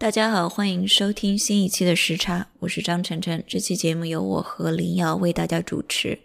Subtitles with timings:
[0.00, 3.44] 大家好，欢迎收听新一期的时差，我是张晨晨。
[3.46, 6.20] 这期节目由我和林瑶为大家主持。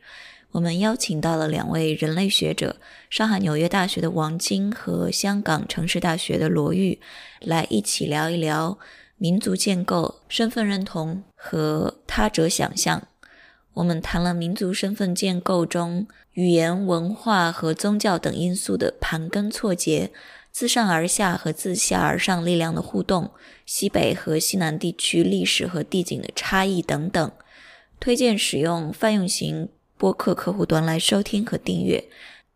[0.52, 2.78] 我们邀请到了两位人类学者，
[3.10, 7.02] 上海纽约大学的王晶和香港城市大学的罗玉，
[7.42, 8.80] 来一起聊一聊
[9.18, 13.06] 民族建构、身份认同和他者想象。
[13.74, 20.14] 我们谈了民族身份建构中语言、文化和宗教等因素的盘根错节。
[20.56, 23.32] 自上而下和自下而上力量的互动，
[23.66, 27.30] 西北和西南地区历史和地景的差异等等，
[28.00, 32.02] 推荐使用泛用型播客客户端来收听和订阅。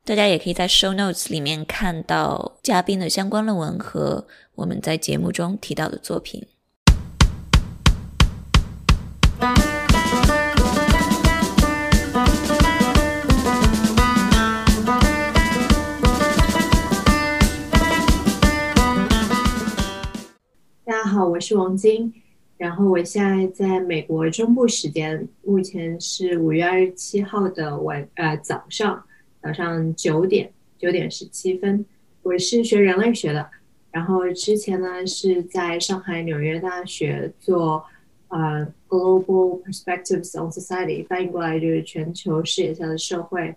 [0.05, 4.25] 大家也可以在 Show Notes 里面看到嘉宾的相关论文和
[4.55, 6.47] 我们在节目中提到的作品。
[21.19, 22.13] 好，我是王晶，
[22.55, 29.03] 然后我现在在美国中部时间，目前是五月二十七号的晚呃早上
[29.43, 31.85] 早上九点九点十七分。
[32.21, 33.49] 我是学人类学的，
[33.91, 37.83] 然后之前呢是在上海纽约大学做
[38.29, 43.53] 呃 Global Perspectives on Society，翻译过来就是全球视野下的社会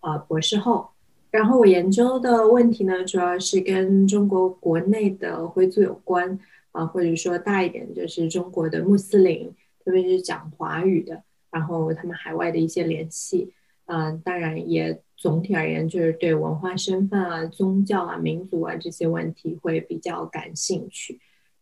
[0.00, 0.90] 啊博士后。
[1.30, 6.38] 然后我研究的问题呢，主要是跟中国国内的回族有关。
[6.76, 9.50] 啊，或者说大一点，就是中国的穆斯林，
[9.82, 13.54] 特别是讲华语的，然后他们海外的一些联系，
[13.86, 21.18] 嗯，当然也总体而言，就是对文化身份啊、宗教啊、民族啊这些问题会比较感兴趣。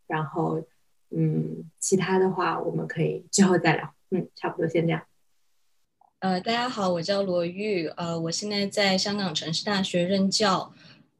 [0.08, 0.60] 然后，
[1.10, 3.94] 嗯，其他的话我们可以之后再聊。
[4.10, 5.02] 嗯，差不多先这样。
[6.18, 10.72] 呃，大家好，我叫罗玉，呃，我现在在香港城市大学任教。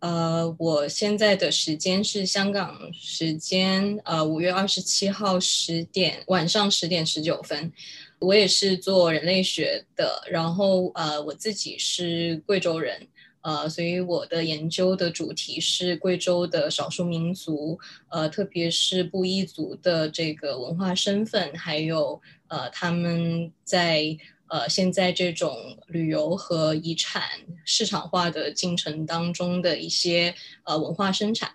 [0.05, 7.73] 呃，我现在的时间是香港时间，呃，五月二十七号十点晚上十点十九分。
[8.19, 13.09] 我也是做人类学的，然后呃，我自己是贵州人，
[13.41, 17.79] 呃，所以我的研究的主题是贵州的少数民族，
[18.11, 24.19] 呃，特别是布依族的这个文化身份，还有呃他们在。
[24.55, 25.53] 呃，现在这种
[25.89, 27.25] 旅游和遗产
[27.65, 30.33] 市场化的进程当中的一些
[30.63, 31.51] 呃文化生产，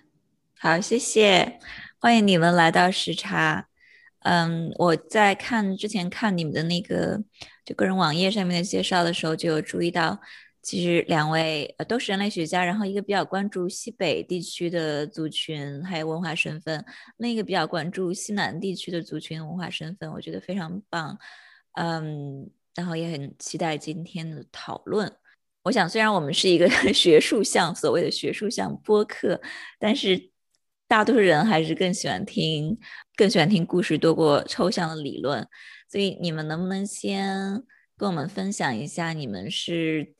[0.58, 1.62] 好，谢谢，
[1.98, 3.70] 欢迎你们来到时差。
[4.24, 7.24] 嗯，我在看之前看你们的那个
[7.64, 10.20] 就个人网页上面的介绍的时候，就有注意到，
[10.62, 16.84] 其实两位呃都是人类学家，然后一个比较关注西北地区的族群还有文化身份，
[17.16, 21.18] 另一个比较关注西南地区的族群文化身份，我觉得非常棒。
[21.76, 22.52] 嗯。
[22.75, 25.12] 然后也很期待今天的讨论。
[25.63, 29.41] 我想，虽然我们是一个 学术向所谓的学术向播客，
[29.78, 30.31] 但是
[30.88, 32.79] 大多数人还是更喜欢听
[33.16, 35.46] 更喜欢听故事多过抽象的理论。
[35.91, 37.62] 所以，你们能不能先
[37.97, 40.13] 跟我们分享一下，你们是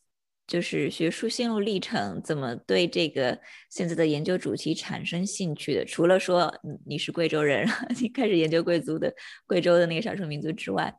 [0.46, 3.40] 就是学术心路历程，怎么对这个
[3.70, 5.86] 现在的研究主题产生兴趣的？
[5.86, 6.54] 除了说
[6.86, 7.68] 你是贵州人，
[8.02, 9.14] 你开始研究贵族的
[9.48, 10.94] 贵州的那个少数民族之外。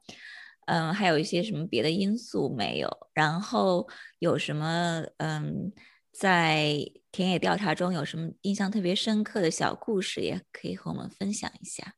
[0.71, 2.89] 嗯，还有一些什么别的因素没有？
[3.13, 3.89] 然后
[4.21, 5.73] 有什么嗯，
[6.13, 6.79] 在
[7.11, 11.97] 田野调查中有什么印象特别深刻的小故事，也可以和我们分享一下。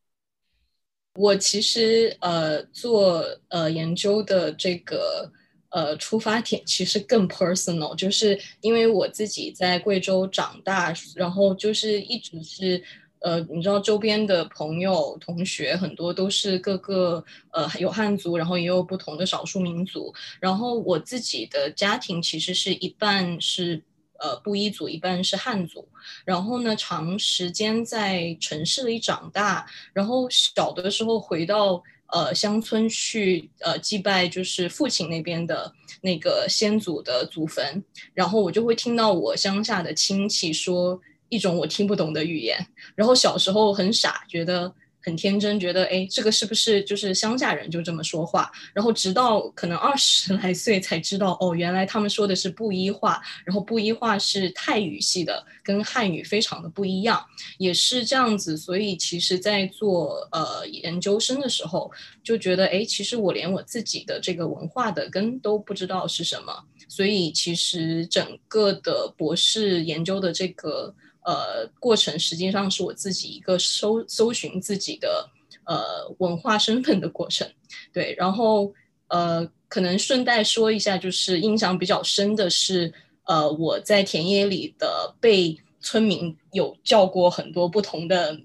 [1.17, 5.31] 我其实呃做呃研究的这个
[5.69, 12.83] 呃出发点其实更 personal，就是因为我自己在贵州长大，然后就是一直是。
[13.23, 20.13] 呃，你知道周边的朋友、同学很多都是各个呃有汉族，然后也有不同的少数民族。
[20.41, 23.81] 然后我自己的家庭其实是一半是
[24.19, 25.89] 呃布依族，一半是汉族。
[26.25, 37.85] 然后呢，长时间在城市里长大，然后小的时候回到呃乡村去呃祭拜，就是父亲那边的那个先祖的祖坟。
[38.15, 41.01] 然后我就会听到我乡下的亲戚说。
[41.33, 42.59] 一种我听不懂的语言，
[42.95, 44.71] 然后小时候很傻，觉得
[45.01, 48.53] 很天真，觉得哎，这个是不是就是乡下人就这么说话？
[48.75, 57.25] 然后直到可能二十来岁才知道，哦，原来他们说的是布依话，然后布依话是泰语系的，跟汉语非常的不一样，
[57.57, 58.59] 也是这样子。
[58.59, 61.91] 所以其实，在做呃研究生的时候，
[62.23, 66.53] 就觉得哎，其实我连我自己的这个文化的根都不知道是什么，
[66.89, 70.95] 所以其实整个的博士研究的这个。
[71.25, 75.29] 呃，过程实际上是我自己一个搜搜寻自己的
[75.65, 77.49] 呃文化身份的过程，
[77.93, 78.15] 对。
[78.19, 78.73] 然后
[79.09, 82.93] 呃，可能顺带说一下，就是印象比较深的是，
[83.25, 88.39] 呃，我在田野里的被村民有叫过很多不同的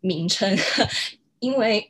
[0.00, 0.56] 名称，
[1.40, 1.86] 因为。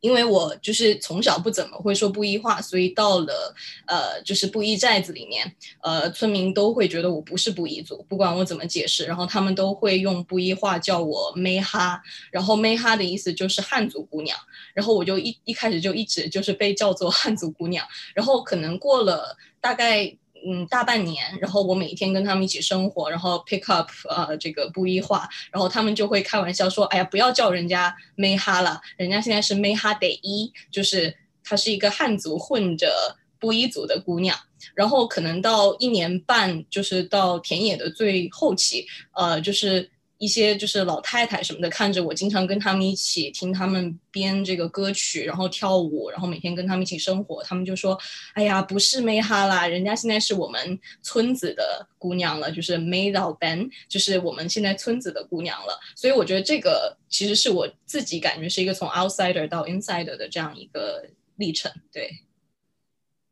[0.00, 3.54] 因为我就是从小不怎么会说布依话，所以到了
[3.86, 5.50] 呃，就是布依寨子里面，
[5.82, 12.00] 呃，村民都会觉得我不是布依族，不管我怎么解释，然后他们都会用布依话叫我梅哈，
[12.30, 14.38] 然后梅哈的意思就是汉族姑娘，
[14.74, 20.16] 然后我就一一开始就一直就是被叫做汉族姑娘，然后可能过了大概。
[20.48, 34.38] 嗯，大半年，然后我每天跟他们一起生活，然后 pick up 呃这个布依话，然后他们就会开玩笑说，哎呀，不要叫人家梅哈了，人家现在是梅哈得一，就是她是一个汉族混着布依族的姑娘，
[34.74, 39.90] 然后可能到一年半，就是到田野的最后期，呃，就是。
[40.18, 47.98] 一些就是老太太什么的，看着我经常跟他们一起听他们编这个歌曲，然后跳舞，然后每天跟他们一起生活，他们就说
[48.32, 61.04] ：“哎呀，不是梅哈啦，人家现在是我们村子的姑娘了，就是梅老 Ben，就是我们现在村子的姑娘了。”所以我觉得这个其实是我自己感觉是一个从 outsider 到 insider 的这样一个
[61.36, 61.70] 历程。
[61.92, 62.10] 对，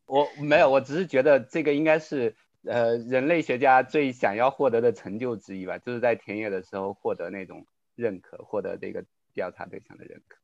[0.05, 2.35] 我没有，我只是觉得这个应该是。
[2.67, 7.65] 呃，人类学家最想要获得的成就之一吧，就是在田野的时候获得那种
[7.95, 10.37] 认可，获得这个调查对象的认可。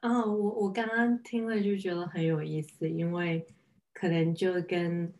[0.00, 3.46] 啊，我我刚刚听了就觉得很有意思，因为
[3.94, 5.12] 可能就跟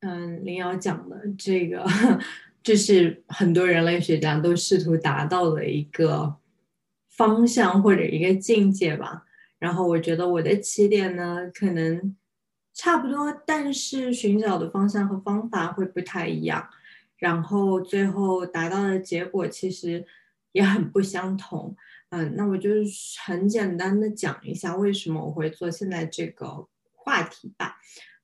[0.00, 1.86] 嗯林瑶讲的这个，
[2.62, 6.36] 就是很多人类学家都试图达到的一个
[7.10, 9.24] 方向或者一个境界吧。
[9.58, 12.16] 然后我觉得我的起点呢，可能。
[12.74, 16.68] 差不多，但是寻找的方向和方法会不太一样，
[17.16, 20.04] 然后最后达到的结果其实
[20.50, 21.76] 也很不相同。
[22.10, 22.70] 嗯，那我就
[23.24, 27.76] 很简单的讲一下为什么我会做现在这个话题吧。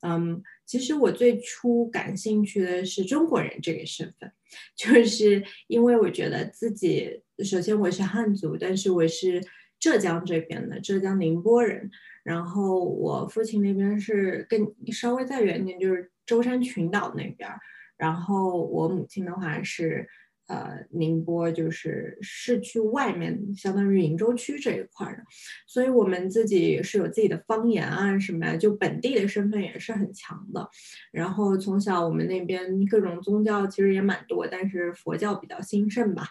[0.03, 4.33] 嗯，其实我最初感兴趣的是中国人这个身份，
[4.77, 9.45] 就是因为我觉得自己首先我是汉族，但是我是
[9.79, 11.91] 浙江这边的浙江宁波人。
[12.31, 17.51] 然后我父亲那边是更稍微再远点，就是舟山群岛那边。
[17.97, 20.07] 然后我母亲的话是，
[20.47, 25.25] 呃，宁波就是市区外面，相当于鄞州区这一块的。
[25.67, 30.71] 所以我们自己是有自己的方言啊什么呀，就本地的身份也是很强的。
[31.11, 36.29] 然后从小我们那边各种宗教其实也蛮多，但是佛教比较兴盛吧。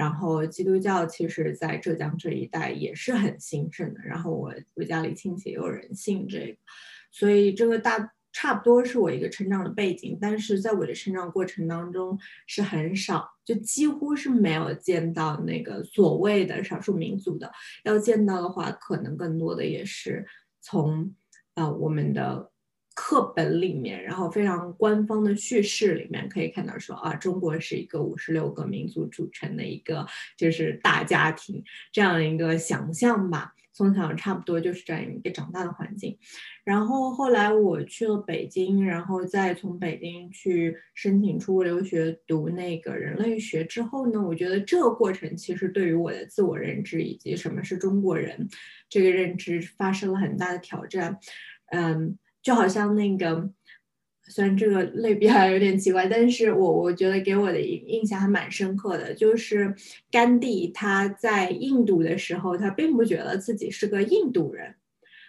[0.00, 4.00] 然后基督教其实，在浙江这一带也是很兴盛的。
[4.02, 6.56] 然后我我家里亲戚也有人信这个，
[7.10, 10.16] 所以这个大差不多是我一个成长的背景。
[10.18, 17.52] 但是在我的成长过程当中，是很少，就几乎是没有见到那个所谓的少数民族的。
[17.84, 20.26] 要见到的话，可能更多的也是
[20.62, 21.14] 从
[21.56, 22.49] 呃我们的。
[23.02, 30.06] 课本里面，然后非常官方的叙事里面可以看到说啊，中国是一个五十六个民族组成的一个
[30.36, 33.54] 就是大家庭这样一个想象吧。
[33.72, 36.18] 从小差不多就是这样一个长大的环境。
[36.62, 48.46] 然后后来我去了北京，然后再从北京去申请出国留学读那个人类学之后呢，我觉得这个过程其实对于我的自我认知以及什么是中国人
[48.90, 51.18] 这个认知发生了很大的挑战。
[51.68, 52.18] 嗯。
[52.42, 53.50] 就好像那个，
[54.28, 59.14] 虽然这个类比还有点奇怪，但是我我觉得给我的印印象还蛮深刻的。
[59.14, 59.74] 就是
[60.10, 64.74] 甘地他在印度的时候，他并不觉得自己是个印度人，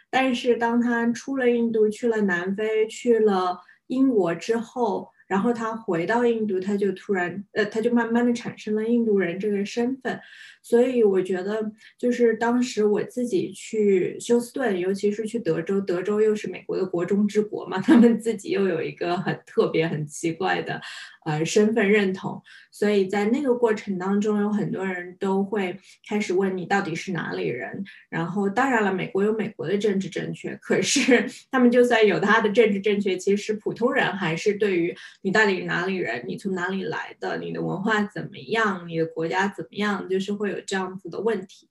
[0.10, 5.10] 但是当他出了印度，去了南非，去了英国之后。
[5.32, 10.20] 然后他回到印度，他就突然，呃，他就慢慢的产生了印度人这个身份。
[10.62, 20.82] 所以我觉得，就是当时我自己去休斯顿，尤其是去德州，德州又是美国的国中之国嘛， 他们自己又有一个很特别、很奇怪的。
[21.24, 27.84] 呃，身份认同，所以在那个过程当中，有很多人都会开始问你到底是哪里人。
[28.10, 41.70] 然后，当然了，美国有美国的政治正确，可是 他们就算有他的政治正确，其实普通人还是对于你到底是哪里人，你从哪里来的，你的文化怎么样，你的国家怎么样，就是会有这样子的问题。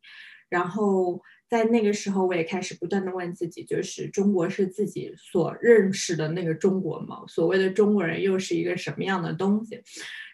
[0.49, 1.21] 然后。
[1.50, 7.25] 在那个时候，我也开始不断的问自己，就是中国是自己所认识的那个中国吗？
[7.26, 9.83] 所谓的中国人又是一个什么样的东西？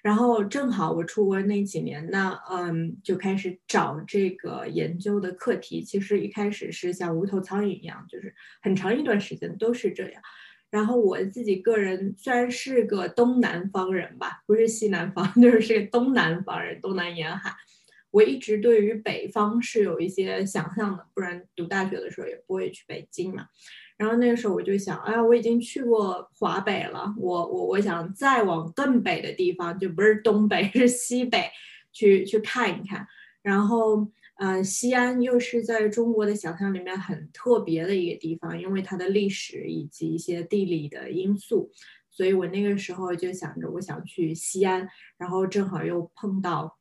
[0.03, 5.83] 然后正好我出国那几年，那嗯，就开始找这个研究的课题。
[5.83, 10.23] 其实一开始是像无头苍蝇一样，就是很长一段时间都是这样。
[10.69, 17.55] 然后我自己个人虽然是个东南方人吧，不是西南方， 就是是个东南方人，东南沿海。
[18.17, 23.47] 我一直对于北方是有一些想象的，不然读大学的时候也不会去北京嘛。
[23.99, 31.51] 然后那个时候我就想，哎呀，我已经去过华北了，我我我想再往更北的地方，就不是东北， 是西北，
[31.93, 33.07] 去去看一看。
[33.43, 41.71] 然后呃，西安又是在中国的想象里面很特别的一个地方，因为它的历史以及一些地理的因素，
[42.11, 46.76] 所以我那个时候就想着我想去西安，然后正好又碰到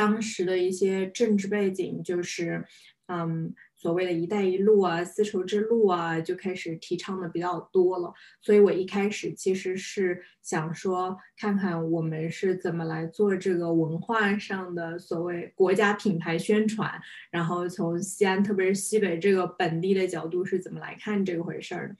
[0.00, 2.64] 当时的一些政治背景，就是
[3.06, 3.54] 嗯。
[3.82, 8.12] 所谓的一带一路啊，丝绸之路啊，就开始提倡的比较多了。
[8.42, 16.92] 所以我一开始其实是想说，看看我们是怎么来做这个文化上的所谓国家品牌宣传，
[17.30, 21.96] 然后从西安，特别是西北这个本地的角度是怎么来看这个回事儿的。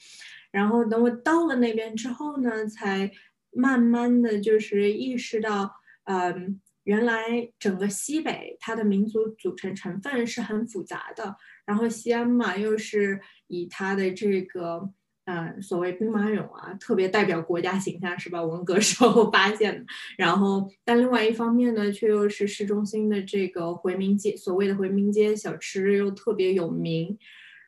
[0.50, 3.10] 然后等我到了那边之后呢，才
[3.52, 5.72] 慢慢的就是意识到，
[6.04, 6.60] 嗯。
[6.84, 14.90] 原来整个西北它的民族组成成分是很复杂的，然后西安嘛又是以它的这个，
[15.26, 18.42] 嗯，所谓兵马俑啊，特别代表国家形象是吧？
[18.42, 19.84] 文革时候发现的。
[20.16, 27.18] 然后，但另外一方面呢，却又是市中心的这个回民街，所谓的回民街小吃又特别有名。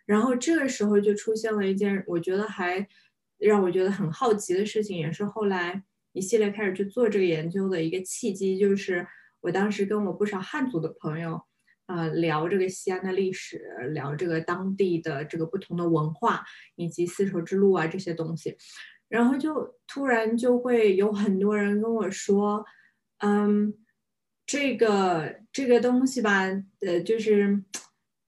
[0.07, 2.89] 然后这个时候就出现了一件我觉得还
[3.39, 5.85] 让我觉得很好奇的事情，也是后来。
[6.13, 9.07] 一系列开始去做这个研究的一个契机，就是
[9.41, 11.41] 我当时跟我不少汉族的朋友，
[11.87, 13.61] 呃，聊这个西安的历史，
[13.93, 16.45] 聊这个当地的这个不同的文化，
[16.77, 18.57] 以及丝绸之路啊这些东西，
[19.09, 22.65] 然后就突然就会有很多人跟我说，
[23.19, 23.75] 嗯，
[24.47, 26.43] 这个这个东西吧，
[26.81, 27.63] 呃，就是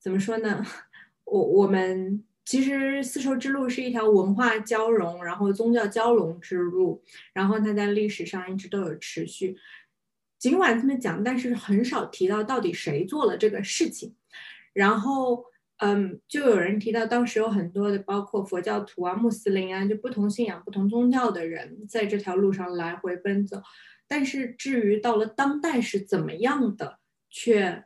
[0.01, 0.65] 怎么说呢，
[1.25, 2.25] 我我们。
[2.45, 9.57] 其实丝绸之路是一条文化交融，然后宗教交融之路，然后它在历史上一直都有持续。
[10.39, 14.15] 尽管这么讲，但是很少提到到底谁做了这个事情。
[14.75, 15.43] 然后，
[15.79, 23.63] 嗯，就有人提到当时有很多的，包括佛教徒啊、穆斯林啊，就不同信仰、不同宗教的人在这条路上来回奔走。
[24.07, 26.99] 但是至于到了当代是怎么样的，
[27.31, 27.85] 却。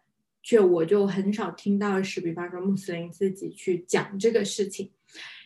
[0.49, 4.90] 却我就很少听到是，比方说穆斯林自己去讲这个事情，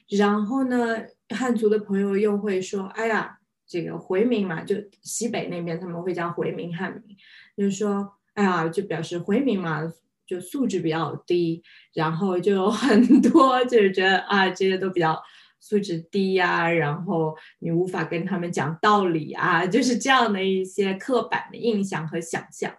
[0.08, 0.96] 然后呢，
[1.30, 7.16] 汉族的朋友又会说，哎呀，这个回民嘛，就西北那边他们会叫回民汉民，
[7.56, 9.92] 就是说，哎呀，就表示回民嘛，
[10.24, 15.20] 就素质比较低，然后就有很多就是觉得啊，这些都比较
[15.58, 22.72] 素质低呀，然后你无法跟他们讲道理啊，就是这样的一些刻板的印象和想象。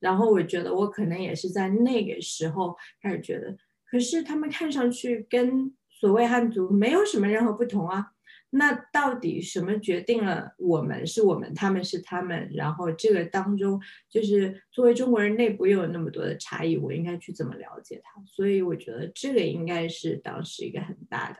[0.00, 3.56] 然后我觉得我可能也是在那个时候开始觉得，
[3.90, 8.08] 可是他们看上去跟所谓汉族没有什么任何不同啊。
[8.50, 12.48] 那到底什么决定了我们是我们，他们是他们？
[12.54, 18.22] 然后这个当中，就是作为中国人内部又有那么多的差异，我应该去怎么了解它？
[18.26, 21.38] 所以我觉得这个应该是当时一个很大的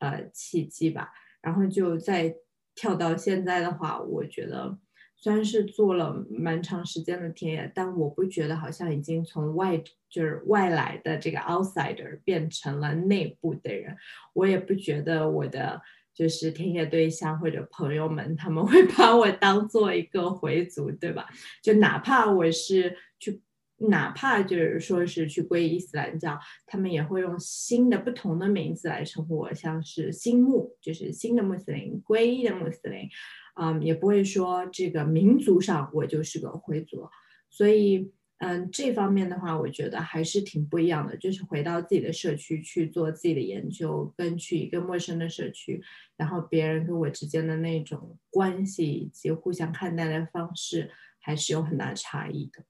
[0.00, 1.10] 呃契机吧。
[1.40, 2.34] 然后就再
[2.74, 4.76] 跳到现在的话，我觉得。
[5.22, 13.96] 虽然是做了蛮长时间的田野，但我不觉得好像已经从外就是外来的这个 outsider 变成了内部的人。
[14.32, 15.80] 我也不觉得我的
[16.12, 21.28] 就是田野对象或者朋友们他们会 把我当做一个回族，对吧？
[21.62, 23.40] 就哪怕我是去，
[23.76, 26.36] 哪怕就是说是去皈依伊斯兰教，
[26.66, 33.08] 他们也会用新的不同的名字来称呼我，像是新穆，就是新的穆斯林，皈依的穆斯林。
[33.54, 37.08] 嗯，也不会说这个民族上我就是个回族，
[37.50, 41.16] 所以嗯，这方面的话，我觉得还是挺不一样的。
[41.16, 45.80] 就是回到自己的社区去做自己的研究，跟去一个陌生的社区，
[46.16, 50.90] 然后别人跟我之间的那种关系以及互相看待的方式，
[51.20, 52.64] 还是有很大差异的。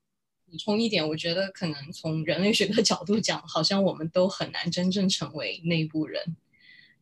[0.44, 6.36] 补充一点，我觉得可能从人类学的角度讲，好像我们都很难真正成为内部人。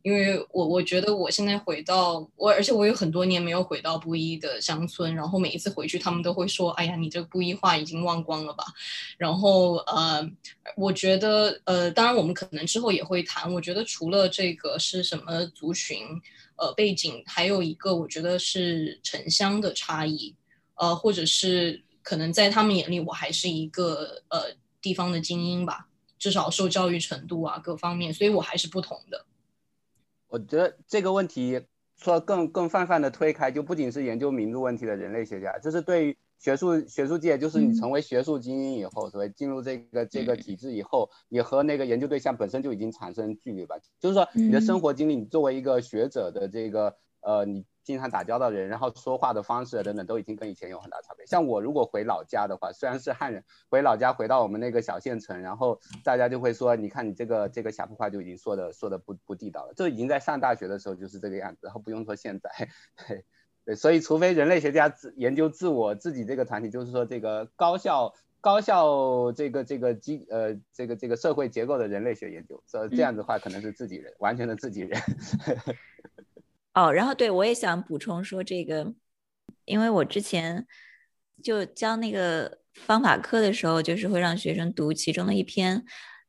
[0.03, 8.63] 因为我我觉得我现在回到我，而且我有很多年没有回到布依的乡村，然后每一次回去，他们都会说：“哎呀，你这布依话已经忘光了吧？”
[9.17, 10.27] 然后呃，
[10.75, 13.53] 我觉得呃，当然我们可能之后也会谈。
[13.53, 15.99] 我觉得除了这个是什么族群
[16.55, 20.35] 呃背景，还有一个我觉得是城乡的差异，
[20.75, 24.45] 呃，或者是可能在他们眼里我还是一个呃
[24.81, 29.25] 地方的精英吧，至少受教育程度啊各方面，所以我还是不同的。
[30.31, 31.61] 我觉得这个问题
[31.97, 43.75] 说更更泛泛的推开，就不仅是研究民族问题的人类学家，就是对于学术学术界，就是你成为学术精英以后，所谓进入这个这个体制以后，你和那个研究对象本身就已经产生距离吧。
[43.99, 47.65] 就是说你的生活经历，你作为一个学者的这个呃你。
[47.83, 51.25] 经常打交道的人，然后说话的方式等等，都已经跟以前有很大差别。
[51.25, 59.73] 像我如果回老家的话，虽然是汉人，回老家回到我们那个小县城，然后大家就会说，你看你这个这个陕普话就已经说的说的不不地道了。
[59.75, 62.49] 这已经在上大学的时候就是这个样子，然后不用说现在，
[63.07, 63.25] 对。
[63.75, 68.11] 所以除非人类学家自研究自我自己这个团体，就是说这个高校
[68.41, 74.99] 高效这个这个机呃这个这个社会结构的人类学研究，这这样子的话可能是自己人，完全的自己人。
[76.73, 78.93] 哦，然后对我也想补充说这个，
[79.65, 80.65] 因为我之前
[81.43, 85.83] 就教那个方法课的时候，就是会让学生读其中的一篇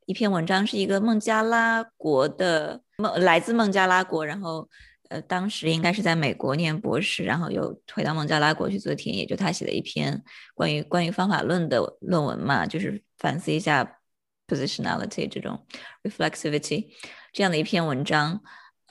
[0.05, 4.69] 一篇文章，是一个孟加拉国的孟来自孟加拉国，然后。
[5.09, 10.23] 呃，当时应该是在美国念博士，然后又回到孟加拉国去做田野，就他写的一篇
[10.55, 13.99] 关于关于方法论的论文嘛，就是反思一下
[14.47, 15.67] positionality 这种
[16.01, 16.87] reflexivity
[17.31, 18.41] 这样的一篇文章。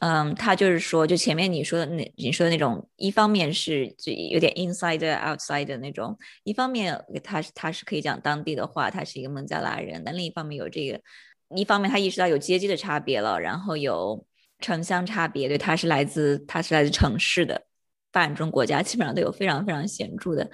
[0.02, 11.00] 嗯，他就是说，就前面你说的那你说的那种，一方面是就有点 inside outside 的那种，一方面他他是可以讲当地的话，他是一个孟加拉人，但另一方面有这个，
[11.54, 14.26] 一方面他意识到有阶级的差别了，然后有。
[14.62, 17.66] 城乡差别，对，他是来自他是来自城市的
[18.12, 20.48] 发展中国家，基本上都有非常非常显著的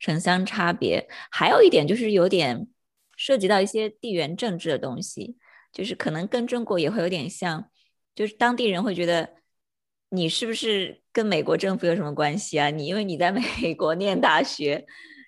[0.00, 1.06] 城乡差别。
[1.30, 2.66] 还有一点就是有点
[3.16, 5.36] 涉及到一些地缘政治的东西，
[5.72, 7.70] 就是可能跟中国也会有点像，
[8.14, 9.28] 就是当地人会觉得
[10.10, 12.68] 你是不是跟美国政府有什么关系啊？
[12.70, 14.84] 你因为你在 美国念大学，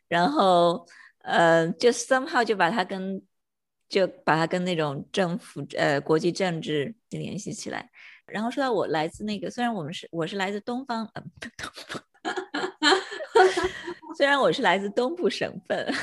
[0.09, 0.87] 然后
[1.23, 3.23] 呃，就 somehow 就把它跟
[3.88, 7.91] 就把它跟那种政府呃国际政治联系起来。
[8.26, 11.23] 然后说到我来自那个，虽然我们是我是来自东方，呃
[11.57, 12.03] 东方，
[14.17, 15.95] 虽然我是来自东部省份，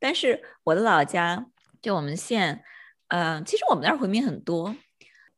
[0.00, 1.46] 但是我的老家
[1.82, 2.62] 就我们县，
[3.08, 4.74] 嗯，其实我们那儿回民很多，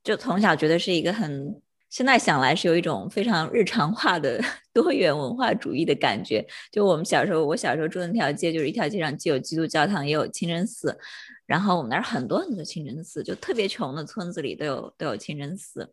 [0.06, 1.60] 就从小觉得是一个很，
[1.90, 4.40] 现在想来是有一种非常日常化的
[4.72, 6.46] 多元文化主义的感觉。
[6.70, 10.96] 就我们小时候，我小时候住的那条街，就是一条街上既有基督教堂，也有清真寺。
[11.44, 15.92] 然后我们那儿很多很多清真寺，就特别穷的村子里都有都有清真寺，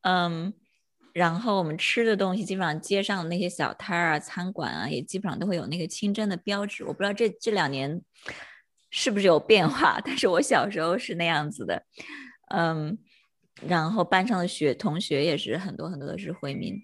[0.00, 0.54] 嗯，
[1.12, 6.84] 然后我们吃的东西基本上街上的那些小摊儿啊、餐馆啊，也基本上都会有那个清真的标志。
[6.84, 8.00] 我不知道这这两年
[8.90, 11.82] 是不是有变化，但是我小时候是那样子的，
[12.54, 12.98] 嗯，
[13.64, 16.74] 然后班上的学同学也是很多很多的是回民。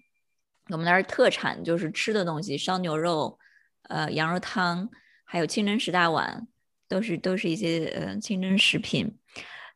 [0.69, 3.37] 我们那儿特产就是吃的东西，烧牛肉，
[3.89, 4.89] 呃，羊肉汤，
[5.25, 6.47] 还有清真十大碗。
[6.89, 9.17] 都是都是一些呃清真食品，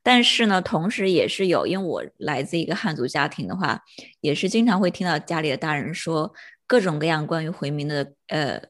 [0.04, 3.82] 但是呢，同时也是有，因为我来自一个汉族家庭的话，
[4.22, 6.32] 也是经常会听到家里的大人说
[6.68, 8.62] 各种各样关于回民的呃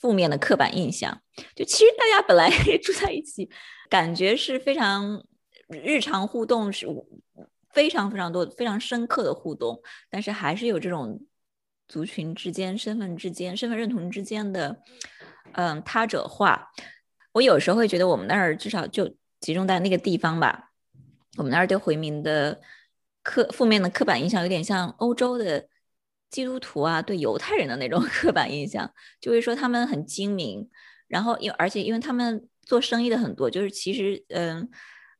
[0.00, 1.22] 负面的刻板印象。
[1.54, 2.50] 就其实大家本来
[2.82, 3.48] 住在一起，
[3.88, 5.24] 感觉是非常
[5.68, 6.88] 日常互动，是
[7.74, 11.20] 非常非常多非常深刻的互动，但是还是有这种
[11.88, 14.80] 族群之间、身份之间、身份认同之间的
[15.52, 16.70] 嗯他者化。
[17.32, 20.70] 我有时候会觉得，我们那儿至少就集中在那个地方吧。
[21.36, 22.60] 我们那儿对回民的
[23.22, 25.66] 刻负面的刻板印象，有点像欧洲的
[26.30, 28.88] 基督徒啊对犹太人的那种 刻板印象，
[29.20, 30.70] 就会说他们很精明。
[31.08, 34.70] 然后，因而且因为他们做生意的很多，就是其实嗯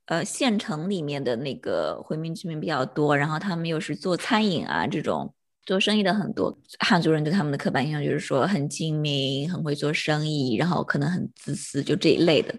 [0.06, 5.34] 呃县城里面的那个回民居民比较多，然后他们又是做餐饮啊这种。
[5.66, 12.54] 做生意的很多汉族人对他们的刻板印象就是说很精明、很会做生意，然后可能很自私，就这一类的。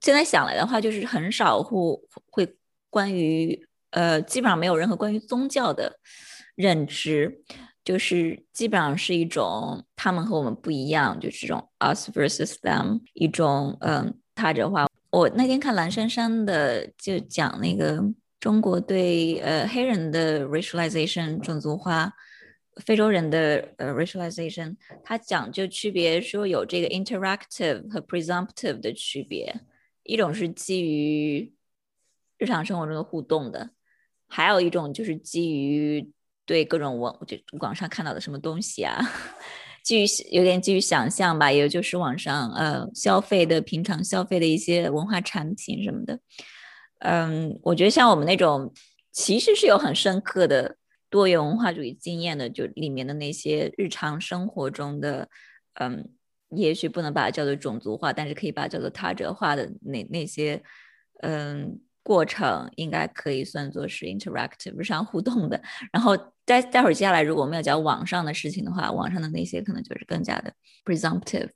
[0.00, 1.76] 现在想来的话，就是很少会
[2.30, 2.56] 会
[2.88, 5.98] 关于呃，基本上没有任何关于宗教的
[6.54, 7.42] 认知，
[7.84, 14.86] 就是基本上是一种他们和我们不一样，就是这种 us versus them 一种嗯他者化。
[15.12, 18.02] 我那天看蓝珊珊的就讲那个。
[18.42, 22.12] 中国对呃黑人的 racialization 种族化，
[22.84, 29.54] 非洲人的呃 racialization，它讲究区别说有这个 interactive 和 presumptive 的区别，
[30.02, 31.52] 一种是基于
[32.36, 33.70] 日常生活中的互动的，
[34.26, 36.10] 还有一种就是基于
[36.44, 38.98] 对各种网就网上看到的什么东西啊，
[39.82, 46.18] 基于有点基于想象吧，也就是网上呃消费的平常消费的一些文化产品什么的。
[47.00, 48.72] 嗯，我觉得像我们那种
[49.10, 50.76] 其实是有很深刻的
[51.10, 55.28] 多元文化主义经验的，就里面的那些日常生活中的，
[55.74, 56.08] 嗯，
[56.50, 60.62] 也许不能把它叫做种族化，但是可以把它叫做他者化的那那些，
[61.22, 65.60] 嗯，过程应该可以算作是 interactive 日常互动的。
[65.92, 70.52] 然后待待会儿接下来，如果我们要讲网上的事情的话，网上的那些可能就是更加的
[70.84, 71.50] presumptive。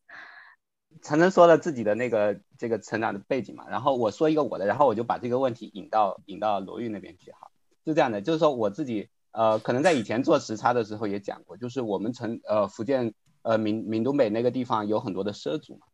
[1.02, 7.50] 陈晨说了自己的那个这个成长的背景嘛，然后我说一个我的，然后我就把这个问题引到引到罗玉那边去哈，
[7.84, 15.86] 就这样的，就是说我自己呃可能在以前做时差的时候也讲过，就是我们成呃福建呃闽闽东北那个地方有很多的畲族嘛，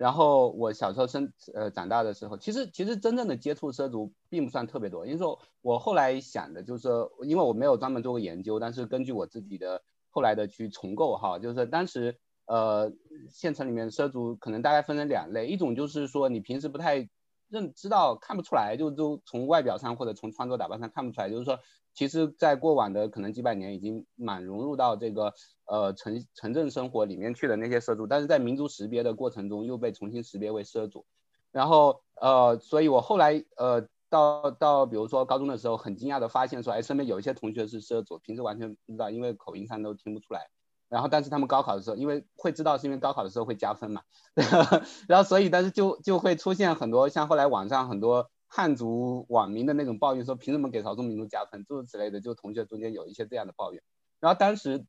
[0.00, 12.16] 然后我小时候生呃长大的时候，其实其实真正的接触畲族并不算特别多，因为说我后来想的就是说，因为我没有专门做过研究，但是根据我自己的后来的去重构哈，就是当时。
[12.46, 12.92] 呃，
[13.28, 17.08] 县城里面畲族可能大概分成两类，一种就是说你平时不太
[17.50, 21.58] 认知道看不出来，就就从外表上或者从穿着打扮上看不出来，就是说
[21.92, 25.34] 其实在过往的可能几百年已经蛮融入到这个
[25.66, 31.04] 呃城城镇生活里面去的那些畲族，但是在民族识别的过程中又被重新识别为畲族，
[31.50, 40.48] 然后呃，所以我后来呃到到比如说高中的时候，很惊讶的发现说，哎，身边有一些同学是畲族，平时完全不知道，因为口音上都听不出来。
[40.90, 44.02] 然后，但是他们高考的时候，因为会知道是因为高考的时候会加分嘛，
[45.06, 53.80] 然后所以，但是就就会出现很多像后来网上很多汉族网民的那种抱怨，说凭什么给少数民族加分，诸如此类的，就同学中间有一些这样的抱怨。
[54.18, 54.84] 然后当时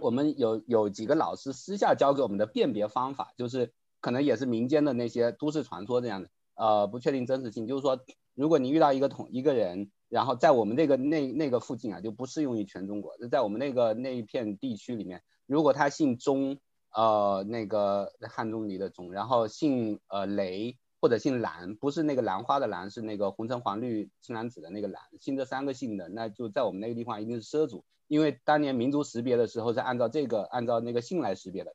[0.00, 8.00] 我们有有几个老师私下教给我们的辨别方法，就是可能也是民间的那些都市传说这样的，呃，不确定真实性，就是说
[8.34, 9.92] 如果你遇到一个同一个人。
[10.08, 13.16] 然后在我们这个那那个附近啊，就不适用于全中国。
[13.18, 16.58] 就在我们那个那一片地区里面，如果他姓钟，
[16.94, 31.74] 呃，那个汉中离的钟，然后姓呃雷或者姓兰，不是那个兰花的兰，是那个红橙黄绿青蓝紫的那个兰，姓这三个姓的，那就在我们那个地方一定是畲族，因为当年民族识别的时候是按照这个按照那个姓来识别的。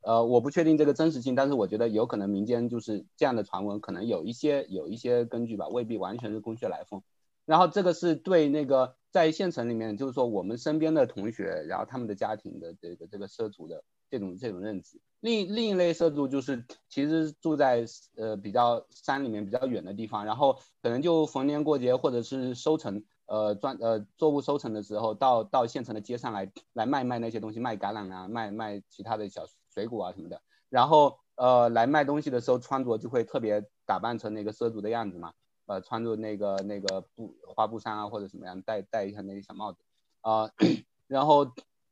[0.00, 7.02] 呃，我不确定这个真实性，但是我觉得有可能民间就是这样的传闻，可能有一些有一些根据吧，未必完全是空穴来风。
[7.46, 15.00] 然后这个是对那个在县城里面，就是说我们身边的同学，然后他们的家庭的这个这个涉足的这种这种认知。
[15.20, 17.84] 另另一类涉足就是其实住在
[18.16, 30.42] 呃比较山里面比较远的地方，然后可能就逢年过节或者是收成呃专呃作物收成的时候，到到县城的街上来来卖卖那些东西，卖橄榄啊，卖卖其他的小水果啊什么的。
[30.68, 35.34] 然后呃来卖东西的时候穿着就会特别打扮成那个畲族的样子嘛。
[35.66, 39.78] 呃，穿着那个那个布花布衫啊，或者什么样，戴戴一下那个小帽子
[40.20, 40.50] 啊，
[41.08, 41.50] 然后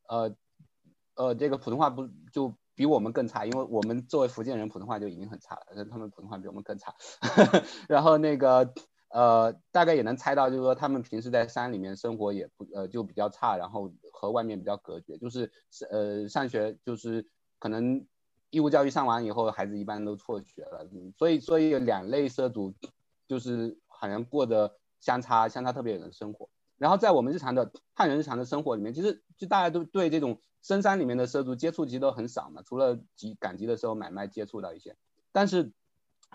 [0.08, 0.34] 呃
[1.14, 6.94] 呃，这个普通话不就比我们更差，因为我们作为福建人，普通话就已经很差了，但他们普通话比我们更差。
[7.88, 8.72] 然后那个
[9.08, 15.50] 呃，大概也能猜到，就是说他们平时在山里面生活也不呃就比较差，然后和外面比较隔绝，就是
[15.90, 17.26] 呃上学就是
[17.58, 18.06] 可能
[18.50, 20.86] 义务教育上完以后，孩子一般都辍学了，
[21.18, 22.74] 所以所以有两类涉足。
[23.32, 34.94] 就是好像过得相差相差特别远的生活，然后在我们日常的汉人日常的生活里面，其实就大家都对这种深山里面的畲族接触其实都很少嘛，除了集赶集的时候买卖接触到一些，
[35.32, 35.72] 但是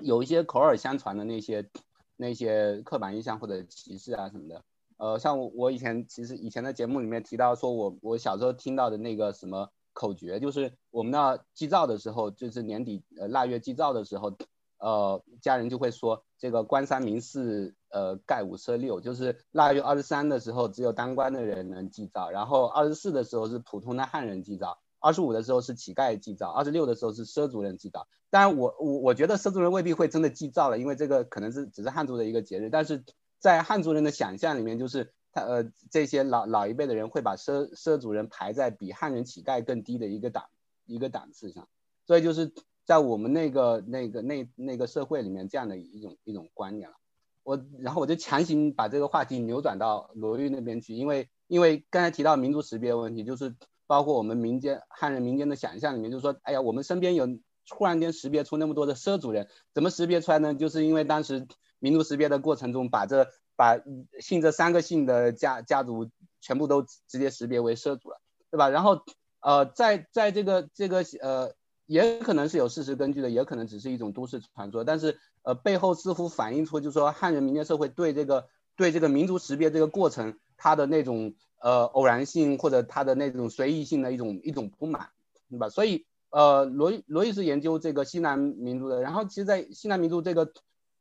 [0.02, 1.70] 有一些口耳相传的那些
[2.16, 4.64] 那些刻板印象或者歧视啊什么的，
[4.98, 14.36] 呃，像我我以前其实以前的节目里面提到说我我小时候听到的那个什么口诀，就是我们那祭灶的时候，就是年底呃腊月祭灶的时候。
[14.80, 28.08] 呃，家人就会说这个官三民四，呃，盖五奢六，就是腊月二十三的时候只有当官的人能祭灶，然后二十四的时候是普通的汉人祭灶，二十五的时候是乞丐祭灶，二十六的时候是畲族人祭灶。
[28.30, 33.04] 当然，我我我觉得畲族人未必会真的祭灶了，因为这个可能是只是汉族的一个节日，但是
[33.40, 40.46] 在汉族人的想象里面，就是他呃这些老老一辈的人会把畲畲族人排在比汉人乞丐更低的一个档
[40.86, 41.68] 一个档次上，
[42.06, 42.54] 所以就是。
[42.88, 46.96] 在我们那个那个那那个社会里面，这样的一种一种观念了，
[47.44, 53.54] 我然后我就强行把这个话题扭转到罗玉那边去，因为因为刚才提到民族识别问题，就是
[53.88, 57.28] 包括我们民间汉人民间的想象里面，就是说，哎呀，我们身边有
[57.68, 60.56] 突然间识别出那么多的畲族人，怎么识别出来呢？
[60.56, 61.46] 就是因为当时
[61.80, 63.78] 民族识别的过程中，把这把
[64.22, 68.70] 姓这三个姓的家家族全部都直接识别为畲族了，对吧？
[68.70, 69.02] 然后
[69.42, 71.54] 呃，在在这个这个呃。
[71.88, 74.84] 也可能是有事实根据的，也可能只是一种都市传说。
[74.84, 85.10] 但是，呃，背后似乎反映出，就是说汉人民间社会对这个对这个民族识别这个过程，它的那种呃偶然性或者它的那种随意性的一种一种不满，
[85.50, 85.70] 对吧？
[85.70, 89.02] 所以，呃，罗罗伊是研究这个西南民族的。
[89.02, 90.52] 然后，其实，在西南民族这个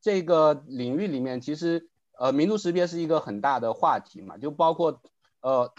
[0.00, 5.02] 这个领域里面，其实呃民族识别是一个很大的话题嘛，就包括
[5.40, 5.72] 呃，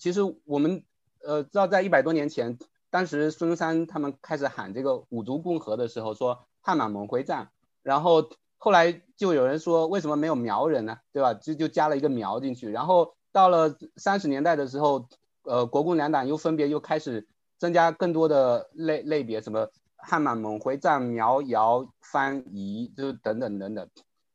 [0.00, 0.82] 其实我们
[1.24, 2.58] 呃知道在一百多年前。
[2.92, 7.50] 当时孙中山他们开始喊这个五族共和的时候，说汉满蒙回战，
[7.82, 8.28] 然后
[8.58, 10.98] 后来就有人说为什么没有苗人呢？
[11.10, 11.32] 对吧？
[11.32, 12.70] 就就加了一个苗进去。
[12.70, 15.08] 然后到了三十年代的时候，
[15.44, 17.26] 呃，国共两党又分别又开始
[17.56, 23.88] 增加更多的类类别，什么汉满蒙回战、苗瑶番彝，就等等等等。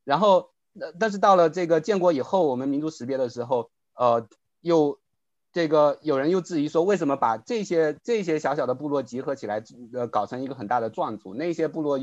[0.04, 0.50] 然后，
[1.00, 4.28] 但是到了这个建国以后，我们民族识别的时候，呃，
[4.62, 4.98] 又。
[5.58, 11.34] 这个有人又质疑说，为什么把这些这些小小的部落集合起来，呃，搞成一个很大的壮族？
[11.34, 12.00] 那些部落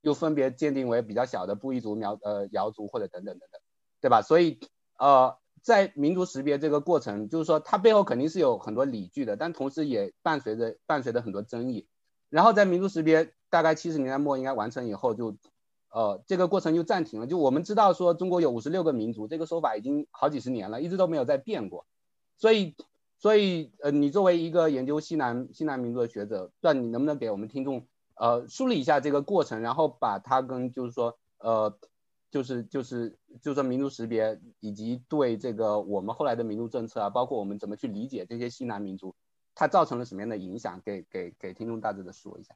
[0.00, 3.60] 又分别鉴定为比较小的布依族、苗呃瑶族或者等等等等，
[4.00, 4.20] 对吧？
[4.22, 4.58] 所以
[4.98, 11.86] 呃，在民族识别这个过程，就是说它背后肯定是有很多理据的，但同时也伴随着伴随着很多争议。
[12.30, 15.36] 然后在民族识别大概七十年代末应该完成以后，就
[15.92, 17.28] 呃这个过程就暂停了。
[17.28, 21.86] 就我们知道说中国有五十六个民族，这个说法已经好几十年了，一直都没有再变过。
[22.38, 22.74] 所以
[23.18, 31.76] 所以呃你作为一个研究西南西南民族的学者，不知道你能不能给我们听众呃梳理一下这个过程，然后把它跟就是说呃
[32.30, 39.14] 就是就是就是说民族识别以及对这个我们后来的民族政策啊，包括我们怎么去理解这些西南民族。
[39.60, 40.80] 它造成了什么样的影响？
[40.84, 42.54] 给给给听众大致的说一下。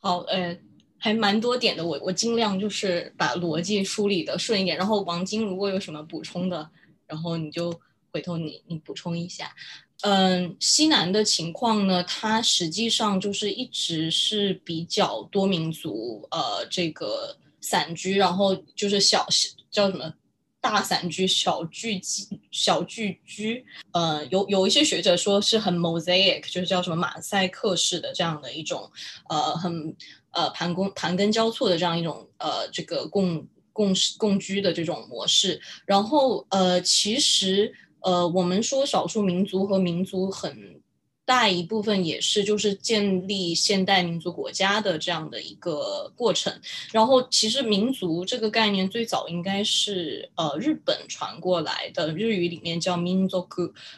[0.00, 0.58] 好，呃，
[0.98, 4.76] 还蛮多点的，我我尽量就是把逻辑梳理的顺一点。
[4.76, 6.68] 然后王晶如果有什么补充的，
[7.06, 7.72] 然后你就
[8.12, 9.54] 回头你你补充一下。
[10.02, 19.26] 嗯，西南的情况呢，它实际上就是一直是比较多民族，呃，这个散居，然后就是小
[19.70, 20.12] 叫什么？
[20.58, 28.90] 大散居、小聚集、小聚居，呃，有有一些学者说是很 mosaic，就是叫什么马赛克式的这样的一种，
[29.28, 29.94] 呃，很
[30.32, 35.60] 呃盘根盘根交错的这样一种呃这个共共共居的这种模式。
[35.84, 37.72] 然后呃，其实
[38.06, 40.80] 呃，我们说少数民族和民族很。
[41.28, 46.52] 大一部分也是就是建立现代民族国家的这样的一个过程，
[46.92, 53.44] 然后其实民族这个概念最早应该是呃日本传过来的，日语里面叫民族，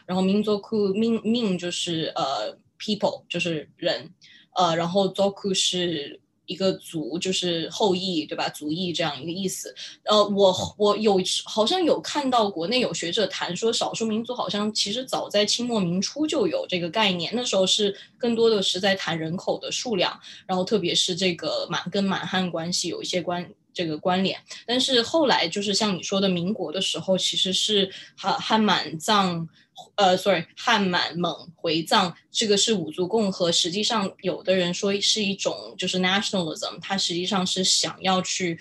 [0.06, 0.58] 然后民族
[0.94, 4.08] 民民就是呃 people 就是人，
[4.54, 6.18] 呃然后 zoku 是。
[6.48, 8.48] 一个族就是后裔，对吧？
[8.48, 9.72] 族裔这样一个意思。
[10.04, 24.40] 呃，我我有好像有看到国内有学者谈说，少数民族好像其实早在清末明初就有这个概念，那时候是更多的是在谈人口的数量，然后特别是这个满跟满汉关系有一些关这个关联。
[24.66, 29.48] 但是后来就是像你说的，民国的时候其实是汉汉满藏。
[29.96, 33.50] 呃，sorry，汉满蒙回藏，这个是五族共和。
[33.50, 38.58] 实际上，有的人说是一种就是 nationalism，它实际上是想要去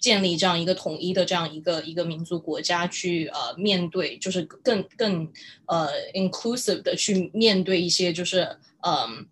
[0.00, 5.32] 建立这样一个统一的这样一个一个民族国家，去呃面对就是更更
[5.66, 9.26] 呃 inclusive 的去面对一些就是嗯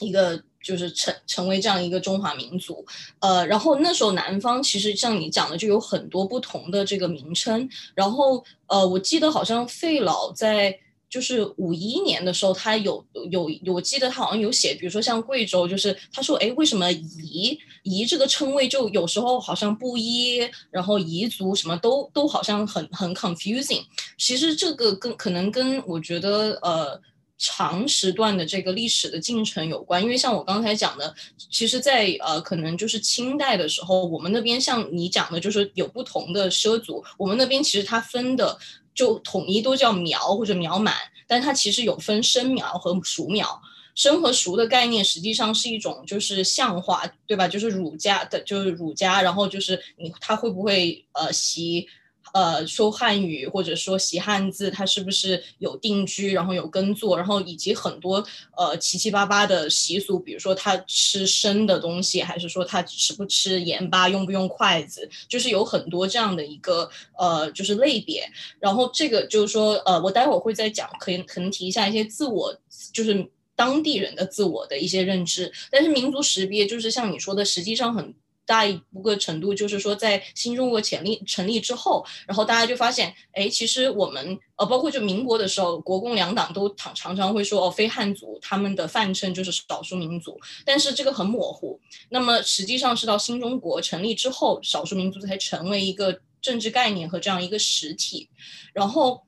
[0.00, 0.42] 一个。
[0.62, 2.84] 就是成成为这样一个中华民族，
[3.20, 7.68] 呃，然后那时候南方其实像你讲的，就有很多不同的这个名称。
[7.94, 23.82] 然后，呃，我记得好像费老在就是五一年的时候，他有有，我记得他好像有写，比如说像贵州，就是他说，哎，为什么彝彝这个称谓就有时候好像布衣，然后彝族什么都都好像很很 confusing。
[24.18, 27.00] 其实这个跟可能跟我觉得呃。
[27.42, 31.14] 长时段的这个历史的进程有关，因为像我刚才讲的，
[31.50, 38.58] 其实，在呃，可能就是清代的时候，我们那边像你讲的，就是有不同的畲族，我们那边其实它分的
[38.94, 40.94] 就统一都叫苗或者苗满，
[41.26, 43.58] 但它其实有分生苗和熟苗，
[43.94, 47.48] 生和熟的概念实际上是一种就是象化，对吧？
[47.48, 51.88] 就是儒家的，就是儒家，然后就是你他会不会呃习。
[52.32, 58.24] 呃，说汉语或者说习汉字，他是不是有定居，然后有耕作，然后以及很多
[58.56, 66.88] 呃七七八八的习俗，比如说他吃生的东西，还是说他吃不吃盐巴，用不用筷子，就是有很多这样的一个
[67.18, 68.24] 呃就是类别。
[68.58, 72.56] 然后这个就是说呃，我待会儿会再讲，可以可能提一下一些自我，
[72.92, 75.52] 就是当地人的自我的一些认知。
[75.70, 78.14] 但是民族识别就是像你说的，实际上很。
[78.50, 91.78] 大一个程度就是说，在新中国成立成立之后，然后大家就发现，哎，其实我们呃，包括就民国的时候，国共两党都常常常会说，哦，非汉族他们的泛称就是少数民族，但是这个很模糊。
[92.08, 98.28] 那么实际上是到新中国成立之后，少数民族才成为一个政治概念和这样一个实体。
[98.72, 99.22] 然后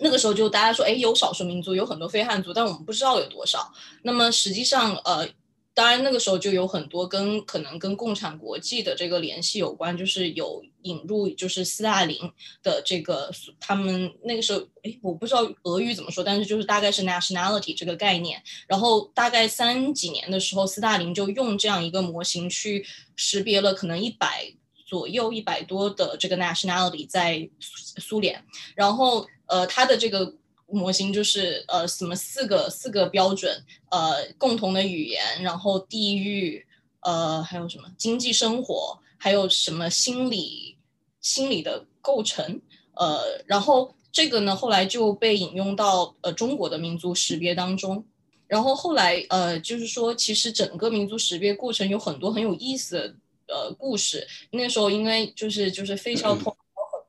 [0.00, 3.72] 那个时候就大家说，哎，有少数民族，有很多非汉族，但我们不知道有多少。
[4.02, 5.28] 那么实际上，呃。
[5.76, 12.18] 当然，那个时候就有很多跟可能跟共产国际的这个联系有关，就是有引入就是斯大林
[12.62, 18.42] 的这个他们那个时候，哎，我不知道俄语怎么说，但是就是大概是 nationality 这个概念。
[18.66, 22.82] 然后大概三几年的时候，斯大林就用这样一个模型去
[23.14, 24.50] 识别了可能一百
[24.86, 28.42] 左右、一百多的这个 nationality 在苏联。
[28.74, 30.34] 然后呃，他的这个。
[30.68, 36.66] 模型就是呃什么四个四个标准，呃共同的语言，然后地域，
[37.00, 40.76] 呃还有什么经济生活，还有什么心理
[41.20, 42.60] 心理的构成，
[42.94, 48.04] 呃然后这个呢后来就被引用到呃中国的民族识别当中，
[48.48, 56.56] 然后后来呃就是说其实整个民族识别过程有很多很有意思的呃故事，那时候因为就是就是非常通。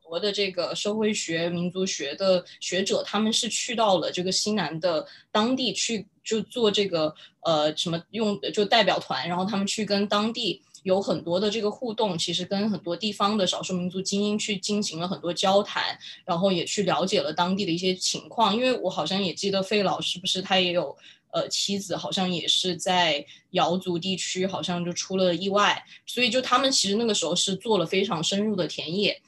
[0.08, 18.56] 多的这个社会学、民族学的学者，他们是去到了这个西南的当地去，就做这个呃什么用就代表团，然后他们去跟当地有很多的这个互动，其实跟很多地方的少数民族精英去进行了很多交谈，然后也去了解了当地的一些情况。
[18.56, 20.96] 因为我好像也记得费老是不是他也有
[21.34, 29.22] 呃妻子，好像也是在瑶族地区，好像就出了意外，所以就他们其实那个时候是做了非常深入的田野。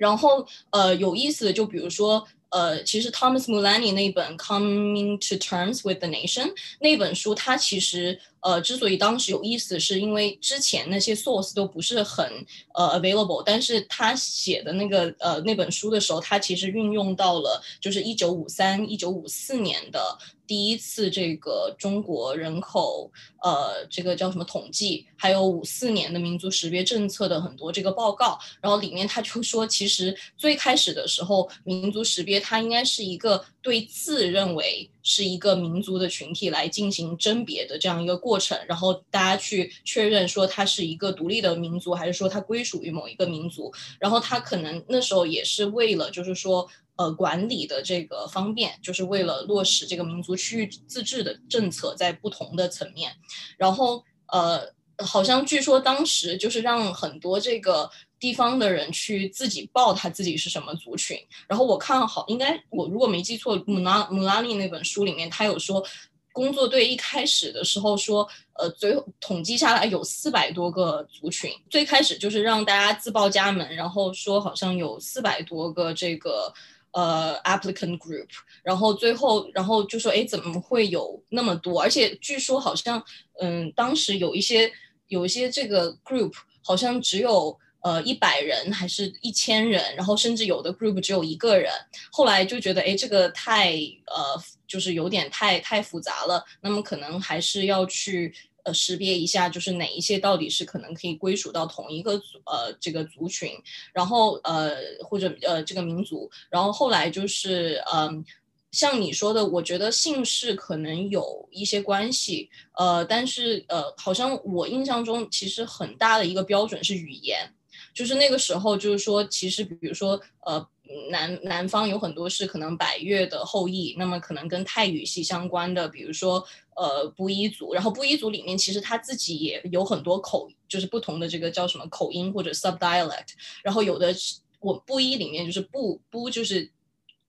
[0.00, 6.46] 然后，呃，有意思的就比如说，呃，其实 Thomas Mullany 那本《Coming to Terms with the Nation》
[6.80, 12.26] 那本书，它其实，呃，之所以当时有意思，是因为之前那些 source 都不是很
[12.74, 20.18] 呃 available，但是他写的那个呃那本书的时候，他其实运用到了就是一九五三、一九五四年的。
[20.46, 23.08] 第一次这个中国人口，
[23.40, 46.68] 呃，这个叫什么统计，还有五四年的民族识别政策的很多这个报告，然后里面他就说，其实最开始的时候，民族识别它应该是一个对自认为是一个民族的群体来进行甄别的这样一个过程，然后大家去确认说它是一个独立的民族，还是说它归属于某一个民族，然后他可能那时候也是为了就是说。
[46.96, 53.10] 呃，管理的这个方便，就是为了落实这个民族区域自治的政策，在不同的层面。
[53.56, 61.18] 然后，呃，好像据说当时就是让很多这个地方的人去自己报他自己是什么族群。
[61.48, 65.84] 然后我看好，应该我如果没记错，穆拉穆拉利那本书里面他有说，
[66.32, 71.50] 工作队一开始的时候说，呃，最后统计下来有四百多个族群。
[71.68, 76.52] 最开始就是让大家自报家门，然后说好像有四百多个这个。
[76.92, 78.26] 呃，applicant group，
[78.64, 81.80] 然后最后，然后就说，哎，怎么会有那么多？
[81.80, 83.00] 而且据说好像，
[83.38, 84.68] 嗯，当时有一些，
[85.06, 86.32] 有一些这个 group
[86.64, 91.72] 好像只有呃一百人，还是一千人，然后甚至有的 group 只有一个人。
[92.12, 93.72] 后来就觉得，哎，这个太
[94.06, 96.44] 呃，就是有点太太复杂了。
[96.60, 98.34] 那么可能还是要去。
[98.62, 103.50] 呃，识别一下，就是哪一些到底是可能可以归属到同一个族呃这个族群，
[103.90, 108.22] 然后呃或者呃这个民族，然后后来就是嗯，
[108.70, 117.50] 像你说的，我觉得姓氏可能有一些关系，呃，但是呃，好像我印象中其实很大的一个标准是语言，
[117.94, 120.66] 就是那个时候就是说，其实比如说呃。
[121.08, 133.28] 南南方有很多是可能百越的后裔，那么可能跟泰语系相关的，比如说呃布依族，然后布依族里面其实他自己也有很多口，就是不同的这个叫什么口音或者 sub dialect，
[133.62, 134.12] 然后有的
[134.58, 136.68] 我布依里面就是布布就是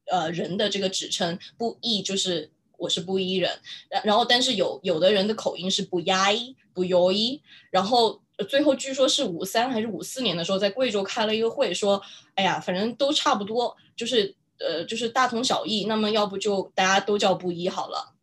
[0.06, 3.52] 呃人的这个指称，布依就是我是布依人，
[3.92, 8.20] 然然后但是有有的人的口音是不压伊不优伊，然后。
[8.44, 12.02] 最后据说是五三还是五四年的时候，在贵州开了一个会，说，
[12.36, 15.86] 哎呀，反正都差不多，就是呃，就是大同小异。
[15.86, 18.14] 那么要不就大家都叫布依好了。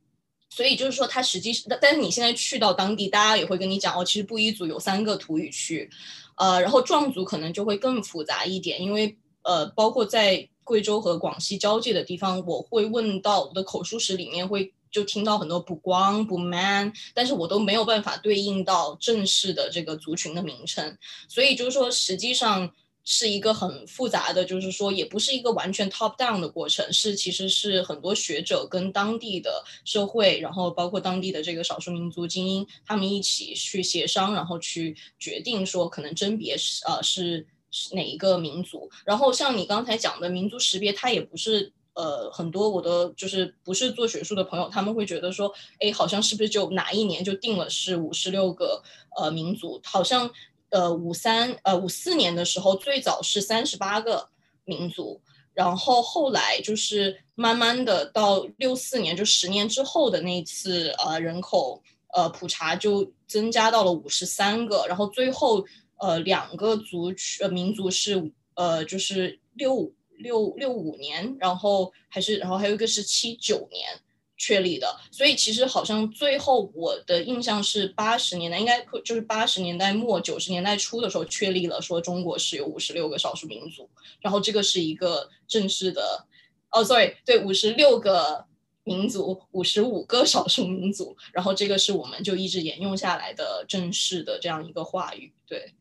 [0.50, 5.88] 所以就是说，它实际是，但是你现在去到当地，大家也会跟你讲，哦，其实布依族有三个土语区，
[6.37, 14.72] 呃，然后壮族可能就会更复杂一点，因为呃，包括在贵州和广西交界的地方，我会问到我的口述史里面会。
[14.90, 20.96] 就听到很多不光不 man，但是我都没有办法对应到正式的这个族群的名称，
[21.29, 22.72] 所以就是说，实际上
[23.05, 41.72] 是一个很复杂的，就是说，也不是一个完全 top down 的过程，是其实是很多学者跟当地的社会，然后包括当地的这个少数民族精英，他们一起去协商，然后去决定说可能甄别是呃是是哪一个民族，然后像你刚才讲的民族识别，它也不是。
[41.98, 48.80] 呃，很多我的就是不是做学术的朋友，他们会觉得说，哎，好像是不是就哪一年就定了是五十六个
[49.16, 49.80] 呃民族？
[49.82, 50.30] 好像
[50.70, 54.28] 呃五三呃五四年的时候最早是三十八个
[54.64, 55.20] 民族，
[55.54, 61.82] 然后后来就是慢慢的到六四年就十年之后的那一次呃人口
[62.14, 65.66] 呃普查就增加到了五十三个，然后最后
[65.98, 69.92] 呃两个族群呃民族是呃就是六。
[70.18, 73.88] 六六五年，然后还是，然后还有一个是七九年
[74.37, 83.88] 确立的，所以其实好像最后我的印象是八十年代，应该就是八十年代末九十年代初的时候确立了，说中国是有五十六个少数民族，
[84.21, 86.25] 然后这个是一个正式的，
[86.71, 88.44] 哦，sorry，对，五十六个
[88.85, 95.75] 民族，五十五个少数民族，然后这个是我们就一直沿用下来的正式的这样一个话语，对。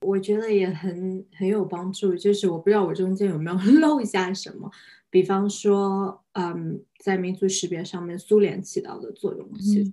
[0.00, 4.70] 我觉得也很很有帮助，就是我不知道我中间有没有 漏下什么，
[5.10, 9.92] 比方说，嗯，在民族识别上面，苏联起到的作用，其实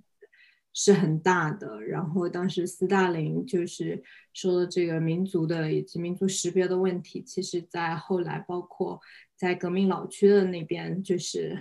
[0.72, 1.82] 是很大的。
[1.82, 4.02] 然后当时斯大林就是
[4.32, 9.00] 说的这个民族的以及民族识别的问题，其实在后来包括
[9.34, 11.60] 在革命老区的那边，就是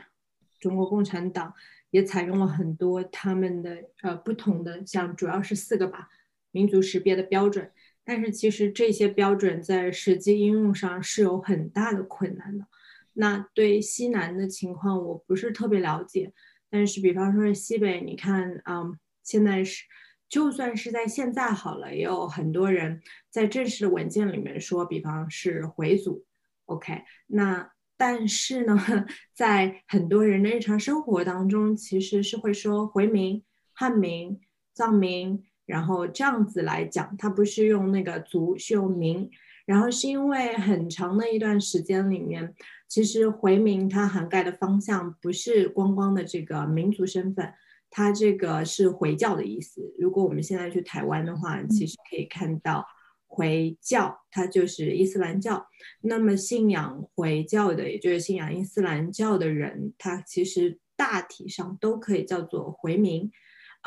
[0.60, 1.52] 中国共产党
[1.90, 6.10] 也采用了很多他们的呃不同的，像主要是四个吧
[6.52, 7.72] 民族识别的标准。
[8.06, 12.68] 但是其实这些标准在实际应用上是有很大的困难的。
[13.14, 16.32] 那对西南的情况我不是特别了解，
[16.70, 19.84] 但是比方说是西北，你看，嗯，现在是
[20.30, 26.26] 就算是在现在好了，也有很多人在正式的文件里面说，比方是回族
[26.66, 27.04] ，OK。
[27.28, 28.78] 那但是呢，
[29.34, 33.44] 在很多人的日常生活当中，其实是会说回民、
[33.74, 34.40] 汉民、
[34.74, 35.44] 藏民。
[35.66, 39.30] 然后这样子来讲，它不是用那个族，是用民。
[39.66, 42.54] 然后是因为很长的一段时间里面，
[42.88, 47.52] 其实回民它涵盖的方向不是光光的这个民族身份，
[47.90, 49.92] 它这个是回教的意思。
[49.98, 52.86] 如果我们现在去台湾的话，其实可以看到
[53.26, 55.66] 回教，它就是伊斯兰教。
[56.02, 63.32] 那么信仰回教的，也就是信仰伊斯兰教的人，他其实大体上都可以叫做回民，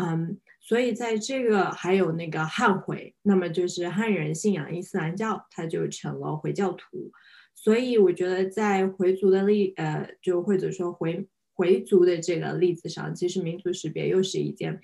[0.03, 0.39] 嗯。
[0.61, 7.11] 所以在这个还有那个汉回，那么就是汉人信仰伊斯兰教，他就成了回教徒。
[7.55, 14.79] 所以我觉得在回族的例，呃，就或者说回回族的这个例子上，其实民族识别又是一件，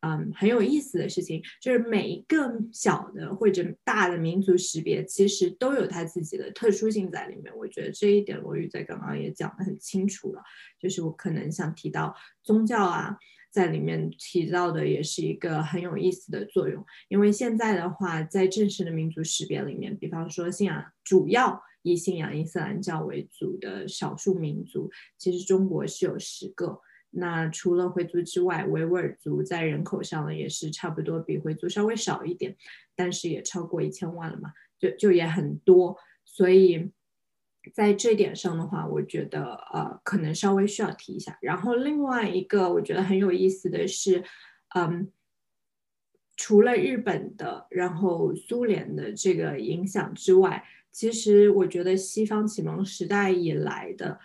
[0.00, 1.40] 嗯，很有意思的事情。
[1.62, 7.56] 就是每一个小的或者大的民族识别，其实都有它自己的特殊性在里面。
[7.56, 10.42] 我觉得这一点罗宇在刚刚也讲得很清楚了。
[10.80, 13.16] 就是我可能想提到宗教啊。
[13.50, 26.80] 在里面提到的也是一个很有意思的作用，因为现在的话，在正式的民族识别里面，比方说信仰主要以信仰伊斯兰教为主的少数民族，其实中国是有十个。
[27.10, 32.54] 那除了回族之外，维吾尔族在人口上呢也是差不多比回族稍微少一点，
[32.94, 36.90] 但是也超过一千万了嘛，就就也很多，所以。
[37.74, 41.38] 在这点上的话，我觉得呃，可能稍微需要提一下。
[41.40, 44.22] 然后另外一个我觉得很有意思的是，
[44.74, 45.10] 嗯，
[46.36, 54.18] 除了日本的，然后苏联的这个影响之外，其实我觉得西方启蒙时代以来的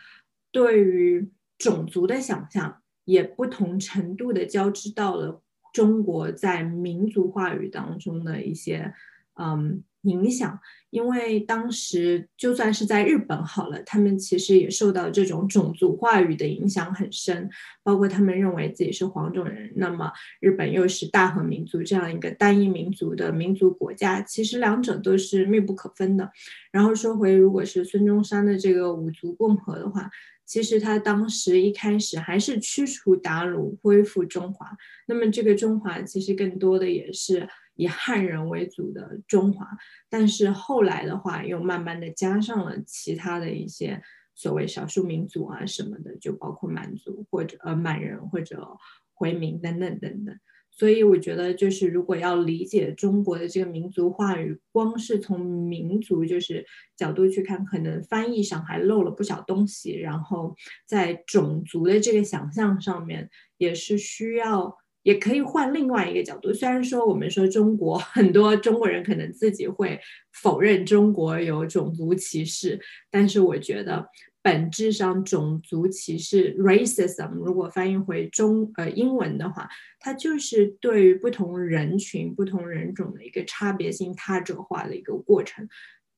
[0.51, 5.41] 对于种族的想象，也不同程度的交织到了
[5.71, 8.93] 中国在民族话语当中的一些
[9.39, 9.83] 嗯。
[10.05, 10.59] 影响，
[10.89, 17.49] 因为当时就算是在日本好了，他们其实也受到这种种族话语的影响很深，
[17.83, 19.71] 包括他们认为自己是黄种人。
[19.77, 20.11] 那么
[20.41, 26.29] 日本又是大和民族这样一个单一民族的民族国家，其实两者都是密不可分的。
[26.73, 30.09] 然后说回，如果是孙中山的这个五族共和的话，
[30.45, 34.75] 其实他当时一开始还是驱除鞑虏，恢复中华。
[35.07, 37.47] 那么这个中华其实更多的也是。
[37.75, 39.67] 以汉人为主的中华，
[40.09, 44.01] 但是后来的话，又慢慢的加上了其他的一些
[44.35, 48.77] 所谓少数民族啊什么的，就包括满族或者呃满人或者
[49.13, 50.35] 回民等等等等。
[50.69, 56.65] 所以我觉得，就是如果要理解中国的这个民族话语，光是从民族就是
[56.95, 59.95] 角度去看，可能翻译上还漏了不少东西。
[59.95, 60.55] 然后
[60.87, 64.77] 在种族的这个想象上面，也是需要。
[65.03, 69.99] 也可以换另外一个角度，虽然说我们说中国很多中国人可能自己会
[70.31, 72.79] 否认中国有种族歧视，
[73.11, 74.07] 但是我觉得
[74.41, 85.67] 本质上种族歧视 （racism） 如果翻译回中呃英文的话，它就是对于不同人群、不同人种的一个差别性他者化的一个过程。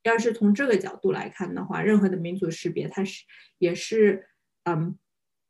[0.03, 3.23] 要是从这个角度来看的话，任何的民族识别，它是
[3.57, 4.27] 也是
[4.65, 4.97] 嗯。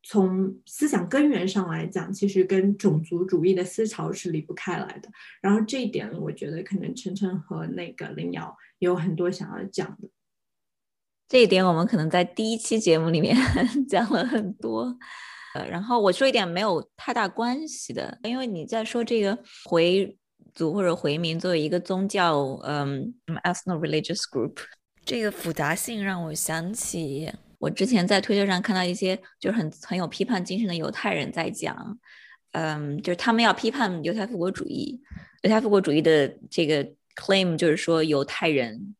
[0.07, 5.09] 从思想根源上来讲，其实跟种族主义的思潮是离不开来的。
[5.41, 10.07] 然后这一点，我觉得可能晨晨和那个林瑶有很多想要讲的。
[11.27, 13.35] 这一点我们可能在第一期节目里面
[13.89, 14.95] 讲了很多。
[15.55, 20.15] 呃，然后我说一点没有太大关系的，因为你在说这个回
[20.53, 24.57] 族或者回民作为一个宗教，嗯什么，ethno-religious group，
[25.03, 27.31] 这个复杂性让我想起。
[27.65, 31.97] 我之前在推特上看到一些就是很很有批判精神的犹太人在讲，
[32.51, 35.01] 嗯，就是他们要批判犹太复国主义，
[35.41, 38.95] 犹太复国主义的这个 claim 就是说犹太人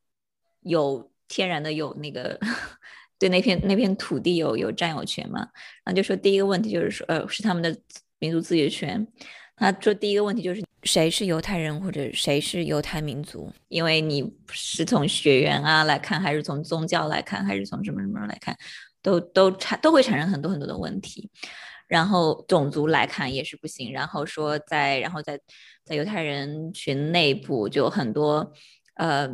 [0.62, 2.40] 有天然的有那个
[3.20, 5.42] 对那片那片土地有有占有权嘛，
[5.84, 7.78] 然后就说第一个问题就是说呃是他们的
[8.18, 9.08] 民族自决权。
[9.56, 13.52] 他说第一个问题就是谁是犹太人或者谁是犹太民族？
[13.68, 18.56] 因为你是从血缘啊来看，还是从宗教来看，还是从什么什么来看，
[19.02, 21.30] 都都产都会产生很多很多的问题。
[21.88, 23.92] 然后种族来看也是不行。
[23.92, 25.40] 然后说在然后在
[25.84, 28.54] 在犹太人群内部就很多
[28.96, 29.30] 呃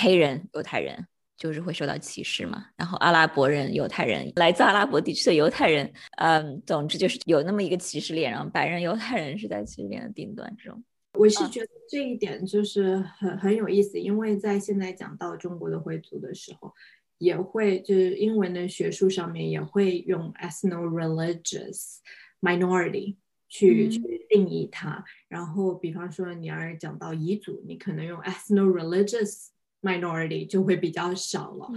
[0.00, 1.06] 黑人犹太人
[1.36, 2.66] 就是会受到歧视嘛。
[2.76, 10.82] 然后阿拉伯人犹太人来自阿拉伯地区的犹太人，嗯，总之就是有那么一个歧视链，然后白人犹太人是在歧视链的顶端这种。
[11.18, 16.70] 我是觉得这一点就是很很有意思，因为在现在讲到中国的回族的时候，
[17.16, 22.00] 也会就是英文的学术上面也会用 ethno-religious
[22.42, 23.16] minority
[23.48, 25.02] 去去定义它。
[25.26, 29.48] 然后，比方说你要是讲到彝族，你可能用 ethno-religious
[29.86, 31.70] minority 就会比较少了。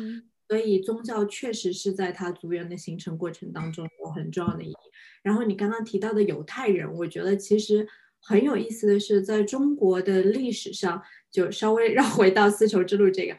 [0.47, 4.75] 所以，宗教确实是在它族源的形成过程当中有很重要的意义。
[5.21, 7.87] 然后，你刚刚提到的犹太人，我觉得其实。
[8.21, 11.01] 很有意思的是，在中国的历史上，
[11.31, 13.37] 就稍微绕回到丝绸之路这个，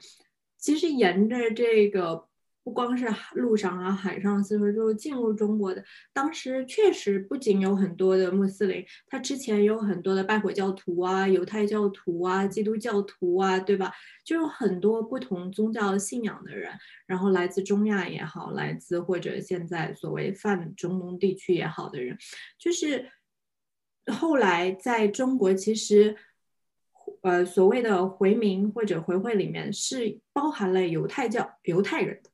[0.56, 2.24] 其实沿着这个
[2.62, 13.92] 不光是路上啊，海上丝绸之路进入中国的，当时确实不仅有很多的穆斯林，他之前有很多的拜火教徒啊、犹太教徒啊、基督教徒啊，对吧？
[14.24, 16.70] 就有很多不同宗教信仰的人，
[17.06, 22.16] 然后来自中亚也好，来自或者现在所谓泛中东地区也好的人，
[22.58, 23.10] 就是。
[24.10, 26.16] 后来在中国，其实，
[27.20, 32.29] 呃，所谓的回民或者回会里面是包含了犹太教犹太人的，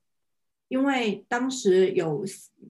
[0.67, 2.23] 因为当时有，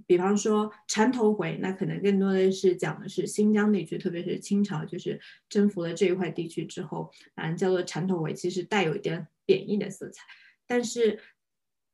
[0.06, 5.20] 比方说缠头回，那可能更多的是讲的是新疆地区，特别是清朝就是
[5.50, 10.24] 征服了这一块地区之后，把人叫做缠头回，其实带有一点贬义的色彩。
[10.66, 11.20] 但是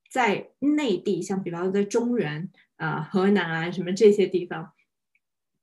[0.09, 4.73] 在内地，像比方说在中原啊、河南啊什么这些地方，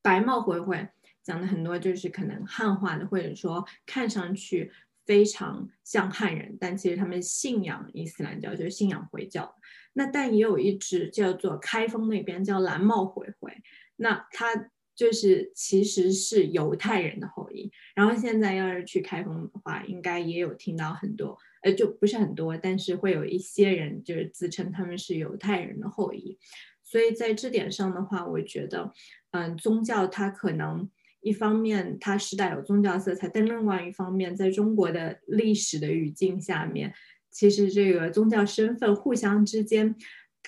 [0.02, 0.88] 白帽回回。
[1.22, 4.72] 讲的很多就是可能汉化的，或者说看上去
[5.10, 9.56] 非常像汉人，但其实他们信仰伊斯兰教，就是信仰回教。
[9.94, 13.52] 那但也有一支叫做开封那边叫蓝帽回回，
[13.96, 17.72] 那他就是其实是犹太人的后裔。
[17.96, 26.38] 然后现在要是去开封的话，应该也有听到很多，呃，就不是很多，但是会有一些人就是自称他们是犹太人的后裔。
[26.84, 28.92] 所以在这点上的话，我觉得，
[29.32, 30.88] 嗯，宗教它可能。
[31.22, 36.92] 一方面，它是带有宗教色彩，但另外一方面，在中国的历史的语境下面，
[37.30, 39.94] 其实这个宗教身份互相之间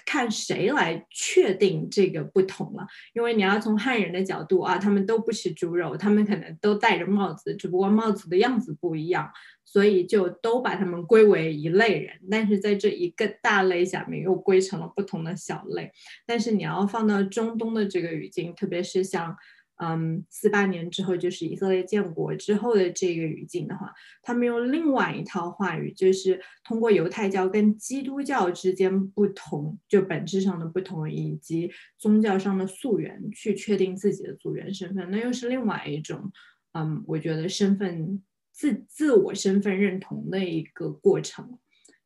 [0.07, 2.87] 看谁来确定这个不同了。
[3.13, 9.31] 因为你要从汉人的角度啊，他们都不吃猪肉，他们可能都戴着帽子，只不过帽子的样子不一样，
[9.67, 12.15] 所以就都把他们归为一类人。
[12.31, 15.93] 但是在这一个大类下面，又归成了不同的小类。
[16.27, 19.37] 但是你要放到中东的这个语境，特别是像。
[19.85, 31.69] 嗯，四八年之后就是以色列建国之后的这个语境的话，他们用另外一套话语，就是通过犹太教跟基督教之间不同，就本质上的不同以及
[31.99, 36.31] 宗教上的溯源，去确定自己的族源身份，那又是另外一种，
[36.75, 38.23] 嗯，我觉得身份
[38.53, 41.59] 自自我身份认同的一个过程，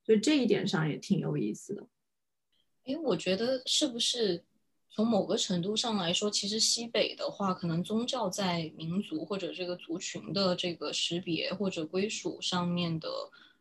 [0.02, 1.86] 所以这一点上也挺有意思的。
[2.86, 4.42] 哎，我觉得是不是？
[4.96, 13.06] 从某个程度上来说，其实西北的话，可能宗教在民族或者这个族群的这个识别或者归属上面的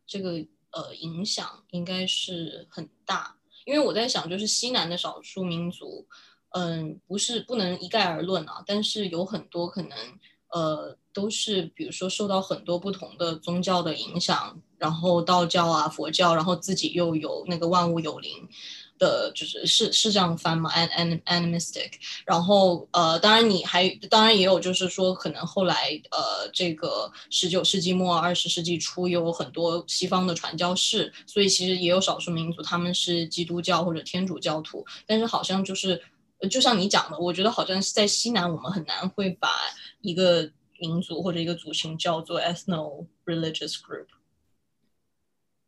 [0.07, 0.31] 这个
[0.71, 3.35] 呃影响，应该是很大。
[3.65, 6.07] 因为我在想，就是西南的少数民族，
[6.51, 9.97] 嗯，不是不能一概而论啊，但是有很多可能，
[10.53, 18.47] 呃，都是比如说受到很多不同的宗教的影响，然后道教啊、佛教，然后自己又有那个万物有灵。
[18.97, 21.91] 的就是是是这样翻吗？an an animistic，
[22.25, 36.01] 然后呃，当然你还当然也有就是说可能后来呃这个十九世纪末二十世纪初有很多西方的传教士，所以其实也有少数民族他们是基督教或者天主教徒，但是好像就是
[36.49, 39.49] 就像你讲的，我觉得好像是在西南我们很难会把
[40.01, 44.07] 一个民族或者一个族群叫做 ethno religious group。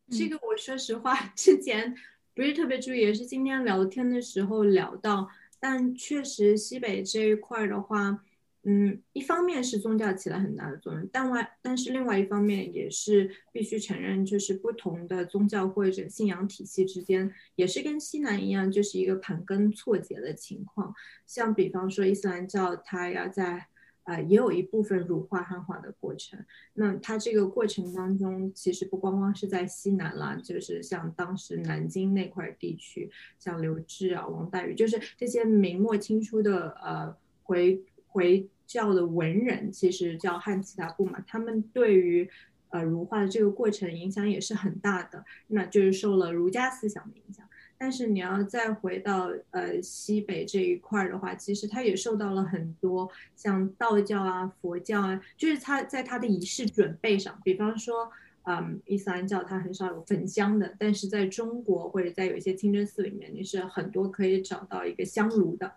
[0.09, 1.93] 这个我说实话之前。
[2.37, 5.27] 不是特别注意，也是今天聊天的时候聊到，
[5.59, 8.23] 但确实西北这一块的话，
[8.61, 20.93] 嗯，一方面是宗教起了很大的作用，但外但是另外一方面也是必须承认，就是不同的宗教或者信仰体系之间，也是跟西南一样，就是一个盘根错节的情况。
[21.25, 23.65] 像比方说伊斯兰教，它要在
[24.07, 26.39] 啊，也有一部分儒化汉化的过程。
[26.75, 42.29] 那它这个过程当中，其实不光光是在西南啦，就是像当时南京那块地区，像刘志啊、王大宇，就是这些明末清初的呃回回教的文人，其实叫汉齐达部嘛，他们对于
[42.69, 47.46] 呃儒化的这个过程影响也是很大的，那就是受了儒家思想的影响。
[47.77, 58.11] 但是你要再回到呃西北这一块儿的话，其实它也受到了很多像道教啊、佛教啊，就是它在它的仪式准备上，比方说。
[58.49, 65.69] 嗯，伊斯兰教它很少有焚香的，但是在中国或者在有一些清真寺里面，你是很多可以找到一个香炉的。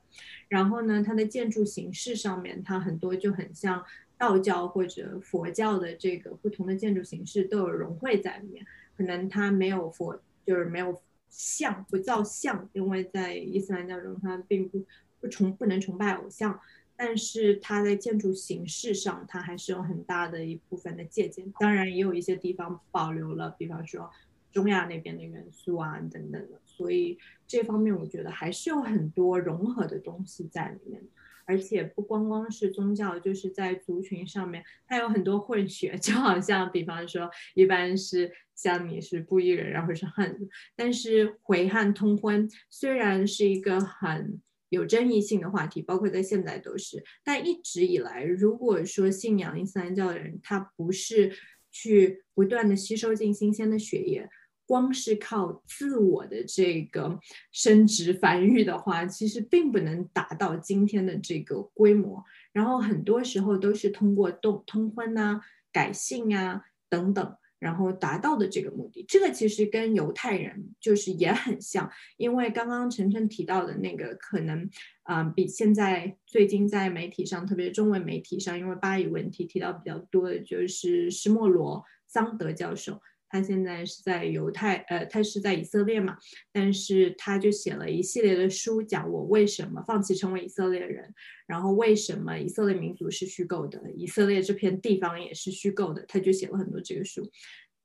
[0.46, 3.84] 然后呢，它的建筑形式上面，它很多就很像
[4.16, 8.64] 道教或者佛教的这个不同的建筑形式都有融汇在里面。
[8.96, 14.84] 可能它没有佛，就是没有像，不造像，因为在伊斯兰教中，它并不
[15.20, 16.60] 不崇不能崇拜偶像。
[16.96, 21.50] 但是它在建筑形式上，它还是有很大的一部分的借鉴。
[21.58, 24.10] 当然，也有一些地方保留了，比方说
[24.52, 26.60] 中亚那边的元素啊等等的。
[26.66, 31.02] 所以这方面，我觉得还是有很多融合的东西在里面。
[31.46, 35.96] 而且不光光是宗教，就是在族群上面，它有很多混血。
[35.98, 38.30] 就好像，比方说，一般是
[38.62, 44.40] 像你是布依人，然后是汉族，但是回汉通婚虽然是一个很。
[44.70, 47.02] 有争议性的话题，包括在现在都是。
[47.24, 51.32] 但一直以来，如果说信仰伊斯兰教的人，他不是
[51.72, 54.28] 去不断的吸收进新鲜的血液，
[54.64, 57.18] 光是靠自我的这个
[57.50, 62.22] 生殖繁育的话，其实并不能达到今天的这个规模。
[62.52, 65.40] 然后很多时候都是通过动通婚呐、
[65.72, 67.36] 改姓啊等等。
[67.60, 74.68] 然后达到的这个目的，这个其实跟犹太人就是也很像，因为刚刚晨晨提到的那个可能，
[75.04, 83.00] 啊，比现在最近在媒体上，特别中文媒体上，因为巴以问题提到比较多的就是施莫罗桑德教授。
[83.32, 86.18] 他现在是在犹太，呃，他是在以色列嘛，
[86.52, 91.14] 但是他就写了一系列的书，讲我为什么放弃成为以色列人，
[91.46, 97.30] 然后为什么以色列民族是虚构的，以色列这片地方也是虚构的，他就写了很多这个书，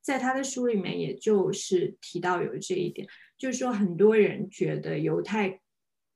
[0.02, 5.62] 在他的书里面，也就是提到有这一点，就是说很多人觉得犹太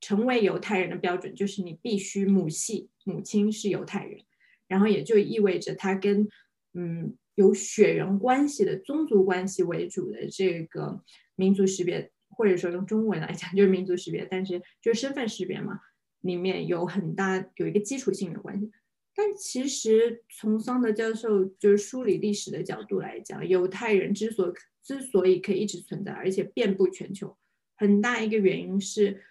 [0.01, 4.21] 成为犹太人的标准就是你必须母系母亲是犹太人，
[4.67, 6.27] 然后也就意味着他跟
[6.73, 7.15] 嗯。
[7.39, 11.01] 有血缘关系的宗族关系为主的这个
[11.35, 15.79] 民族识别，或者说用中文来讲就是民族识别，但是就是身份识别嘛，
[16.19, 18.69] 里面有很大有一个基础性的关系。
[19.15, 27.37] 但其实从桑德教授就是梳理历史的角度来讲，犹太人之所之所以可以一直存在，而且遍布全球，
[27.77, 29.23] 很大一个原因是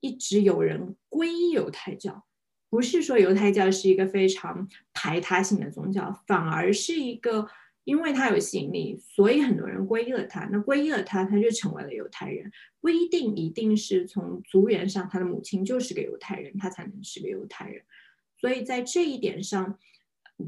[0.00, 2.26] 一直有人皈依犹太教。
[2.72, 7.46] 不是说犹太教是一个非常排他性的宗教，反而是一个，
[7.84, 10.48] 因为它有吸引力，所以很多人皈依了它。
[10.50, 12.50] 那皈依了它，他就成为了犹太人。
[12.80, 17.82] 不一定一定是从族源上，他的母亲就是个犹太人，他才能是个犹太人。
[18.40, 19.78] 所以在这一点上，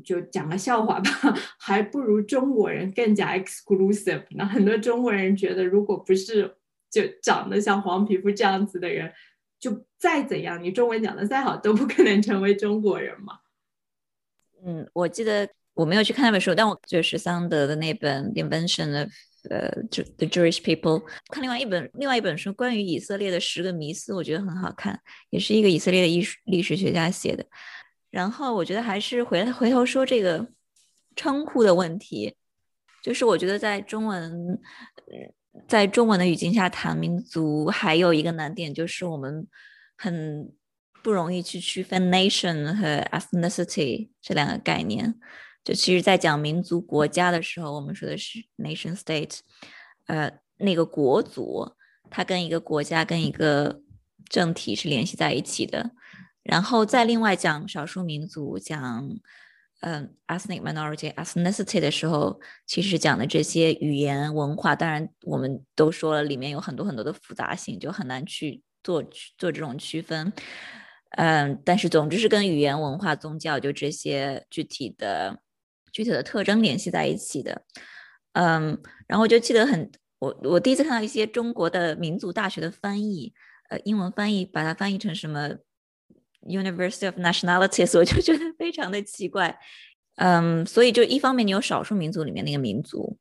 [0.03, 1.11] 就讲个笑话吧，
[1.61, 4.25] 还不如中国人更加 exclusive。
[4.31, 6.57] 那很多中国人觉得，如果不是
[6.91, 9.13] 就长得像黄皮肤这样子的人。
[9.65, 13.39] 就再怎样，你中文讲的再好，都不可能成为中国人嘛。
[14.63, 19.09] 嗯，我记得我没有去看那本书，但我就是桑德的那本《Invention of
[19.49, 19.71] 呃
[20.19, 21.01] The Jewish People》。
[21.31, 25.01] 看另外一本另外一本书，关于以色列的十个迷思，我觉得很好看，
[25.31, 27.47] 也是一个以色列的艺术历史学家写的。
[28.11, 30.47] 然后我觉得还是回回头说这个
[31.17, 32.37] 称呼的问题，
[33.03, 34.61] 就是我觉得在中文。
[35.69, 39.47] 在中文的语境下谈民族，还有一个难点就是我们
[39.97, 40.53] 很
[41.03, 45.15] 不容易去区分 nation 和 ethnicity 这两个概念。
[45.65, 49.39] 就其实，在讲民族国家的时候，我们说的是 nation state，
[50.07, 51.73] 呃，那个国族
[52.11, 53.81] 它跟一个国家跟一个
[54.29, 55.93] 政体是联系在一起的。
[56.43, 59.09] 然后再另外讲少数民族，讲。
[59.87, 69.03] 嗯，ethnic minority ethnicity 的时候，其实讲的这些语言文化，当然我们都说了，里面有很多很多的复杂性，就很难去做
[69.37, 70.33] 做这种区分。
[71.19, 75.39] 嗯，但是总之是跟语言文化、宗教就这些具体的
[75.93, 77.63] 具体的特征联系在一起的。
[78.33, 83.35] 嗯，然后我就记得很，我我第一次看到一些中国的民族大学的翻译，
[83.69, 85.51] 呃，英文翻译把它翻译成什么
[86.47, 89.59] ？University of Nationalities， 我就觉得非常的奇怪，
[90.17, 93.19] 嗯，所以就一方面你有少数民族里面那个民族，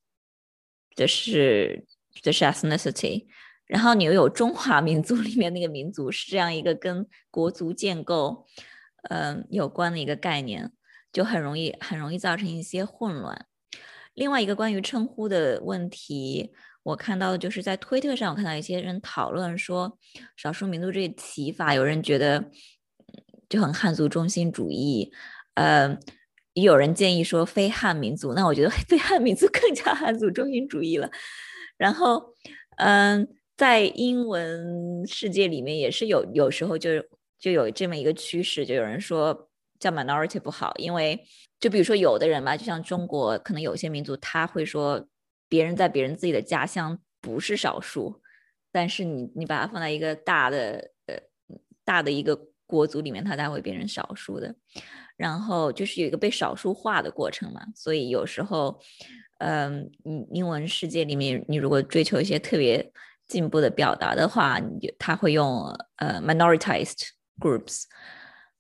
[0.95, 1.86] 这是
[2.21, 3.26] 这是 ethnicity，
[3.65, 8.45] 然后你又有中华民族里面那个民族，是这样一个跟国族建构，
[9.09, 10.71] 嗯，有关的一个概念，
[11.11, 13.45] 就很容易很容易造成一些混乱。
[14.13, 16.51] 另外一个关于称呼的问题，
[16.84, 19.97] 我看到的就是在推特上，我看到一些人讨论说
[20.36, 22.51] 少数民族这个提法，有人觉得。
[23.54, 25.12] 就很汉族中心主义，
[25.54, 25.95] 呃，
[26.56, 31.08] 也有人建议说非汉民族，那我觉得非汉民族 更加汉族中心主义了。
[31.78, 32.34] 然后，
[32.78, 36.89] 嗯，在英文世界里面也是有有时候就
[37.38, 41.24] 就有这么一个趋势，就有人说叫 minority 不好，因为
[41.60, 45.08] 就比如说有的人吧，就像中国可能有些民族他会说
[45.47, 48.20] 别人在别人自己的家乡不是少数，
[48.72, 51.16] 但是你你把它放在一个大的呃
[51.86, 54.55] 大的一个国族里面，它才会变成少数的。
[55.15, 58.82] 然后就是有一个被少数化的过程嘛，所以有时候，
[59.38, 62.91] 嗯，英英文世界里面，你如果追求一些特别
[63.28, 67.09] 进步的表达的话，你他会用呃 minoritized
[67.39, 67.84] groups。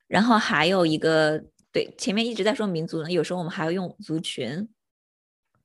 [0.07, 4.69] 然后还有一个，对，前面一直在说民族呢，有时候我们还要用族群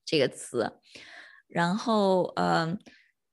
[0.07, 0.73] 这个词。
[1.49, 2.79] 然后，嗯，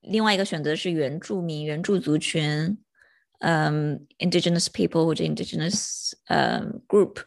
[0.01, 2.77] 另外一个选择是原住民、原住族群。
[3.39, 7.17] 嗯，indigenous people 或者 indigenous 呃 group，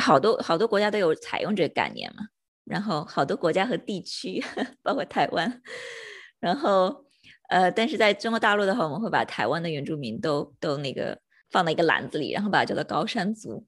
[0.00, 2.24] 好多好多国家都有采用这个概念嘛。
[2.64, 4.40] 然后好多国家和地区，
[4.82, 5.62] 包括台湾。
[6.38, 7.04] 然后
[7.48, 11.18] 呃，但是在中国大陆的话，我们会把台湾的原住民都都那个
[11.50, 13.66] 放在一个篮子里，然后把它叫做高山族。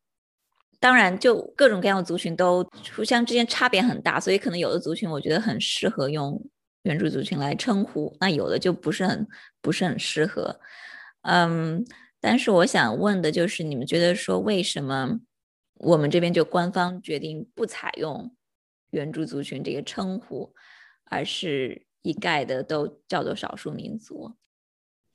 [0.79, 6.41] 当然，就各种各样的族群都互相之间差别很大，所以可能有的族群我觉得很适合用
[6.83, 9.27] 原住族群来称呼，那有的就不是很
[9.61, 10.61] 不是很适合。
[11.23, 11.85] 嗯，
[12.21, 15.21] 但是我想问的就是，你们觉得说为什么
[15.75, 18.35] 我们这边就官方决定不采用
[18.91, 20.53] 原住族群这个称呼，
[21.05, 24.33] 而是一概的都叫做少数民族？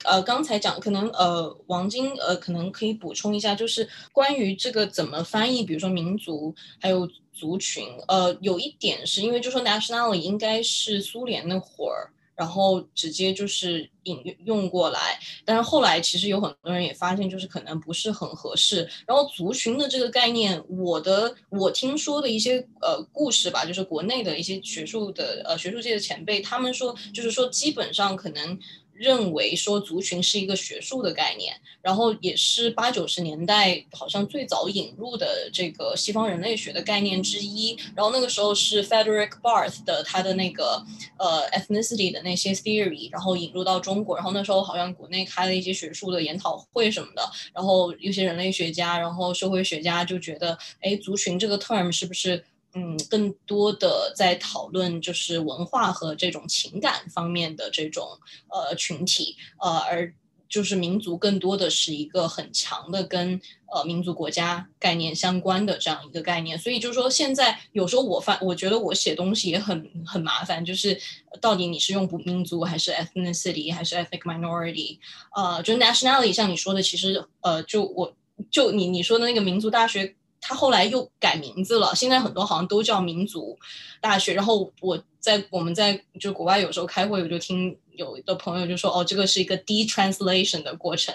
[0.06, 12.12] 呃，刚才讲可能呃，王晶呃，可能可以补充一下，就是关于这个怎么翻译，比如说民族还有族群，呃，有一点是因为就说 nationality 应该是苏联那会儿。
[12.38, 18.88] 然后直接就是引用过来，但是后来其实有很多人也发现，就是可能不是很合适。
[19.08, 28.58] 然后族群的这个概念，我的我听说的一些呃故事吧，就是国内的一些学术的呃学术界的前辈，他们说，就是说基本上可能。
[28.98, 37.78] 认为说族群是一个学术的概念，然后也是八九十年代好像最早引入的这个西方人类学的概念之一。
[37.96, 40.84] 然后那个时候是 Frederick Barth 的他的那个
[41.18, 44.16] 呃 ethnicity 的那些 theory，然后引入到中国。
[44.18, 47.22] 然后那时候好像国内开了一些学术的研讨会什么的，
[47.54, 52.44] 然后有些人类学家，然后社会学家就觉得，哎，族群这个 term 是不是？
[52.78, 58.08] 嗯，更多的在讨论就是文化和这种情感方面的这种
[58.50, 60.14] 呃群体，呃，而
[60.48, 63.42] 就是民族更多的是一个很强的跟
[63.74, 66.56] 呃民族国家概念相关的这样一个概念。
[66.56, 70.96] 所以就是说，现在有时候我发，我觉得我写东西也很很麻烦，就是
[71.42, 75.00] 到底你是用不民族还是 ethnicity 还是 ethnic minority？
[75.36, 78.14] 呃，就 nationality，像你说的，其实呃，就我
[78.52, 80.16] 就你你说的那个民族大学。
[80.40, 83.58] 他后来又改名字了，现在很多好像都叫民族
[84.00, 84.34] 大学。
[84.34, 91.14] 然后我在我们在就国外有时候开会，我就听有的朋友就说，哦，这个是一个 de-translation 的过程，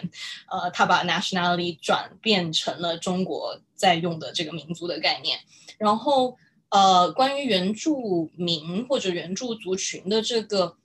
[0.51, 5.39] 呃，他把 nationality 转变成了中国在用的这个民族的概念。
[5.79, 6.37] 然后
[6.69, 10.77] 呃，关于原住民或者原住族群的这个，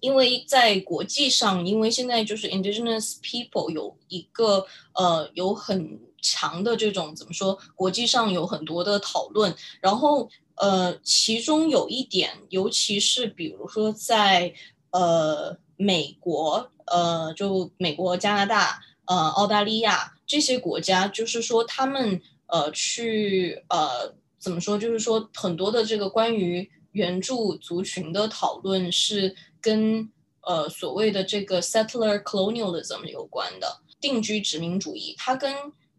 [0.00, 5.98] 因为在国际上，因为现在就是 indigenous people 有一个呃有很。
[6.26, 7.56] 强的这种怎么说？
[7.76, 14.52] 国际上有很多的讨论，然后呃，其中有一点，尤其是比如说在
[14.90, 24.76] 呃美国，呃，就美国、加拿大、呃澳大利亚这些国家，就是说他们呃去呃怎么说？
[24.76, 30.10] 就是说很多的这个关于原住族群的讨论是跟
[30.40, 35.54] 呃所谓的这个 settler colonialism 有关的定居殖民主义，它跟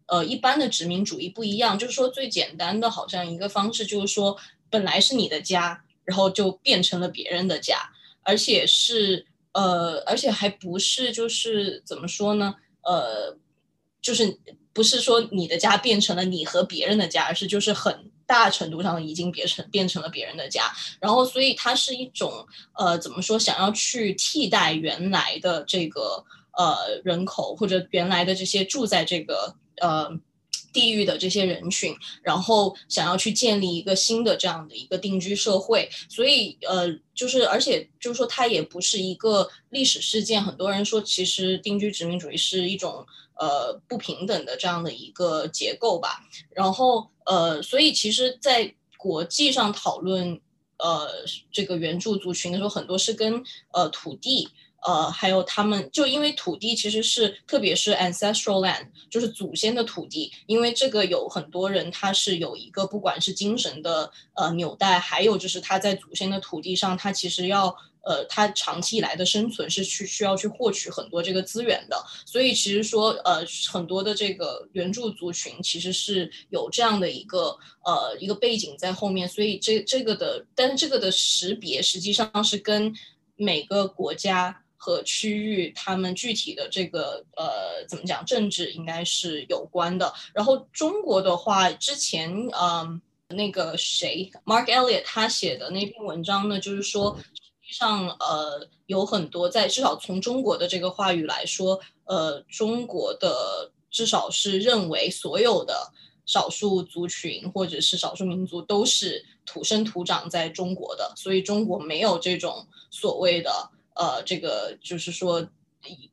[0.08, 4.34] 呃，一般的殖民主义不一样，就是说最简单的，好像一个方式就是说，
[4.70, 7.90] 本来是你的家，然后就变成了别人的家，
[8.22, 12.54] 而且是呃，而且还不是就是怎么说呢？
[12.80, 13.36] 呃，
[14.00, 14.38] 就是
[14.72, 23.38] 不是说你的家变成了你和别人的家，而是就是很大程度上已经变成变成了别人的家，然后所以它是一种呃，怎么说？
[23.38, 26.24] 想要去替代原来的这个
[26.56, 29.54] 呃人口或者原来的这些住在这个。
[29.80, 30.10] 呃，
[30.72, 40.42] 地域的这些人群，然后想要去建立一个新的这样的一个定居社会，所以呃，就是而且就是说，它也不是一个历史事件。
[40.42, 43.04] 很多人说，其实定居殖民主义是一种
[43.38, 46.20] 呃不平等的这样的一个结构吧。
[46.50, 50.40] 然后呃，所以其实，在国际上讨论
[50.78, 51.08] 呃
[51.50, 54.48] 这个原住族群的时候，很多是跟呃土地。
[54.86, 67.76] 呃，还有他们就因为土地其实是特别是 ancestral land，就是祖先的土地，因为这个有很多人他是有一个不管是精神的呃纽带，还有就是他在祖先的土地上，他其实要。
[68.04, 77.54] 呃，他长期以来的生存是去需要去获取很多这个资源的，所以其实说，呃，很多的这个原住族群其实是有这样的一个
[77.84, 82.94] 呃一个背景在后面，所以这这个的，但是这个的识别实际上是跟
[83.36, 90.10] 每个国家和区域他们具体的这个呃怎么讲政治应该是有关的。
[90.32, 97.48] 然后中国的话，之前嗯那个谁 Mark Elliot 他写的那篇文章呢，就是说实际。
[97.70, 105.92] 上呃有很多在至少从中国的这个话语来说，呃中国的至少是认为所有的
[106.24, 115.46] 少数族群或者是少数民族都是土生土长在中国的，所以中国没有这种所谓的呃这个就是说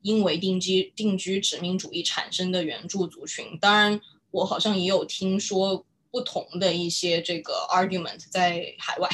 [0.02, 3.58] 因为定居定居殖民主义产生的原住族群。
[3.62, 5.86] 当然，我好像也有听说。
[6.16, 9.10] 不同的一些这个 argument 在海外，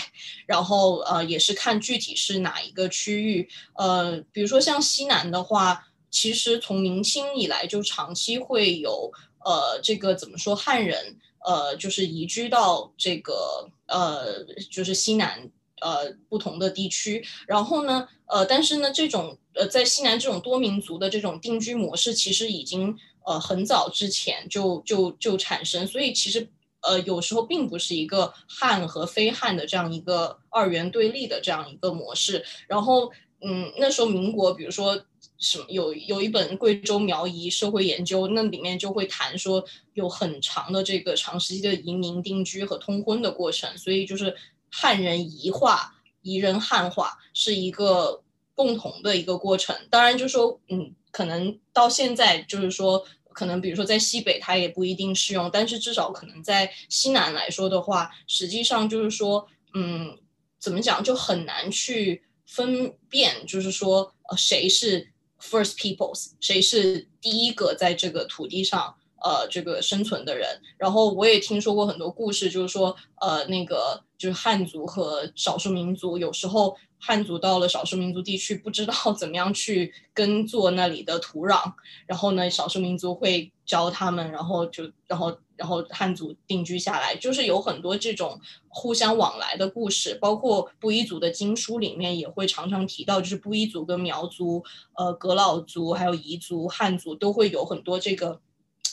[0.46, 9.12] 然后呃也是看具体是哪一个区域，呃比如说像西南的话，其实从明清以来就长期会有
[9.44, 15.50] 呃这个怎么说汉人呃就是移居到这个呃就是西南
[15.82, 26.48] 呃不同的地区，然后呢呃但是呢这种呃在西南这种多民族的这种定居模式其实已经呃很早之前就就就产生，所以其实。
[26.84, 32.44] 呃，有时候并不是一个汉和非汉的这样一个二元对立的这样一个模式。
[32.68, 33.12] 然后，
[33.42, 35.00] 嗯，那时候民国，比如说
[35.38, 39.64] 什么有有一本贵州苗裔社会研究，那里面就会谈说
[39.94, 43.78] 有很长的这个长时期的移民定居和通婚的过程。
[43.78, 44.36] 所以就是
[44.72, 48.24] 汉人移化、移人汉化是一个
[48.56, 49.76] 共同的一个过程。
[49.90, 53.06] 当然，就说嗯，可能到现在就是说。
[53.34, 60.20] 可能比如说在西北它也不一定适用，但是至少可能在西南来说的话，实际上就是说，嗯，
[60.60, 68.94] 怎么讲就很难去分辨，就是说，呃，谁是 first peoples，谁是第一个在这个土地上
[69.24, 70.62] 呃这个生存的人。
[70.78, 76.78] 然后我也听说过很多故事，就是说，呃，那个就是汉族和少数民族有时候。
[77.04, 81.74] 汉族到了少数民族地区，不知道 怎么样去耕作那里的土壤，
[82.06, 94.64] 然后呢，少数民族会教他们，然后就，然后，然后汉族定居下来，就是有很多这种互相往来的故事，包括布依族的经书里面也会常常提到，就是布依族跟苗族、
[94.96, 98.40] 呃，格老族还有彝族、汉族都会有很多这个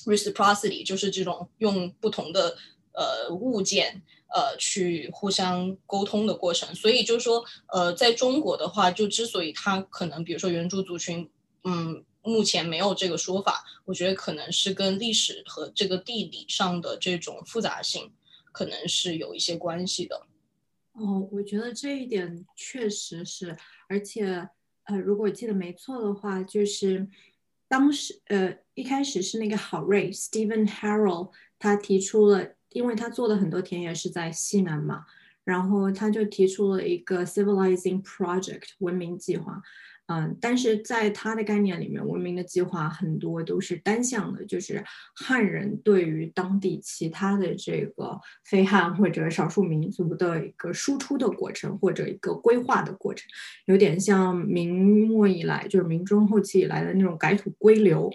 [0.07, 2.57] reciprocity，就是这种用不同的
[2.93, 4.03] 呃物件。
[4.35, 11.31] 呃，去互相沟通的过程，所以就是说，呃，在中国的话，就之所以它可能，比如说原住族群，
[11.65, 18.13] 嗯，目前没有这个说法，我觉得可能是跟历史和这个地理上的这种复杂性，
[18.53, 20.27] 可能是有一些关系的。
[20.93, 23.57] 哦，我觉得这一点确实是，
[23.89, 24.47] 而且，
[24.85, 27.09] 呃，如果记得没错的话，就是
[27.67, 32.58] 当时，呃，一开始是那个郝瑞 Stephen Harrell 他提出了。
[32.71, 35.05] 因为他做的很多田野是在西南嘛，
[35.45, 39.63] 然后他就提出了一个 civilizing project 文明计划，
[40.07, 53.27] 嗯，但是在他的概念里面，文明的计划很多都是单向的，就是汉人对于当地其他的这个非汉或者少数民族的一个输出的过程，或者一个规划的过程，
[53.67, 58.11] 有点像明末以来，就是明中后期以来的那种改土归流。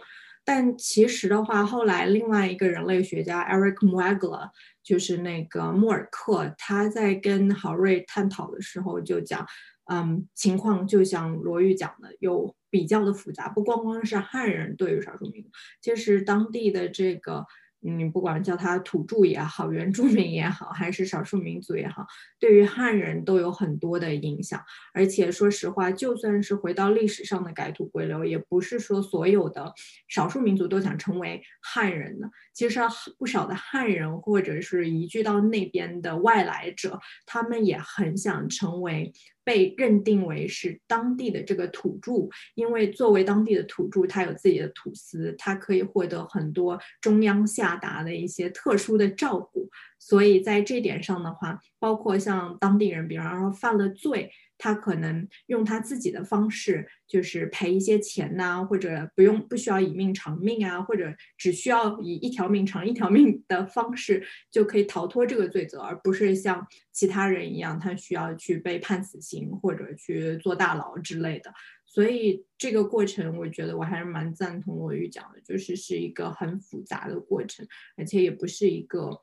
[0.45, 4.51] 但其实的话，后来另外一个人类学家 Eric m u a g l a
[4.83, 9.45] 就是那个穆尔克，他在跟郝瑞探讨的时候就讲，
[9.91, 15.49] 嗯，情况就像罗玉讲的，有比较的复杂，不光光是汉人对于少数民族，
[15.81, 17.45] 其实当地的这个。
[17.85, 22.07] 你不管叫他土著也好，原住民也好，还是少数民族也好，
[22.39, 24.63] 对于汉人都有很多的影响。
[24.93, 29.73] 而且说实话，就算是回到历史上的改土归流，也不是说所有的
[30.07, 32.29] 少数民族都想成为汉人的。
[32.53, 32.79] 其实
[33.17, 39.11] 不少的汉人或者是移居到那边的外来者，他们也很想成为。
[39.43, 49.69] 被认定为是当地的这个土著，因为作为当地的土著，他有自己的土司，他可以获得很多中央下达的一些特殊的照顾。
[49.99, 54.31] 所以在这点上的话，包括像当地人，比方说犯了罪。
[54.63, 71.53] 他可能用他自己的方式，就是赔一些钱呐，或者不用不需要以命偿命啊，或者只需要以一条命偿一条命的方式就可以逃脱这个罪责，而不是像其他人一样，他需要去被判死刑或者去坐大牢之类的。
[71.85, 79.19] 所以这个过程，我觉得我还是蛮赞同罗玉讲的，就是是一个很复杂的过程，而且也不是一个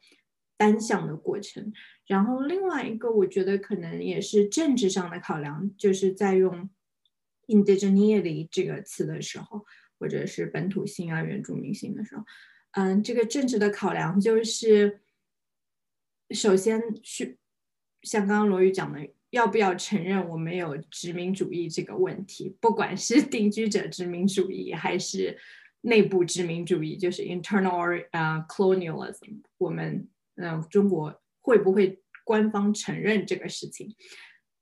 [0.59, 1.72] 单向的过程。
[2.11, 6.68] 然后另外一个，我觉得可能也是政治上的考量，就是在用
[7.46, 9.64] indigeneity 这个词的时候，
[9.96, 12.24] 或者是本土性啊、原住民性的时候，
[12.72, 15.00] 嗯，这个政治的考量就是，
[16.30, 17.38] 首先是
[18.02, 19.08] 像刚刚罗宇讲的。
[19.30, 22.52] 要不要承认我们有殖民主义这个问题？
[22.61, 25.38] 不管是 定居者殖民主义，还是
[25.82, 33.96] 内部殖民主义，就是 internal 啊 colonialism，我们嗯中国会不会官方承认这个事情？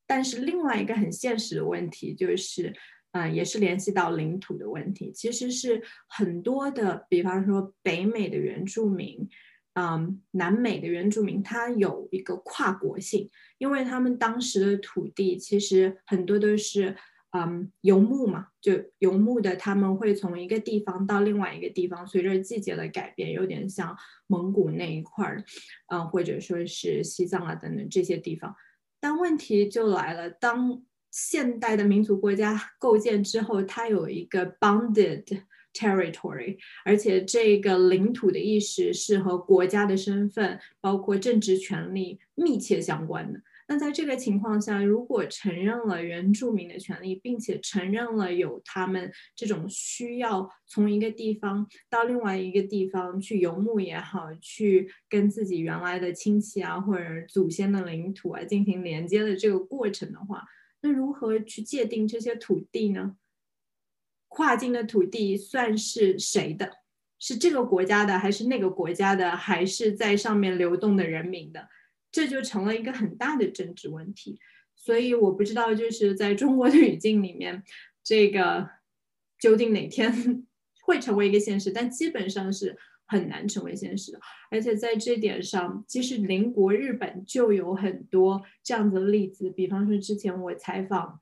[0.07, 2.74] 但是另外一个很现实的问题就是，
[3.12, 5.12] 嗯，也是联系到领土的问题。
[5.12, 9.28] 其实是很多的，比方说北美的原住民。
[9.74, 16.97] 嗯，南美的原住民他有一个跨国性，因为他们当时的土地其实很多都是
[17.33, 25.45] 嗯游牧嘛，就游牧的他们会从一个地方到另外一个地方，随着季节的改变，有点像蒙古那一块儿，
[25.93, 28.55] 嗯，或者说是西藏啊等等这些地方。
[29.01, 35.43] 但问题就来了，当现代的民族国家构建之后，它有一个 bounded。
[35.74, 43.41] territory，而且这个领土的意识是和国家的身份，包括政治权利密切相关的。
[43.70, 60.42] 那在这个情况下，如果承认了原住民的权利，并且承认了有他们这种需要从一个地方到另外一个地方去游牧也好，去跟自己原来的亲戚啊或者祖先的领土啊进行连接的这个过程的话，
[60.80, 63.16] 那如何去界定这些土地呢？
[64.28, 66.78] 跨境的土地算是谁的？
[67.18, 71.68] 是这个国家的，还是那个国家的，还是在上面流动的人民的？
[72.18, 74.40] 这就成了一个很大的政治问题。
[74.74, 77.62] 所以我不知道，就是在中国的语境里面，
[78.02, 78.68] 这个
[79.38, 80.44] 究竟哪天
[80.82, 81.70] 会成为一个现实？
[81.70, 84.20] 但基本上是很难成为现实的。
[84.50, 89.48] 而且在这点上，其实邻国日本就有很多这样子的例子。
[89.48, 91.20] 比方说，之前我采访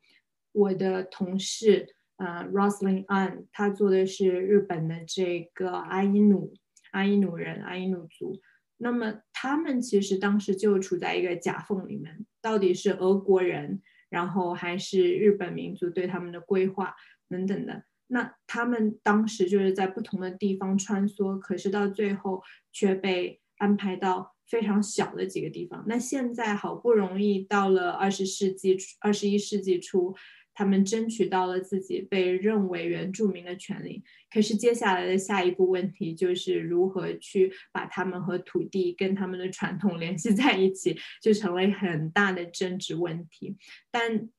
[0.53, 1.93] 我的同事。
[2.19, 6.55] 呃，Roslyn An，他做的是日本的这个阿伊努
[6.93, 8.41] 阿伊努人阿伊努族。
[8.79, 16.95] 那么他们其实当时就处在一个夹缝里面，到底是俄国人，然后还是日本民族对他们的规划
[17.29, 17.85] 等等的。
[18.09, 25.85] 那他们当时就是在不同的地方穿梭，可是到最后却被安排到非常小的几个地方。
[25.89, 30.15] 那现在好不容易到了二十世纪二十一世纪初。
[30.57, 34.03] 他们争取到了自己被认为原住民的权利，
[34.33, 43.59] 可是接下来的下一步问题就是如何去把他们和土地跟他们的传统联系在一起，就成为很大的政治问题。
[43.91, 44.31] 但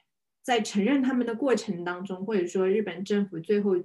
[0.42, 3.76] 在承认他们的过程当中，或者说日本政府最后，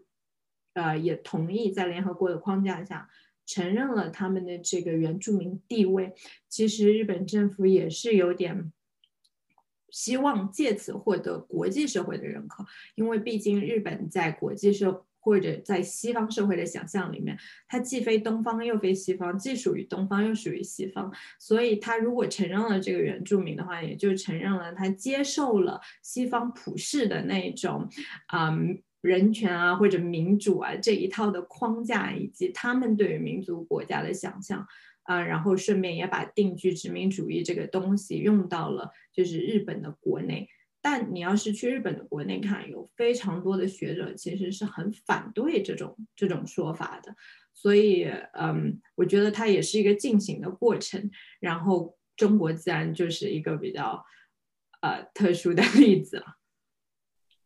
[0.72, 3.10] 呃，也同意在联合国的框架下
[3.44, 6.14] 承认了他们的这个原住民地位。
[6.48, 8.72] 其实日本政府也是有点。
[9.92, 12.64] 希望借此获得国际社会的认可，
[12.96, 17.38] 因为毕竟日本在国际社或者在西方社会的想象里面，
[17.68, 27.88] 它既非东方又非西方，既属于东方又属于西方，所以他如果承认了这个原住民的话，也就承认了他接受了西方普世的那种，
[28.34, 34.66] 嗯，人权啊或者民主啊这一套的框架，以及他们对于民族国家的想象。
[35.12, 40.48] 啊，然后顺便也把定居殖民主义这个东西用到了就是日本的国内，
[40.80, 47.14] 但你要是去日本的国内看，有非常多的学者其实是很反对这种这种说法的，
[47.52, 51.10] 所以嗯，我觉得它也是一个进行的过程。
[51.40, 54.04] 然后中国自然就是一个比较
[54.80, 56.38] 呃特殊的 例子了。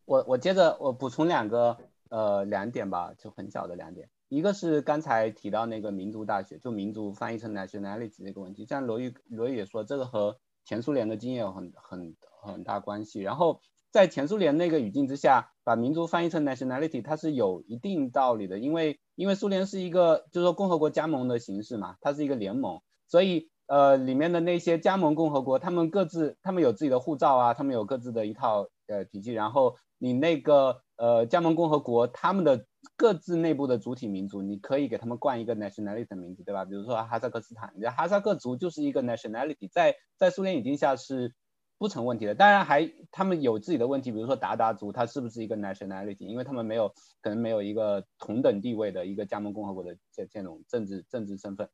[0.04, 1.76] 我我接着我补充两个
[2.10, 4.08] 呃两点吧，就很小的两点。
[4.28, 13.20] 一个是刚才提到那个民族大学，就民族翻译成 nationality 这个问题，像罗玉罗玉也说，这个和前苏联的经验有很很很大关系。
[13.20, 13.60] 然后
[13.92, 32.66] 在前苏联那个语境之下，把民族翻译成 nationality，它是有一定道理的，因为因为苏联是一个就是说共和国加盟的形式嘛，它是一个联盟，所以呃里面的那些加盟共和国，他们各自他们有自己的护照啊，他们有各自的一套呃体系，然后你那个呃加盟共和国他们的。
[32.96, 36.64] 各自内部的主体民族，你可以给他们冠一个 nationality 的名字，对吧？
[36.64, 41.34] 比如说哈萨克斯坦，哈萨克族就是一个 nationality，在在苏联语境下是
[41.78, 42.36] 不成问题的。
[42.36, 46.26] 当然还他们有自己的问题，比如说鞑靼族，它是不是一个 nationality？
[46.26, 51.68] 因为他们没有可能没有一个同等地位的一个加盟共和国的这这种政治政治身份。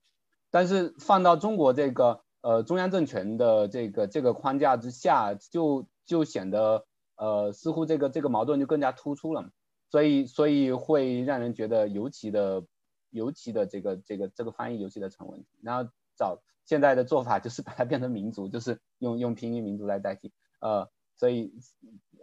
[0.50, 6.86] 但是放到中国这个呃中央政权的这个这个框架之下，就就显得
[7.22, 9.48] 呃似乎这个这个矛盾就更加突出了，
[9.90, 12.64] 所以所以会让人觉得尤其的
[13.10, 15.46] 尤其的这个这个这个翻译尤其的成问题。
[15.62, 21.52] 然后找现在的做法就是把它变成民族，就是用用拼音民族来代替，呃，所以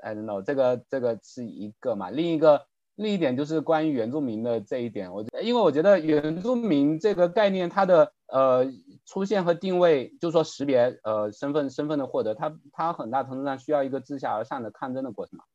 [0.04, 2.68] I don't know 这个这个是一个嘛，另一个。
[3.00, 8.66] 另一点就是关于原住民的这一点，我因为我觉得原住民这个概念，它的呃
[9.10, 15.46] 出现和定位，就是说识别呃身份身份的获得，它它很大程度上需要一个自下而上的抗争的过程嘛。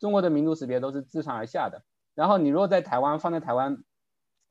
[0.00, 1.84] 中国的民族识别都是自上而下的，
[2.16, 3.84] 然后你如果在台湾放在台湾，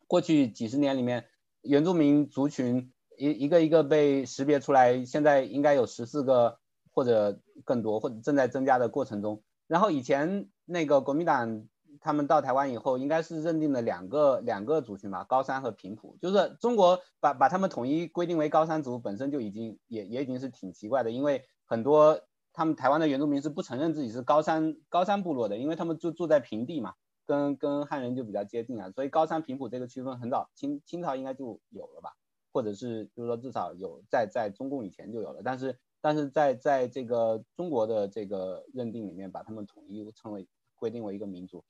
[0.08, 1.26] 过去几十年里面，
[1.62, 6.58] 原住民族群一一个一个被识别出来，现在应该有十四个
[6.94, 9.44] 或者更多，或者正在增加的过程中。
[9.68, 11.68] 然后以前那个国民党。
[12.04, 16.18] 他们到台湾以后，应该是认定了两个两个族群吧，高山和平埔。
[16.22, 22.20] 就是中国把把他们统一规定为高山族，本身就已经也也已经是挺奇怪的，因为很多
[22.52, 26.94] 他们台湾的原住民是不承认自己是高山高山部落的，因为他们就住在平地嘛，
[27.26, 32.12] 跟跟汉人就比较接近啊，所以高山平埔这个区分很早清清朝应该就有了吧，
[32.52, 40.46] 或者是就是说至少有在在中共以前就有了，但是但是在在这个中国的这个认定里面，把他们统一称为
[40.76, 41.64] 规定为一个民族。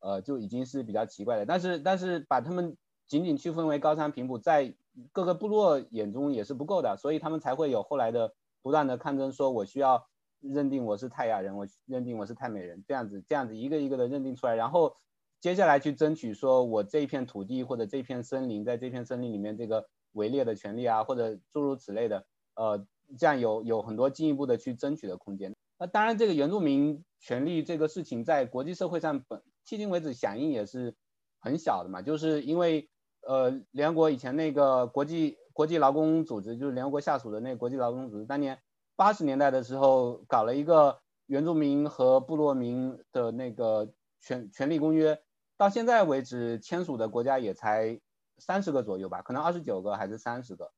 [0.00, 2.76] 呃，就已经是比较奇怪的，但是但是把他们
[3.06, 4.74] 仅仅区分为高山平埔，在
[5.12, 10.06] 各个部落眼中也是不够的，所以他们才会有后来的不断的抗争，说我需要
[10.40, 14.94] 认定我是泰雅人，我认定我是泰美人，这样子这样子一个一个的认定出来，然后
[15.40, 22.86] 接下来去争取说我这片土地或者这片森林，在这片森林里面这个围猎的权利啊，或者诸如此类的，呃，
[23.18, 25.54] 这样有有很多进一步的去争取的空间。
[25.78, 29.42] 那当然，这个原住民权利这个事情在国际社会上本。
[29.68, 30.94] 迄今为止响应也是
[31.40, 32.88] 很小的嘛，就是因为
[33.20, 38.58] 呃联合国以前那个国际国际劳工组织，就是联合国下属的那个国际劳工组织，当年
[38.96, 43.92] 八十年代的时候搞了一个原住民和部落民的那个
[44.22, 45.20] 权权利公约，
[45.58, 48.00] 到现在为止签署的国家也才
[48.38, 50.72] 三十个左右吧，可能二十九个还是三十个。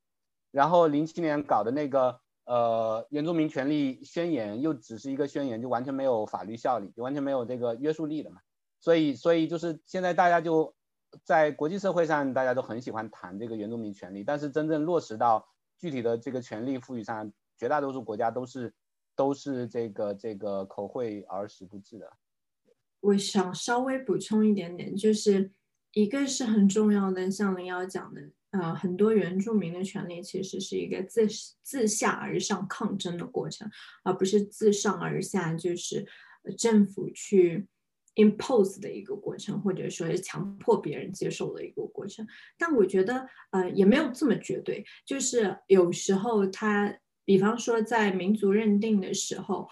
[0.50, 8.40] 然后零七年搞的那个呃原住民权利宣言又只是一个宣言，就完全没有法律效力，就完全没有这个约束力的嘛。
[8.80, 10.74] 所以，所以就是现在大家就
[11.22, 15.46] 在国际社会上，大家都很喜欢谈这个原住民权利，但是真正落实到
[15.78, 18.72] 具体的这个权利赋予上，绝大多数国家都是
[19.14, 22.10] 都是这个这个口惠而实不至的。
[23.00, 25.50] 我想稍微补充一点点，就是
[25.92, 31.26] 一个是很重要的，像林瑶讲的，呃，很多原住民的权利其实是一个自
[31.62, 33.70] 自下而上抗争的过程，
[34.04, 36.06] 而不是自上而下，就是
[36.56, 37.68] 政府去。
[38.20, 42.26] Impose 的一个过程，或者说是强迫别人接受的一个过程，
[42.58, 44.84] 但我觉得，呃，也没有这么绝对。
[45.06, 49.68] 就是有时候，他，比方说在民族认定的时候，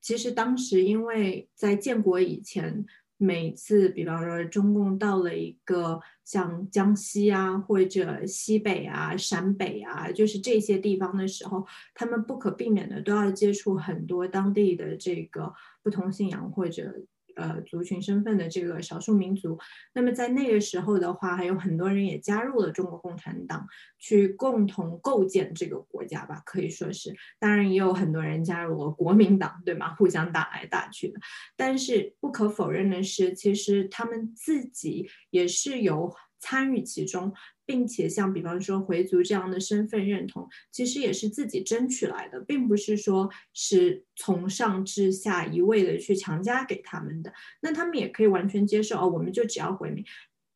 [0.00, 2.84] 其实当时因为在建国以前，
[3.16, 15.52] 每次，比方说中共到了一个像江西啊，或者西北啊、陕北啊，就是这些地方的时候，他们不可避免的都要接触很多当地的这个
[15.82, 17.04] 不同信仰或者。
[17.40, 19.58] 呃，族群身份的这个少数民族，
[19.94, 23.66] 那么在那个时候的话，还有很多人也加入了中国共产党，
[23.98, 27.16] 去共同构建这个国家吧，可以说是。
[27.38, 29.94] 当然，也有很多人加入了国民党，对吗？
[29.94, 31.18] 互相打来打去的。
[31.56, 37.32] 但是不可否认的是，其实他们自己也是有参与其中。
[37.66, 47.32] 并且像比方说回族这样的身份认同，其实也是自己争取来的，并不是说是从上至下一味的去强加给他们的。
[47.60, 50.04] 那他们也可以完全接受哦，我们就只要回民。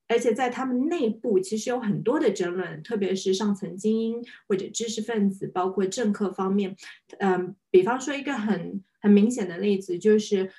[0.09, 6.75] 而且在他们内部其实有很多的争论，特别是上层精英或者知识分子，包括政客方面。
[7.21, 10.51] 嗯，比方说一个很很明显的例子就是。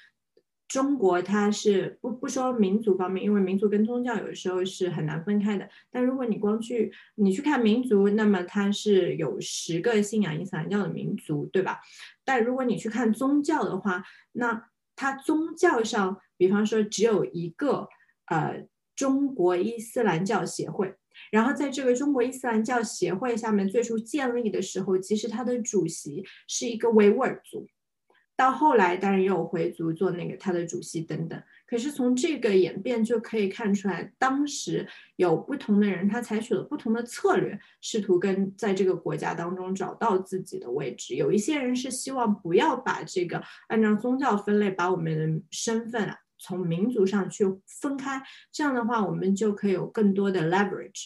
[0.67, 5.69] 中国它是不不说民族方面，因为民族跟宗教有的时候是很难分开的。
[5.91, 11.79] 但如果你光去你去看民族，那么它是有十个信仰伊斯兰教的民族，对吧？
[12.23, 17.87] 但如果你去看宗教的话，那它宗教上，比方说只有一个
[18.25, 18.65] 呃
[18.95, 20.95] 中国伊斯兰教协会，
[21.31, 27.67] 然后在这个中国伊斯兰教协会下面最初建立的时候，其实它的主席是一个维吾尔族。
[28.35, 31.41] 到后来当然也有回族做那个他的主席等等。
[31.67, 41.15] 可是从这个演变就可以看出来，当时有不同的人，他采取了不同的策略，试图跟在这个国家当中找到自己的位置。
[41.15, 48.21] 有一些人是希望不要把这个按照宗教分类，把我们的身份啊从民族上去分开，
[48.51, 51.05] 这样的话我们就可以有更多的 leverage。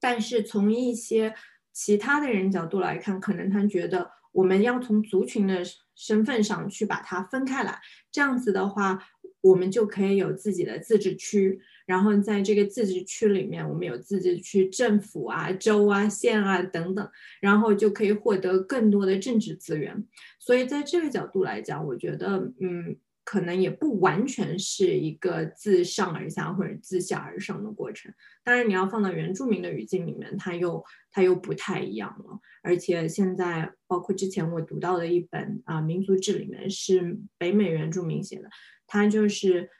[0.00, 1.34] 但是从一些
[1.72, 5.62] 其他的人角度来看，可能他觉得我们要从族群的
[5.94, 7.80] 身份上去把它分开来，
[8.10, 8.98] 这样子的话。
[9.44, 17.10] 我们就可以有自己的自治区，然后在这个自治区里面，我们有自治区政府啊、州啊、县啊等等，
[17.42, 20.02] 然后就可以获得更多的政治资源。
[20.38, 22.96] 所以在这个角度来讲，我觉得，嗯。
[23.24, 28.12] 可能也不完全是一个自上而下或者自下而上的过程。
[28.44, 32.38] 当然，你要放到原住民的语境里面，它又它又不太一样了。
[32.62, 38.50] 而且现在，包括之前我读到的一本啊民族志里面，是北美原住民写的，
[38.86, 39.70] 他就是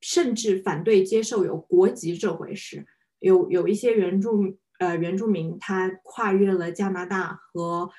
[0.00, 2.86] 甚至反对接受有国籍这回事。
[3.18, 7.90] 有有一些原住呃原住民，他跨越了加拿大和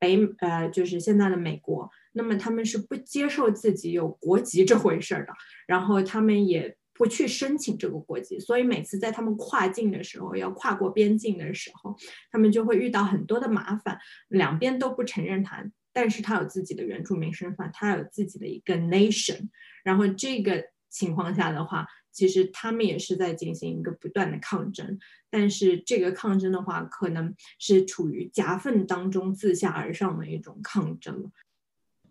[0.00, 1.88] 北呃就是现在的美国。
[2.12, 5.32] 那么他们是不接受自己有国籍这回事儿的，
[5.68, 11.96] 然后他们也不去申请这个国籍，所以每次在他们跨境的时候，要跨过边境的时候，
[12.32, 13.96] 他们就会遇到很多的麻烦，
[14.26, 19.48] 两边都不承认他，但是他有自己的原住民身份，他有自己的一个 nation，
[19.84, 24.98] 然后这个情况下的话，其实他们也是在进行一个不断的抗争，
[25.30, 31.30] 但是这个抗争的话，可能是处于夹缝当中自下而上的一种抗争。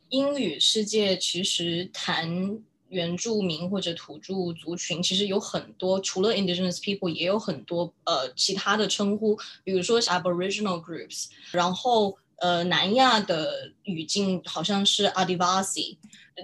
[0.10, 15.98] 英语世界其实谈原住民或者土著族群，其实有很多，除了 Indigenous people，也有很多呃其他的称呼，比如说 Aboriginal groups，然后呃南亚的语境好像是 Adivasi，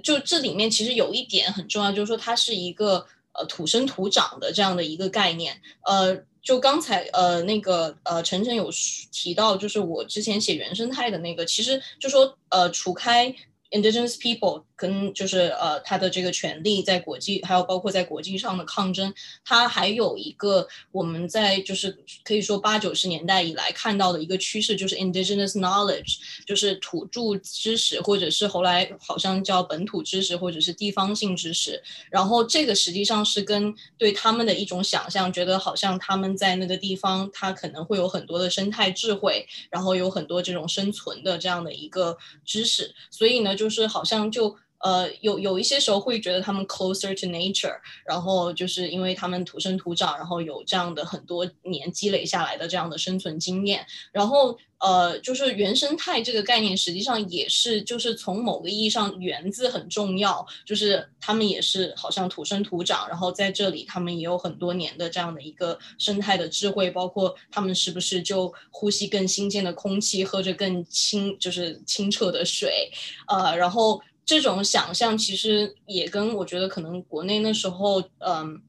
[0.03, 3.07] 就这里面其实有一点很重要，就是说它是一个
[3.37, 6.23] 呃土生土长的这样的一个概念，呃。
[6.45, 8.69] 就刚才呃那个呃晨晨有
[9.11, 13.35] 提到，就是我之前写原生态的那个，其实就说呃除开。
[13.71, 31.81] Indigenous people 跟就是呃他的这个权利在国际还有包括在国际上的抗争，他还有一个我们在就是可以说八九十年代以来看到的一个趋势，就是 Indigenous knowledge，就是土著知识，或者是后来好像叫本土知识，或者是地方性知识。
[32.11, 42.15] 然后这个实际上是跟对他们的一种想象，觉得好像他们在那个地方，他可能会有很多的生态智慧，然后有很多这种生存的这样的一个
[42.45, 43.55] 知识，所以呢。
[43.55, 44.53] 就是好像就
[44.85, 47.75] 呃有有一些时候会觉得他们 closer to nature，
[48.05, 54.55] 然后就是因为他们土生土长，然后有这样的很多年积累下来的这样的生存经验，然后。
[54.77, 60.45] 呃，就是原生态这个概念，实际上也是就是从某个意义上，源自很重要。
[60.65, 72.91] 就是他们也是好像土生土长，然后在这里他们也有很多年的这样的一个生态的智慧，包括他们是不是就呼吸更新鲜的空气，喝着更清就是清澈的水，
[73.27, 78.61] 呃，然后这种想象其实也跟我觉得可能国内那时候，嗯。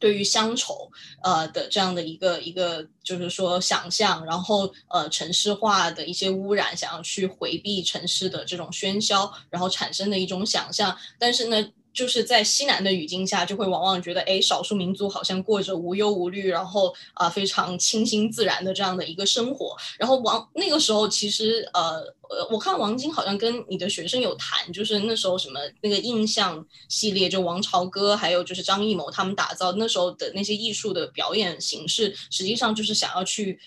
[0.00, 0.88] 对于乡愁，
[1.24, 11.72] 呃的这样的一个一个，就是说想象，然后呃城市化的一些污染，想要去回避城市的这种喧嚣，然后产生的一种想象，但是呢。
[11.98, 19.76] 就是在西南的语境下，就会往往觉得，哎，少数民族好像过着无忧无虑，然后啊非常清新自然的这样的一个生活。
[19.98, 21.94] 然后王那个时候，其实呃
[22.30, 33.58] 呃，我看王晶好像跟你的学生有谈，就是那时候什么那个印象系列，就王朝歌，还有就是张艺谋他们打造那时候的那些艺术的表演形式，实际上就是想要去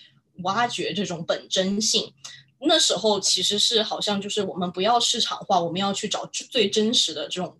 [0.44, 2.10] 挖掘这种本真性。
[2.64, 7.54] 那时候其实是好像就是我们不要市场化，我们要去找最真实的这种。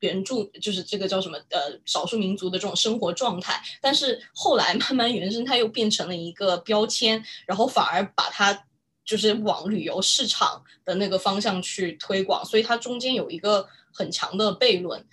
[0.00, 8.66] 原著就是这个叫什么呃少数民族的这种生活状态，但是后来慢慢原生态又变成了一个标签，然后反而把它
[9.04, 15.06] 就是往旅游市场的那个方向去推广，所以它中间有一个很强的悖论。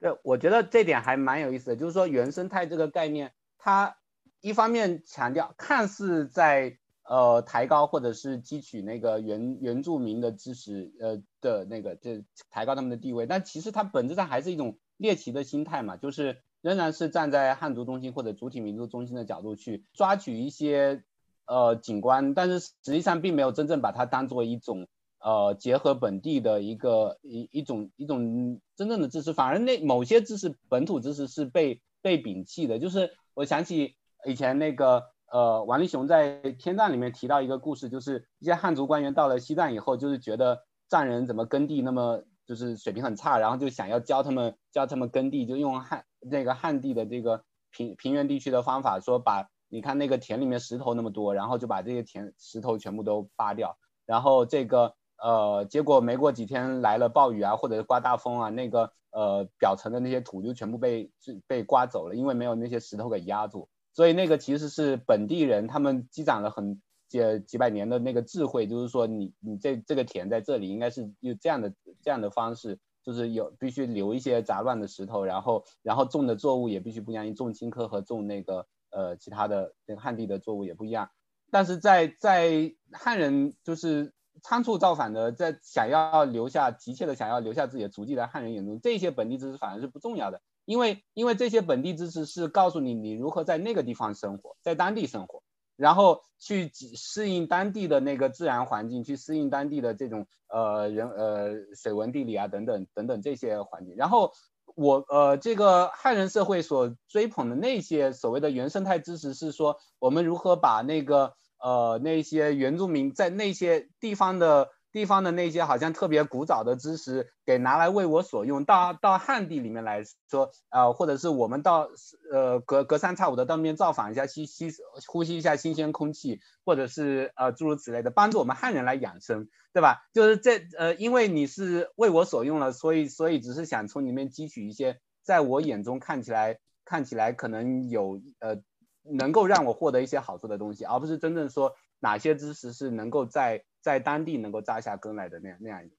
[0.00, 3.96] 对，我觉得这点还蛮有意思的，就是说原生态这个概念，它
[4.40, 6.76] 一方面强调看似在。
[7.10, 21.02] 呃，抬高或者是汲取那个原原住民的知识，呃的那个，就抬高他们的地位，但其实它本质上还是一种猎奇的心态嘛，就是仍然是站在汉族中心或者主体民族中心的角度去抓取一些
[21.46, 24.86] 呃景观，但是实际上并没有真正把它当做一种
[25.18, 33.96] 呃结合本地的一个一一种一种真正的知识，反而那某些知识本土知识是被被摒弃的，就是我想起
[34.28, 35.02] 以前那个。
[35.30, 61.12] 呃，王立雄在《天葬》里面提到一个故事，就是一些汉族官员到了西藏以后，就是觉得藏人怎么耕地那么就是水平很差，然后就想要教他们教他们耕地，就用汉那个汉地的这个平平原地区的方法，说把你看那个田里面石头那么多，然后就把这些田石头全部都扒掉，然后这个呃结果没过几天来了暴雨啊，或者是刮大风啊，那个呃表层的那些土就全部被
[61.46, 66.80] 被刮走了，因为没有那些石头给压住，所以那个其实是本地人他们积攒了很。
[67.10, 81.10] 几几百年的那个智慧，就是说你你这这个田在这里应该是用这样的这样的方式，就是有必须留一些杂乱的石头，然后然后种的作物也必须不一样，种青稞和种那个呃其他的那个旱地的作物也不一样。
[81.50, 95.42] 但是在在汉人就是仓促造反的，在想要留下急切的想要留下自己的足迹的汉人眼中，这些本地知识反而是不重要的，因为因为这些本地知识是告诉你你如何在那个地方生活，在当地生活。
[95.76, 103.94] 然后去适应当地的那个自然环境，去适应当地的这种呃人呃水文地理啊等等等等这些环境。
[103.96, 104.30] 然后
[104.76, 114.68] 我呃这个汉人社会所追捧的那些所谓的原生态知识，是说我们如何把那个呃那些原住民在那些地方的。
[114.92, 121.88] 地方的那些好像特别古早的知识，给拿来为我所用，到到汉地里面来说，呃，或者是我们到
[122.32, 124.72] 呃隔隔三差五的到那边造访一下，吸吸
[125.06, 130.02] 呼吸一下新鲜空气，或者是呃诸如此类的，帮助我们汉人来养生，对吧？
[130.12, 138.56] 就是这呃，因为你是为我所用了，所以所以只是想从里面汲取一些在我眼中看起来看起来可能有呃
[139.04, 143.62] 能够让我获得一些好处的东西，而不是真正说哪些知识是能够在。
[143.80, 145.96] 在当地能够扎下根来的那样那样一种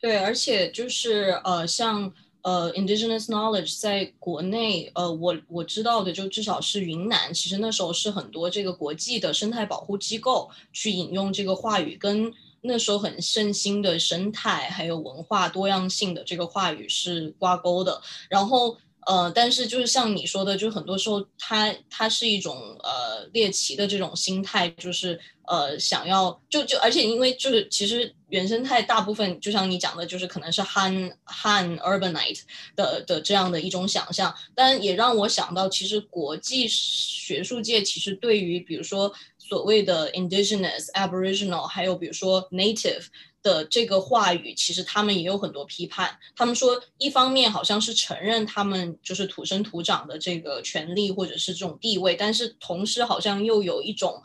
[0.00, 2.12] 对，而且就是呃，像
[2.42, 12.32] 呃，indigenous knowledge 在国内，呃，我我知道的就至少是云南，其实那时候是很多这个国际的生态保护机构去引用这个话语，跟
[12.62, 18.76] 那时候很盛行的生态还有文化多样性的这个话语是挂钩的，然后。
[19.06, 32.42] 呃，但是就是像你说的，就很多时候它它是一种呃猎奇的这种心态，就是呃想要就就而且因为就是其实原生态大部分就像你讲的，就是可能是汉汉 urbanite
[32.76, 43.06] 的的这样的一种想象，但也让我想到，其实国际学术界其实对于比如说所谓的 indigenous aboriginal，还有比如说 native。
[43.42, 46.18] 的这个话语，其实他们也有很多批判。
[46.36, 54.22] 他们说，一方面好像是承认他们就是土生土长的这个权利或者是这种地位，但是同时好像又有一种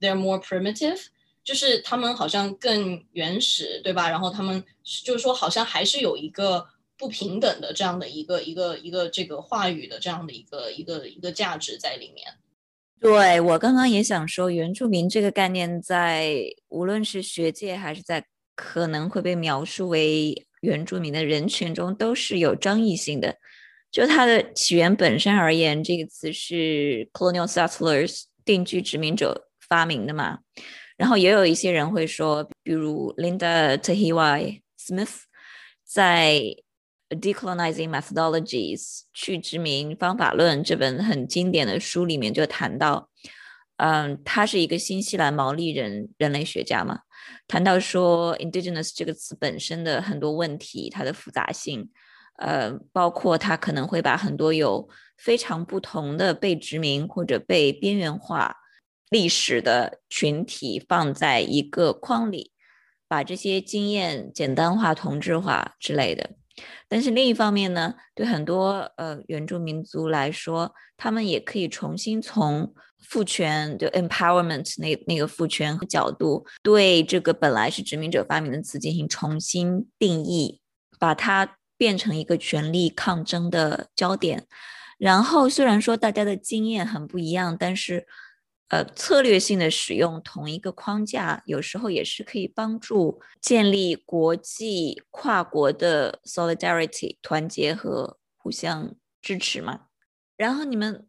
[0.00, 1.06] they're more primitive，
[1.42, 4.08] 就是他们好像更原始，对吧？
[4.08, 4.64] 然后他们
[5.04, 6.66] 就是说，好像还是有一个
[6.96, 12.28] 不平等的这样的一个一个一个这个话语的这样的一个一个一个价值在里面。
[13.00, 18.24] 对我刚刚也想说，原住民这个概念在无论是学界还是在
[18.54, 23.36] 可能会被描述为原住民的人群中都是有争议性的。
[23.90, 30.38] 就它的起源本身而言，这个词是 colonial settlers 定居殖民者发明的嘛。
[30.96, 35.22] 然后也有一些人会说，比如 Linda Tahiwai Smith
[35.84, 36.40] 在
[37.20, 43.10] 《Decolonizing Methodologies 去殖民方法论》这本很经典的书里面就谈到，
[43.76, 47.00] 嗯，他是一个新西兰毛利人人类学家嘛。
[47.46, 51.90] 谈到说 “indigenous” 这个词本身的很多问题，它的复杂性，
[52.38, 58.56] 呃，包括它可能会把很多有非常不同的被殖民或者被边缘化
[59.10, 62.52] 历史的群体放在一个框里，
[63.06, 66.30] 把这些经验简单化、同质化之类的。
[66.86, 80.60] 但是另一方面呢，对很多呃原住民族来说，他们也可以重新从父权就 empowerment 那那个父权角度，对这个本来是殖民者发明的词进行重新定义，
[80.98, 84.46] 把它变成一个权力抗争的焦点。
[84.98, 88.06] 然后虽然说大家的经验很不一样，但是
[88.68, 99.82] 呃策略性的使用同一个框架，有时候也是可以帮助建立国际跨国的 solidarity 团结和互相支持嘛。
[100.36, 101.06] 然后你们。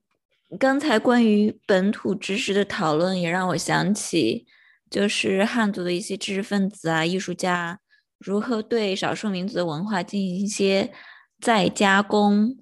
[0.60, 4.46] 刚才关于本土知识的讨论，也让我想起，
[4.90, 7.80] 就是汉族的一些知识分子啊、艺术家
[8.20, 10.94] 如何对少数民族的文化进行一些
[11.40, 12.58] 再加工，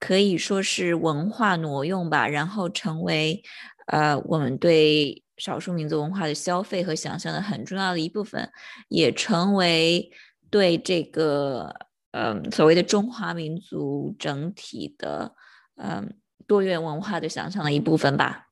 [0.00, 3.42] 可以说是文化挪用吧，然后成为
[3.86, 8.50] 呃我们对少数民族文化的消费和想象的很重要的一部分，
[8.88, 10.10] 也成为
[10.50, 11.74] 对这个
[12.12, 15.34] 嗯所谓的中华民族整体的
[15.76, 16.18] 嗯。
[16.48, 18.48] 多元文化的想象的一部分吧，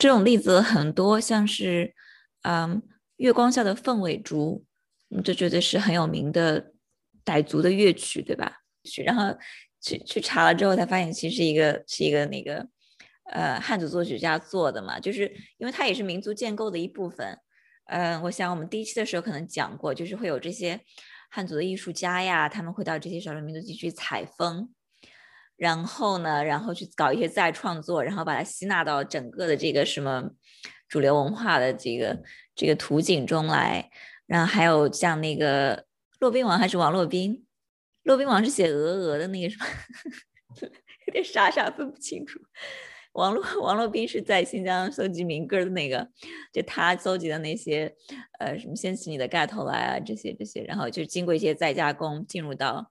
[0.00, 1.94] 这种例子很多，像是，
[2.42, 2.82] 嗯，
[3.18, 4.64] 月光下的凤尾竹，
[5.22, 6.72] 这绝对是很有名的
[7.24, 8.62] 傣族的乐曲，对吧？
[8.82, 9.36] 去然后
[9.80, 12.66] 去去查了之后，才发现其实一个是一个那个
[13.30, 17.38] 呃汉族作曲家做的嘛，就是因为它也是民族建构的一部分。
[17.86, 20.80] 嗯，我想我们第一期的时候可能讲过，就是会有这些
[21.30, 24.70] 汉族的艺术家呀，他们会到这些少数民族地区采风，
[25.56, 30.30] 然后呢，然后去搞一些再创作，然后把它吸纳到整个的这个什么
[30.88, 32.22] 主流文化的这个
[32.54, 33.90] 这个图景中来。
[34.26, 35.84] 然后还有像那个
[36.18, 37.44] 骆宾王还是王骆宾，
[38.04, 39.66] 骆宾王是写鹅鹅的那个什么，
[41.06, 42.40] 有点傻傻分不清楚。
[43.12, 46.08] 王洛王洛宾是在新疆搜集民歌的那个，
[46.52, 47.94] 就他搜集的那些，
[48.38, 52.90] 呃，什么掀起你的盖头来啊，这些这些，然后就经过一些再加工，进入到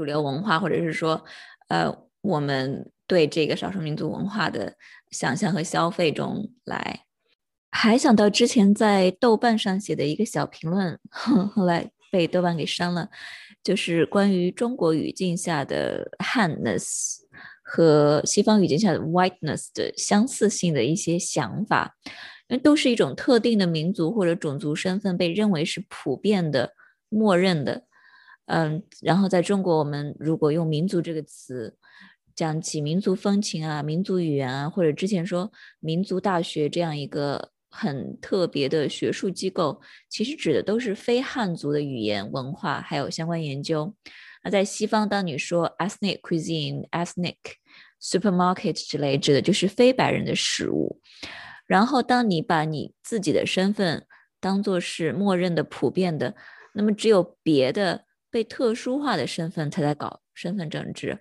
[0.00, 1.22] 主流文化，或者是说，
[1.68, 4.72] 呃，我们对这个少数民族文化的
[5.10, 7.04] 想象和消费中来。
[7.70, 10.98] 还想到之前在豆瓣上写的一个小评论，
[11.54, 13.10] 后来被豆瓣给删了，
[13.62, 17.18] 就是关于中国语境下的汉 ness。
[17.62, 21.94] 和西方语境下的 whiteness 的相似性的一些想法，
[22.48, 26.72] 因为都是一种特定的民族或者种族身份被认为是普遍的、
[27.10, 27.84] 默认的。
[28.52, 31.76] 嗯，然后在中国，我们如果用民族这个词
[32.34, 43.94] 讲起民族风情啊、民族语言啊，或者之前说民族大学这样一个很特别的学术机构，其实指的都是非汉族的语言文化还有相关研究。
[44.42, 47.36] 那在西方，当你说 ethnic cuisine、ethnic
[48.02, 51.00] supermarket 之类，指的就是非白人的食物。
[51.66, 54.04] 然后，当你把你自己的身份
[54.40, 56.34] 当做是默认的、普遍的，
[56.74, 61.18] 那么只有别的被特殊化的身份才在搞身份政治。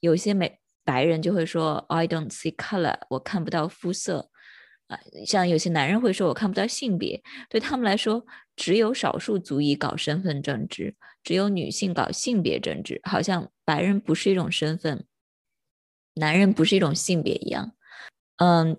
[0.00, 4.30] 有些美白人就会说 I don't see color，我看不到肤色。
[4.88, 7.22] 啊，像有些男人会说我看不到性别。
[7.48, 8.26] 对他们来说，
[8.56, 10.96] 只有少数族裔搞身份政治。
[11.22, 15.06] 只有女性搞性别政治，好像白人不是一种身份，
[16.14, 17.72] 男人不是一种性别一样。
[18.36, 18.76] 嗯，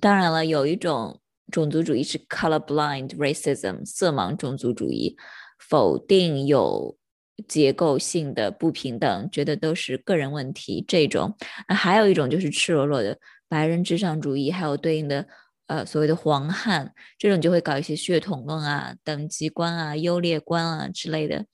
[0.00, 1.20] 当然了，有一种
[1.52, 5.16] 种族主义是 color blind racism 色盲种族主义，
[5.58, 6.97] 否定有
[7.46, 10.84] 结构性的不平等，觉得都是个人问题。
[10.88, 11.36] 这种，
[11.68, 15.26] 那还有一种就是赤裸裸的白人至上主义，还有对应的。
[15.68, 21.44] 呃，所谓的黄汉这种就会搞一些血统论啊、等级观啊、优劣观啊之类的。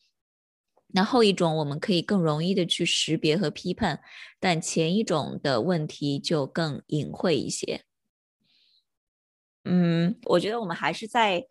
[0.92, 3.98] 那后一种我们可以更容易的去识别和批判，
[4.38, 7.82] 但前一种的问题就更隐晦一些。
[9.64, 11.44] 嗯，我觉得我们还是在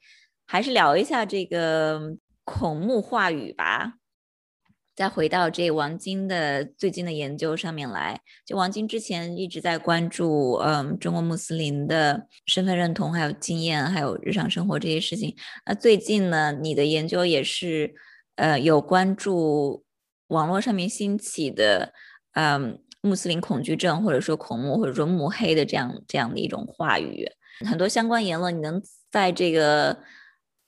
[0.46, 2.16] 还是聊一下这个
[2.46, 3.96] 孔目话语吧。
[4.96, 15.36] 再回到这王晶的最近的研究上面来，就王晶之前一直在关注，嗯，中国穆斯林的身份认同、还有经验、还有日常生活这些事情。
[15.66, 17.96] 那最近呢，你的研究也是，
[18.36, 19.84] 呃，有关注
[20.28, 21.92] 网络上面兴起的，
[22.34, 27.28] 嗯，穆斯林恐惧症，或者说恐穆，或者说穆黑的这样这样的一种话语。
[27.68, 28.80] 很多相关言论，你能
[29.12, 29.98] 在这个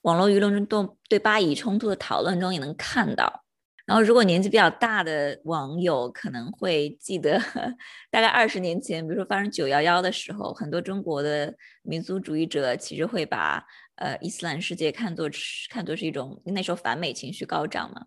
[0.02, 3.44] 网络舆论中对巴以冲突的讨论中也能看到。
[3.86, 7.40] 然后，如果年纪比较大的网友可能会记得，
[8.10, 13.64] 大概二十年前，比如说发生九幺幺的时候，很多中国的民族主义者其实会把
[13.94, 18.06] 呃伊斯兰世界看作是看作是一种那时候反美情绪高涨嘛，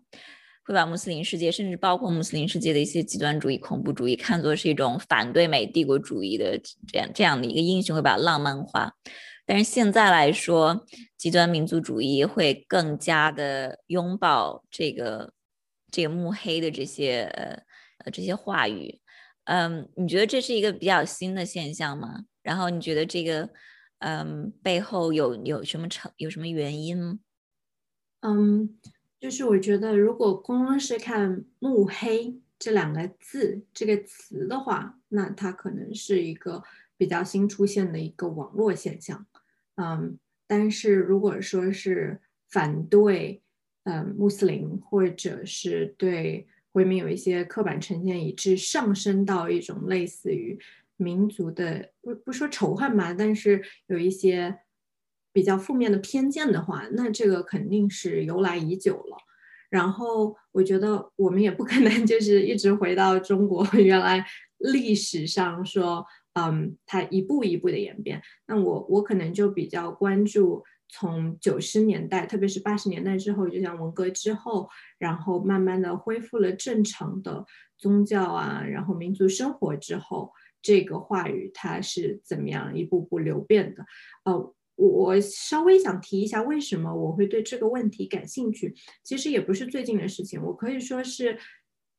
[0.66, 6.60] 会把穆斯林世界，甚至包括穆斯林世界的一些极端主义、恐怖主义看作是一种反对美帝国主义的
[6.92, 8.92] 这样这样的一个英雄，会把它浪漫化。
[9.46, 10.84] 但是现在来说，
[11.16, 15.32] 极端民族主义会更加的拥抱这个。
[15.90, 17.62] 这个慕黑的这些呃
[18.04, 19.00] 呃这些话语，
[19.44, 22.24] 嗯，你觉得这是一个比较新的现象吗？
[22.42, 23.50] 然后你觉得这个
[23.98, 27.20] 嗯背后有有什么成有什么原因？
[28.20, 28.78] 嗯，
[29.18, 36.62] 就是我觉得如果光是看“慕黑”这两个字这个词的话，那它可能是一个
[36.96, 39.26] 比较新出现的一个网络现象。
[39.76, 43.42] 嗯，但是如果说是反对。
[43.84, 50.58] 嗯，穆斯林或者是对回民有一些刻板成见，以致上升到一种类似于
[50.96, 54.58] 民族的不不说仇恨吧，但是有一些
[55.32, 59.16] 比较负面的偏见的话，那这个肯定是由来已久了。
[59.70, 64.26] 然后我觉得我们也不可能 就是一直回到中国 原来
[64.58, 66.04] 历史上说，
[66.34, 68.20] 嗯，它一步一步的演变。
[68.46, 70.64] 那我我可能就比较关注。
[70.92, 74.68] 从九十年代，特别是八十年代之后，就像文革之后，
[74.98, 77.46] 然后慢慢的恢复了正常的
[77.78, 83.86] 宗教啊，然后民族生活之后，这个话语它是怎么样一步步流变的？
[84.24, 88.74] 呃，我稍微想提一下，为什么我会对这个问题感兴趣？
[89.04, 91.38] 其实也不是最近的事情，我可以说是，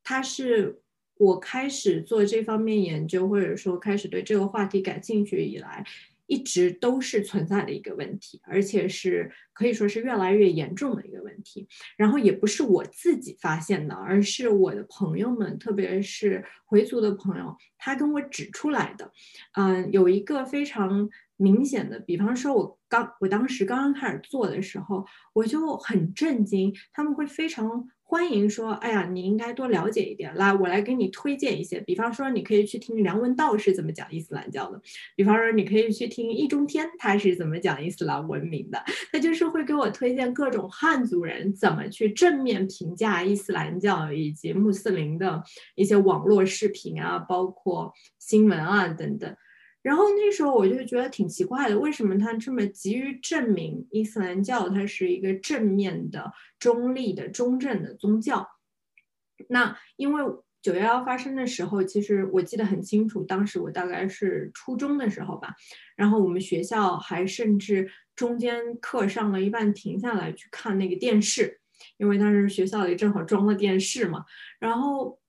[0.03, 0.81] 它是
[1.15, 5.85] 我开始做这方面研究，或者说开始对这个话题感兴趣以来。
[6.31, 11.67] 一直都是存在的一个问题，而且是可以说是越来越严重的一个问题。
[11.97, 19.11] 然后也不是我自己发现的，而是我的朋友们，特别是回族的朋友，他跟我指出来的。
[19.57, 27.89] 嗯，有一个非常明显的，比方说，我刚我当时刚刚开始做的时候，我就很震惊，他们会非常。
[28.11, 30.35] 欢迎说，哎呀，你应该多了解一点。
[30.35, 31.79] 来，我来给你推荐一些。
[31.79, 34.81] 比方说，你可以去听梁文道是怎么讲伊斯兰教的。
[35.15, 38.83] 比方说，你可以去听易中天他是怎么讲伊斯兰文明的。
[39.13, 45.41] 他就是会给我推荐各种汉族人怎么去正面评价伊斯兰教以及穆斯林的
[45.75, 49.33] 一些网络视频啊，包括新闻啊等等。
[49.81, 58.47] 然后那时候我就觉得挺奇怪的，为什么他这么急于证明伊斯兰教它是一个正面的、中立的、中正的宗教？
[59.49, 60.23] 那因为
[60.61, 65.55] 九幺幺发生的时候，其实我记得很清楚，当时我大概是初中的时候吧，
[65.95, 71.59] 然后我们学校还甚至中间课上了一半停下来去看那个电视，
[71.97, 74.23] 因为当时学校里正好装了电视嘛。
[74.59, 75.19] 然后，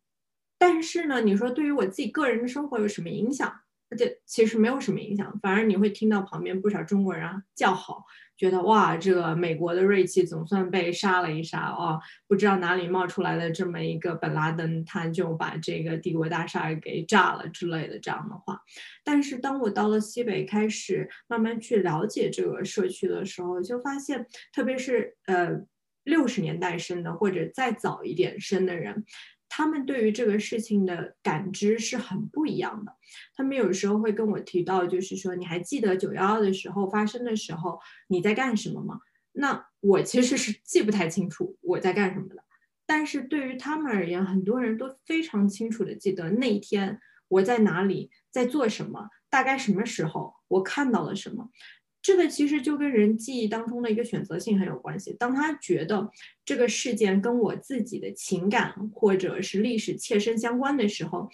[0.59, 3.62] 但是呢，你说对于我自己个人的生活有什么影响？
[3.97, 8.05] 这其实没有什么影响，反而你会听到旁边不少中国人叫好，
[8.37, 18.61] 觉得哇，这个美国的锐气总算被杀了一杀哦，不知道哪里冒出来的这么一个本拉登，他就把这个帝国大厦给炸了之类的这样的话。
[19.05, 25.61] 但是当我到了西北，开始慢慢去了解这个社区的时候，就发现，特别是呃
[26.05, 29.05] 六十年代生的或者再早一点生的人。
[29.55, 32.97] 他们对于这个事情的感知是很不一样的。
[33.37, 39.01] 他们有时候会跟我提到，就是说，你还记得九幺幺的时候发生的时候你在干什么吗？
[39.33, 42.43] 那我其实是记不太清楚我在干什么的。
[42.87, 46.99] 但是对于他们而言，很多人都非常清楚的记得那一天
[47.29, 51.51] 我在哪里，在做什么，大概什么时候我看到了什么。
[52.03, 55.15] 这个其实就跟人记忆当中的一个选择性很有关系。
[55.19, 56.11] 当他觉得
[56.45, 61.31] 这个事件跟我自己的情感或者是历史切身相关的时候，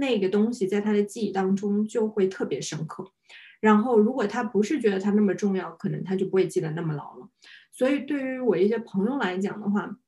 [0.00, 3.12] 那个东西在他的记忆当中就会特别深刻。
[3.60, 7.28] 然后，如果他不是觉得它那么重要，可能他就不会记得那么牢了。
[7.70, 9.98] 所以，对于我一些朋友来讲的话，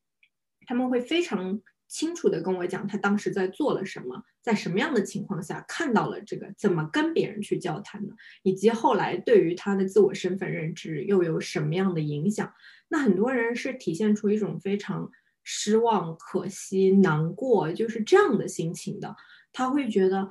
[0.66, 1.60] 他们会非常。
[1.90, 8.14] 清楚的跟我讲，他当时在做了什么，在什么样的情况下看到了这个，怎么跟别人去交谈的，
[8.44, 12.54] 以及后来对于他的自我身份认知又有什么样的影响。
[12.88, 15.10] 那很多人是体现出一种非常
[15.42, 19.16] 失望、可惜、难过，就是这样的心情的。
[19.52, 20.28] 他会觉得。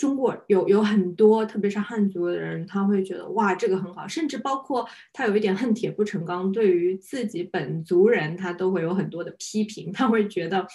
[0.00, 9.92] 中国有有很多，特别是汉族的人，他会觉得哇，这个很好，甚至包括他有一点恨铁不成钢，对于自己本族人，他都会有很多的批评。
[9.92, 10.66] 他会觉得，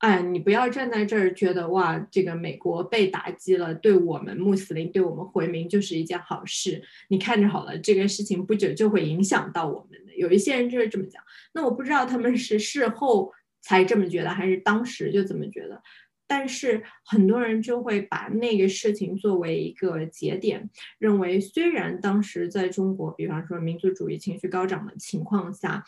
[0.00, 6.82] 哎，你不要站在这儿，觉得哇，这个美国被打击了，对我们穆斯林，对我们回民就是一件好事。
[7.08, 10.14] 你看着好了，这个事情不久就会影响到我们的。
[10.16, 11.22] 有一些人就是这么讲。
[11.54, 13.32] 那我不知道他们是事后
[13.62, 15.82] 才这么觉得，还是当时就这么觉得。
[16.30, 20.70] 但是很多人就会把那个事情作为一个节点，
[21.00, 25.84] 认为虽然当时在中国，比方说民族主义情绪高涨的情况下，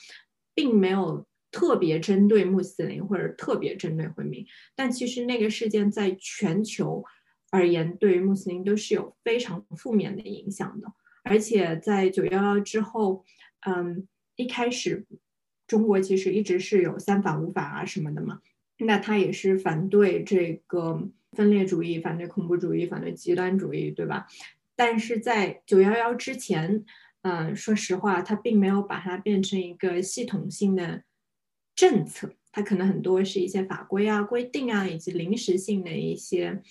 [0.53, 4.45] 并没有特别针对穆斯林或者特别针对回民，
[4.75, 7.05] 但其实那个事件在全球
[7.53, 10.89] 而言，对于穆斯林都是有非常负面的影响的。
[11.23, 13.25] 而且在九幺幺之后，
[13.61, 15.07] 嗯，一开始
[15.69, 18.41] 中国其实一直是有三反五反啊什么的嘛。
[18.85, 24.27] 那他也是反对这个分裂主义，反对恐怖主义，反对极端主义，对吧？
[24.77, 26.85] 但是在九幺幺之前，
[27.23, 31.05] 嗯，说实话，他并没有把它变成一个系统性的
[31.75, 36.63] 政策，它可能很多是一些法规啊、规定啊，以及临时性的一些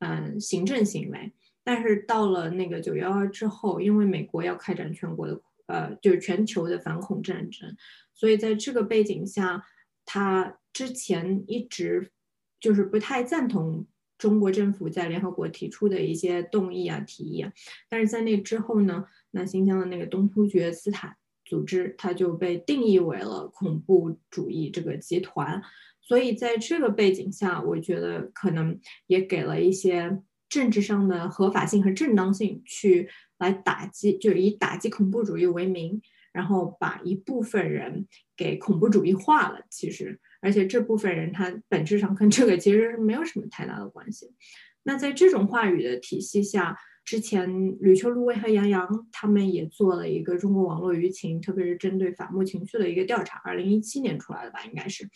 [0.00, 1.32] 嗯行政行为。
[1.62, 7.76] 但是到了那个九幺幺之后，因为美国要开展全国的呃，就是全球的反恐战争，
[8.12, 9.64] 所以在这个背景下。
[10.12, 12.10] 他之前一直
[12.58, 13.86] 就是不太赞同
[14.18, 17.52] 中国政府在联合国提出的一些动议啊、提议啊，
[17.88, 25.62] 但是在那之后呢，那新疆的那个东突厥斯坦组织，它就被定义为了恐怖主义这个集团，
[26.00, 33.08] 所以在这个背景下，我觉得可能也给了一些政治上的合法性和正当性，去
[33.38, 36.02] 来打击，就是以打击恐怖主义为名。
[36.32, 44.34] 然后把一部分人给恐怖主义化了，其实，而且这部分人他本质上跟这个其实是没有什么太大的关系。
[44.82, 55.08] 那在这种话语的体系下，之前吕秋露薇和杨洋他们也做了一个中国网络舆情，特别是针对反目情绪的一个调查，二零一七年出来的吧，应该是。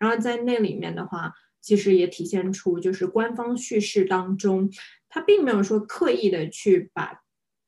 [0.00, 4.70] 然后在那里面的话，其实也体现出就是官方叙事当中，
[5.08, 7.21] 他并没有说刻意的去把。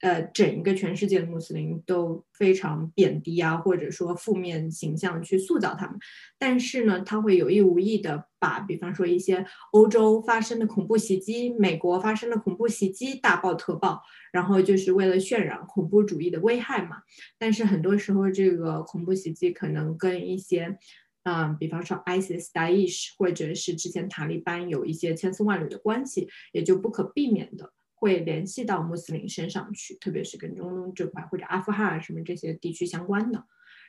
[0.05, 5.99] 呃，整一个全世界的穆斯林都非常贬低啊，或者说负面形象去塑造他们，
[6.39, 16.99] 但是呢，他会有意无意的把，比方说一些欧洲发生的恐怖袭击、美国发生的恐怖袭击大爆特爆，然后就是为了渲染恐怖主义的危害嘛。
[17.39, 20.79] 但是很多时候，这个恐怖袭击可能跟一些，
[21.23, 27.73] 嗯，比方说 ISIS、Daesh 或者是之前塔利班有一些千丝万缕的关系，也就不可避免的。
[28.05, 33.47] 会联系到穆斯林身上去，特别是跟中东这块或者阿富汗什么这些地区相关的。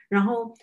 [0.08, 0.56] 然后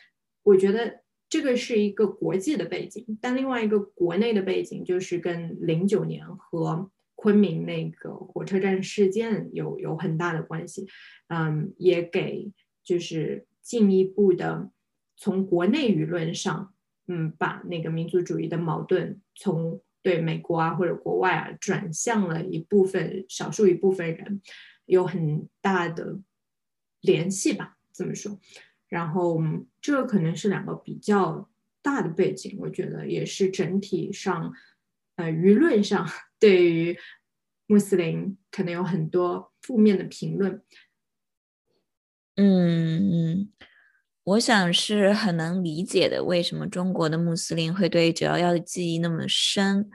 [0.42, 10.88] 我觉得这个是一个国际的背景，但另外一个国内的背景就是跟零九年和昆明那个火车站事件有有很大的关系。
[11.28, 12.50] 嗯，也给
[12.82, 14.70] 就是进一步的
[15.18, 16.72] 从国内舆论上，
[17.06, 19.82] 嗯，把那个民族主义的矛盾从。
[20.02, 24.42] 对美国啊或者国外啊转向了一部分少数一部分人，
[24.86, 26.20] 有很大的
[27.00, 28.40] 联系吧，这么说。
[28.88, 29.40] 然后
[29.80, 31.48] 这可能是两个比较
[31.80, 34.52] 大的背景，我觉得也是整体上，
[35.16, 36.06] 呃，舆论上
[36.38, 36.98] 对于
[37.66, 40.62] 穆斯林可能有很多负面的评论。
[42.36, 43.50] 嗯。
[44.24, 49.90] 我想是很能理解的，为什么中国的穆斯林会对九幺幺的记忆那么深？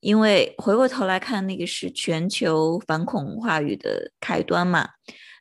[0.00, 4.88] 因为回过头来看，那个是全球反恐话语的开端嘛。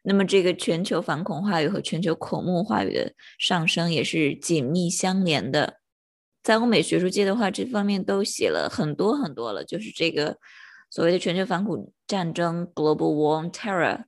[0.03, 5.79] 那么这个全球反恐话语和全球恐怖话语的上升也是紧密相连的。
[6.43, 10.37] 在欧美学术界的话，这方面都写了很多很多了，就是这个
[10.91, 14.03] 所谓的全球反恐战争 （Global War on Terror）。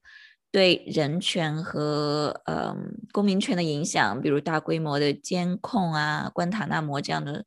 [0.51, 2.76] 对人权和嗯
[3.11, 7.45] 公民权的影响，比如大规模的监控啊、关塔那摩这样的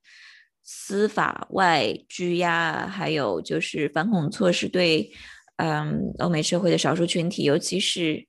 [0.63, 5.11] 司法外拘押，还有就是反恐措施对
[5.57, 8.29] 嗯欧美社会的少数群体，尤其是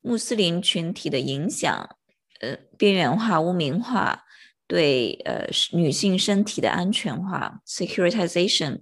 [0.00, 1.96] 穆斯林群体的影响，
[2.40, 4.24] 呃边缘化、污名化，
[4.66, 8.80] 对呃女性身体的安全化 （securitization），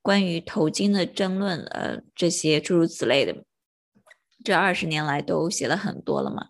[0.00, 3.44] 关于头巾的争论，呃这些诸如此类的。
[4.44, 6.48] 这二十年来都写了很多了嘛，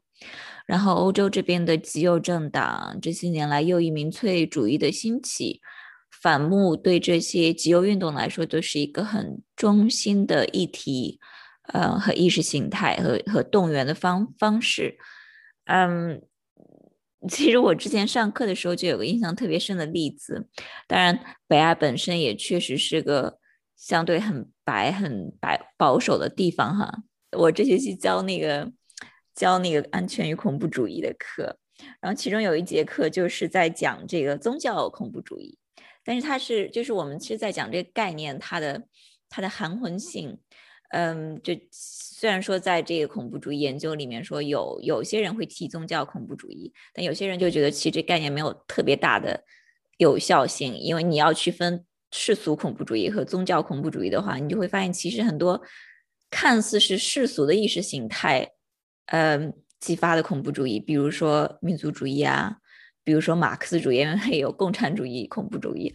[0.66, 5.60] 然后欧洲这边的极右政党这些年来右翼民粹主义的兴起，
[6.22, 11.18] 反目对这些极右运动来说都是一个很中心的议题，
[11.72, 14.96] 呃和意识形态和和动员的方方式，
[15.66, 16.22] 嗯，
[17.28, 20.48] 其实我之前上课的时候就有个印象特别深的例子，
[20.86, 23.38] 当然北爱本身也确实是个
[23.76, 27.02] 相对很白很白保守的地方哈。
[27.36, 28.70] 我这学期教那个
[29.34, 31.56] 教那个安全与恐怖主义的课，
[32.00, 35.56] 然后其中有一节课就是在讲这个宗教恐怖主义，
[36.04, 38.82] 但是它是就是我们其实在讲这个概念它的
[39.30, 40.38] 它的含混性，
[40.90, 49.42] 嗯，就虽然说在这个恐怖主义研究里面说有有些人会提宗教恐怖主义，但有些人就觉得其实这概念没有特别大的
[49.96, 55.62] 有效性，因为你要区分世俗恐怖主义和宗教恐怖主义的话，你就会发现其实很多。
[56.32, 58.50] 看似是世俗的意识形态，
[59.08, 62.56] 嗯，激发的恐怖主义，比如说民族主义啊，
[63.04, 65.92] 比如说马克思主义，还有共产主义恐怖主义，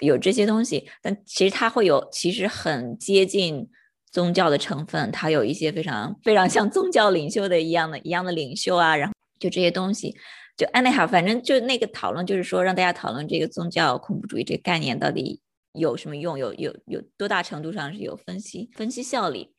[0.00, 0.90] 有这些东西。
[1.00, 3.68] 但其实它会有，其实很接近
[4.10, 10.16] 宗教的成分，它有一些非常非常像宗教领袖的一样的一样的领袖啊，然后就这些东西，
[10.56, 15.40] 就 anyhow，反正就那个讨论就是说，让大家讨论这个宗教恐怖主义这个概念到底。
[15.76, 16.38] 有什么用？
[16.38, 19.54] 有有有多大程度上是有分析分析效力？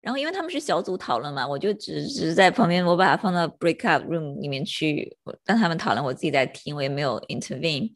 [0.00, 7.90] 然后因为他们是小组讨论嘛，我就只只是在旁边，我把它放到 break up room 里面去，让他们讨论，我自己在听，我也没有 intervene。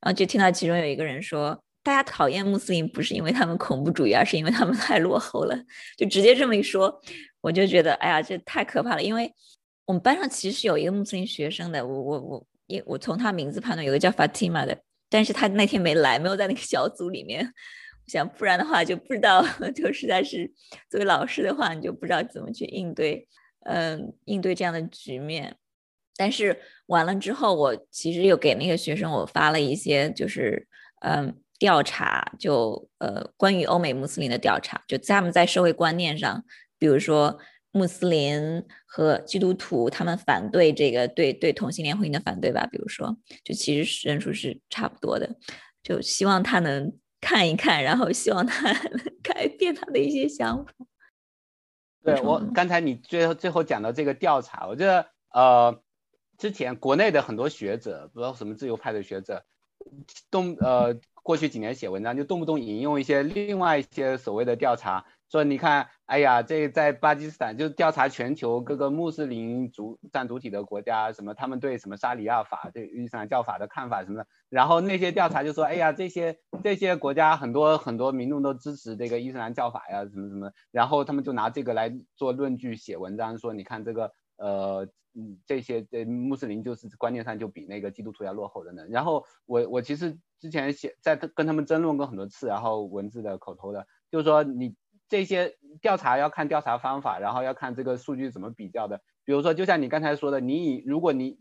[0.00, 5.56] 然后就听到其中有一个人说，大家讨厌穆斯林不是因为他们恐怖主义，而是因为他们太落后了，
[5.96, 7.00] 就直接这么一说，
[7.40, 9.02] 我就觉得哎呀，这太可怕了。
[9.02, 9.32] 因为
[9.86, 14.78] 我们班上其实有一个穆斯林学生的，我我我，因我从他名字判断，有个叫 Fatima 的。
[15.08, 17.44] 但是他那天没来，没有在那个小组里面。
[17.44, 20.50] 我想，不然的话就不知道， 就实在是
[20.90, 23.26] 作为老师的话，你就不知道怎么去应对，
[23.64, 25.56] 嗯，应对这样的局面。
[26.16, 30.66] 但是完了之后，我其实又给那个学生我发了一些，就是
[31.00, 36.44] 嗯，调查，就呃，关于欧美穆斯林的调查，就他们在社会观念上，
[36.78, 37.38] 比如说。
[37.76, 45.36] 穆斯林和基督徒他们反对这个对对同性恋婚姻的反对吧，比如说，就其实人数是差不多的，
[45.82, 50.72] 就希望他能看一看，然后希望他能 改变他的一些想法。
[52.02, 55.82] 对我刚才你最后最后讲到这个调查，我觉得呃，
[56.38, 59.44] 之前国内的很多学者，不知道什么自由派的学者，
[60.30, 65.04] 动呃过去几年写文章就动不动引用一些另外一些所谓的调查。
[65.28, 74.26] 说你看，哎呀，这在巴基斯坦就调查全球各个穆斯林主占主体的国家，什么他们对什么沙里亚法、对伊斯兰教法的看法什么的。
[74.48, 80.52] 然后那些调查就说，哎呀，这些这些国家很多很多民众都支持这个伊斯兰教法呀，什么什么。
[80.70, 84.86] 然后他们就拿这个来做论据写文章，说你看这个呃
[85.44, 88.86] 这些这穆斯林就是观念上就比那个基督徒要落后的呢。
[88.90, 94.76] 然后我我其实之前写在跟他们争论过很多次，然后文字的口头的，就是说你。
[95.08, 99.00] 这些调查要看调查方法，然后要看这个数据怎么比较的。
[99.24, 101.38] 比如说，就像你刚才说的，你以如果你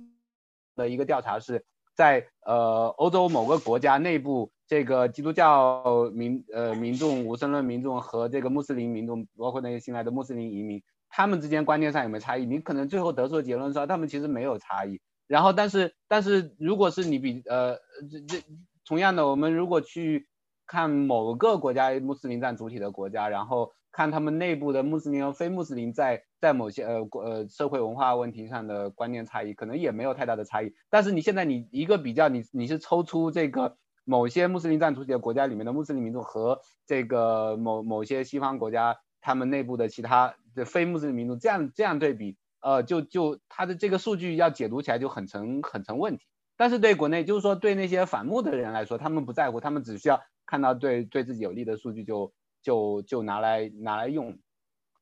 [0.76, 1.66] 的一个调查是
[1.96, 12.46] 在呃欧洲某个国家内部，这个基督教民呃民众、无神论民众和这个穆斯林民众，包括那些新来的穆斯林移民，他们之间观念上有没有差异？
[12.46, 15.00] 你可能最后得出的结论说他们其实没有差异。
[15.28, 17.78] 然后，但是但是如果是你比呃
[18.12, 18.44] 这这
[18.86, 20.28] 同样的，我们如果去。
[20.68, 30.74] 看某个国家穆斯林占主体的国家，然后看他们内部的穆斯林和非穆斯林在在某些呃呃社会文化问题上的观念差异，可能也没有太大的差异。
[30.90, 46.26] 但是你现在你一个比较，你你是抽出这个某些穆斯林占主体的国家里面的穆斯林民众和这个某某些西方国家他们内部的其他的非穆斯林民众这样这样对比，呃，就就他的这个数据要解读起来就很成很成问题。
[46.58, 50.22] 但是对国内就是说对那些反穆的人来说，他们不在乎，他们只需要。
[50.46, 52.32] 看到对对自己有利的数据就
[52.62, 54.38] 就就拿来拿来用，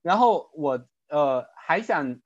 [0.02, 2.20] 然后我呃还想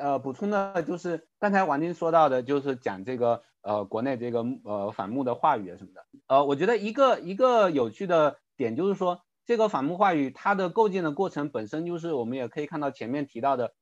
[0.00, 13.72] 呃补充的就是刚才王晶说到的，就是讲这个呃国内这个呃反目的话语啊什么的，呃我觉得一个一个有趣的点就是说这个反目话语它的构建的过程本身就是我们也可以看到前面提到的，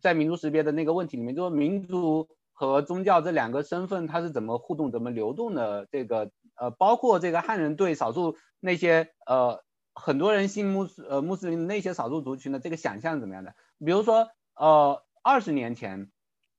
[0.00, 6.30] 在民族识别的那个问题里面，就是民族和宗教这两个身份它是怎么互动怎么流动的这个。
[6.62, 9.64] 呃，包括这个汉人对少数那些呃
[9.94, 13.56] 很多人信穆斯呃穆斯林那些少数族群的这个想象怎么样的？
[13.84, 16.12] 比如说呃二十年前，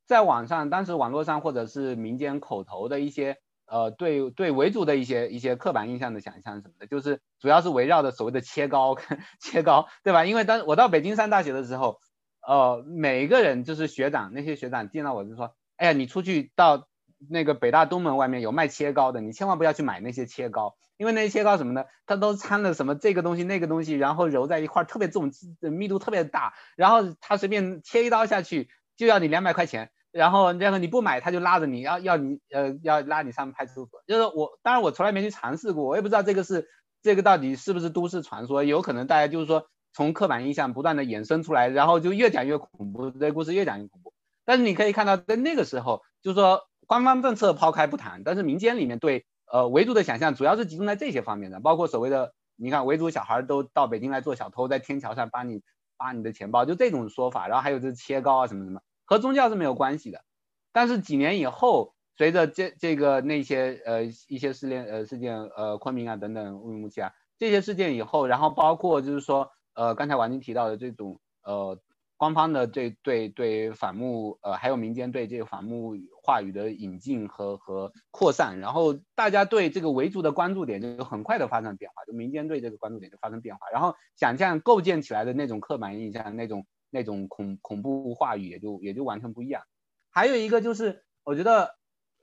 [0.06, 8.98] 在网上当时网络上或者是民间口头的一些呃对对维族的一些一些刻板印象的想象什么的，就是主要是围绕着所谓的切糕
[9.40, 10.26] 切糕，对吧？
[10.26, 12.02] 因为当我到北京上大学的时候，
[12.46, 16.90] 呃每一个人就是学长那些学长见到我就说，哎呀你出去到。
[17.30, 36.68] 那个北大东门外面有卖切糕的，你千万不要去买那些切糕，因为那些切糕什么的，它都掺了什么这个东西那个东西，然后揉在一块儿，特别重，密度特别大，然后他随便切一刀下去就要你两百块钱，然后然后你不买他就拉着你要要你呃要拉你上派出所，就是我当然我从来没去尝试过，我也不知道这个是
[37.02, 44.14] 这个到底是不是都市传说，有可能大家就是说从刻板印象不断的衍生出来，然后就越讲越恐怖，这故事越讲越恐怖，
[44.46, 46.62] 但是你可以看到在那个时候就是说。
[46.88, 55.62] 官方政策抛开不谈，但是民间里面对呃维族的想象主要是集中在这些方面的，包括所谓的你看维族小孩都到北京来做小偷，在天桥上扒你
[55.98, 60.24] 扒你的钱包，就这种说法，然后还有就是切糕啊什么什么，和宗教是没有关系的。
[60.72, 71.80] 但是几年以后，随着这这个那些呃一些事件呃事件呃昆明啊等等乌鲁木齐啊这些事件以后，然后包括就是说呃刚才王晶提到的这种呃。
[72.16, 75.94] 官方的对对对反目呃还有民间对这个反目
[76.26, 89.64] 话语的引进和和扩散，然后大家对这个维族的关注点就很快的发生变化，就民间对这个关注点就发生变化，然后想象构建起来的那种刻板印象那种那种恐恐怖话语也就也就完全不一样。
[90.10, 91.76] 还有一个就是我觉得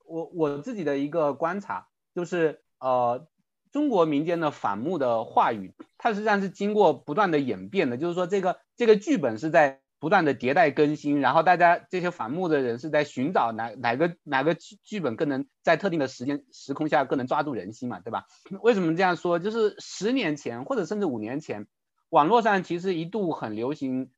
[0.06, 3.28] 我我自己的一个观察就是呃
[3.70, 9.79] 中国民间的反目的话语，它实际上是经过不断的演变的，就是说这个这个剧本是在。
[10.00, 18.24] 不断的迭代更新，然后大家这些反目的人是在寻找哪哪个哪个剧剧本更能在特定的时间时空下更能抓住人心嘛，对吧？
[18.62, 19.38] 为什么这样说？
[19.38, 21.66] 就是十年前或者甚至五年前，
[22.08, 24.10] 网络上其实一度很流行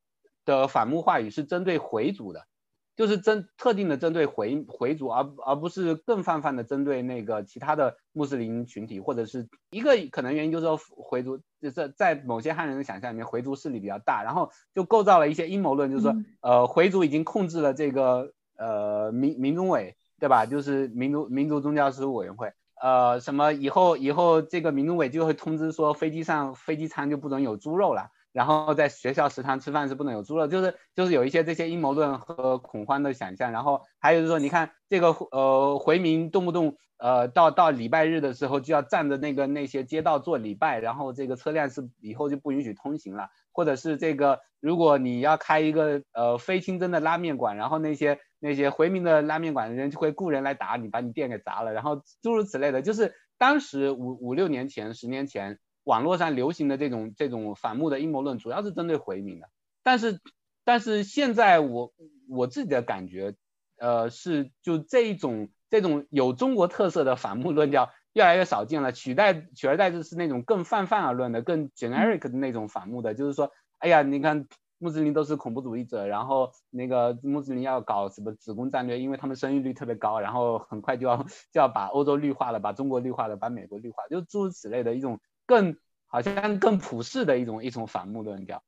[0.45, 2.47] 的反目话语是针对回族的。
[2.95, 20.45] 就是针特定的针对回回族，而而不是更泛泛的针对那个其他的穆斯林群体，或者是一个可能原因就是说回族就是在某些汉人的想象里面，回族势力比较大，然后就构造了一些阴谋论，就是说呃回族已经控制了这个呃民民宗委，对吧？
[20.45, 28.11] 就是民族民族宗教事务委员会，呃什么以后以后这个民宗委就会通知说飞机上飞机餐就不准有猪肉了。
[28.33, 33.53] 然后在学校食堂吃饭是不能有猪肉，就是就是有一些这些阴谋论和恐慌的想象。
[33.53, 55.59] 然后还有就是说，你看这个呃回民动不动呃到到礼拜日的时候就要站着那个那些街道做礼拜，然后这个车辆是以后就不允许通行了，或者是这个如果你要开一个呃非清真的拉面馆，然后那些那些回民的拉面馆的人就会雇人来打你，把你店给砸了，然后诸如此类的，就是当时五五六年前十年前。
[55.85, 59.49] 网络上流行的这种这种反目的阴谋论，主要是针对回民的。
[59.83, 60.21] 但是，
[60.65, 61.93] 但是现在我
[62.29, 63.35] 我自己的感觉，
[63.79, 74.47] 呃，是就这一种这种有中国特色的反目论调越来越少见了，取代取而代之是那种更泛泛而论的、更 generic 的那种反目的，就是说，哎呀，你看
[74.79, 81.17] 穆斯林都是恐怖主义者，然后那个穆斯林要搞什么子宫战略，因为他们生育率特别高，然后很快就要
[81.51, 85.19] 就要把欧洲绿化了，把中国绿化了，把美国绿化，就诸如此类的一种。
[85.53, 85.77] 更
[86.07, 88.63] 好像更普世的一种一种反目论调，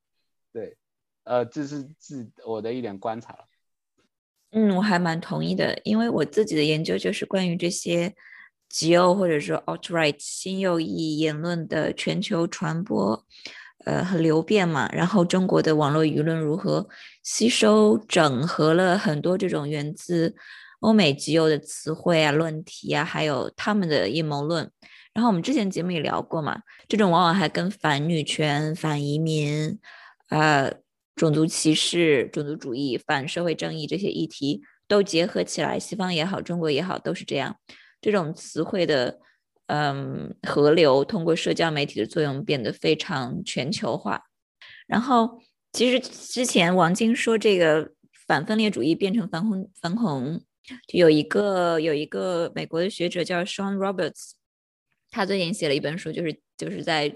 [0.52, 0.76] 对，
[1.22, 3.46] 呃，这是自我的一点观察了。
[4.50, 8.14] 嗯，我还蛮同意的，因为我自己的研究就是关于这些
[8.68, 13.24] 极右或者说 alt-right 新右翼言论的全球传播，
[13.86, 14.86] 呃，和流变嘛。
[14.92, 16.86] 然后中国的网络舆论如何
[17.22, 20.36] 吸收整合了很多这种源自
[20.80, 24.70] 欧美极右的词汇啊、论题啊，还有他们的阴谋论。
[25.14, 29.78] 然后我们之前节目也聊过嘛，这种往往还跟反女权、反移民、
[30.28, 30.70] 呃
[31.14, 37.56] 种族歧视、种族主义、反社会正义这些议题都结合起来，西方也好，中国也好，都是这样。
[38.00, 39.20] 这种词汇的
[39.68, 44.24] 嗯河流，通过社交媒体的作用，变得非常全球化。
[44.88, 45.40] 然后
[45.72, 47.92] 其实之前王晶说这个
[48.26, 50.42] 反分裂主义变成反恐反恐，
[50.92, 54.32] 有一个有一个美国的学者叫 Sean Roberts。
[55.14, 57.14] 他最近写了一本书，就是就是在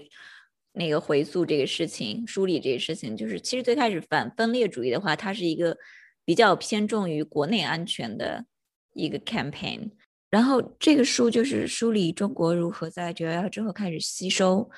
[0.71, 3.17] 那个回溯这个事情，梳理这个事情。
[3.17, 5.77] 就是其实最开始反分裂主义的话，它是一个
[6.23, 8.45] 比较偏重于国内安全的
[8.93, 9.91] 一个 campaign。
[10.29, 14.69] 然后这个书就是梳理中国如何在九幺幺之后开始吸收，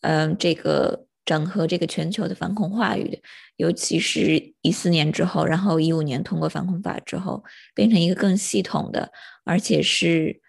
[0.00, 3.18] 嗯，这个整合这个全球的反恐话语的，
[3.56, 7.44] 尤其是一四年之后，然后一五年通过反恐法之后，
[7.74, 9.12] 变成一个更系统的，
[9.44, 10.40] 而且是。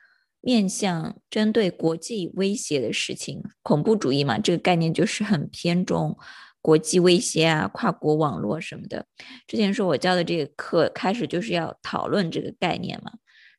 [0.43, 6.17] 面向针对国际威胁的事情，恐怖主义嘛，这个概念就是很偏重
[6.61, 9.05] 国际威胁啊，跨国网络什么的。
[9.45, 13.11] 之前说我教的这个课开始就是要讨论这个概念嘛，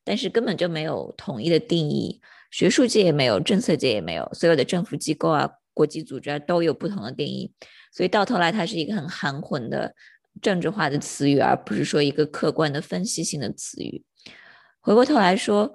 [0.03, 2.19] 但是根本就没有统一的定义，
[2.51, 7.53] 学术界也没有，政策界也没有，所有的政府机构啊、国际组织啊都有不同的定义，
[7.93, 9.95] 所以到头来它是一个很含混的
[10.41, 14.03] 政治化的词语，而不是说一个客观的分析性的词语。
[14.81, 15.73] 回过头来说。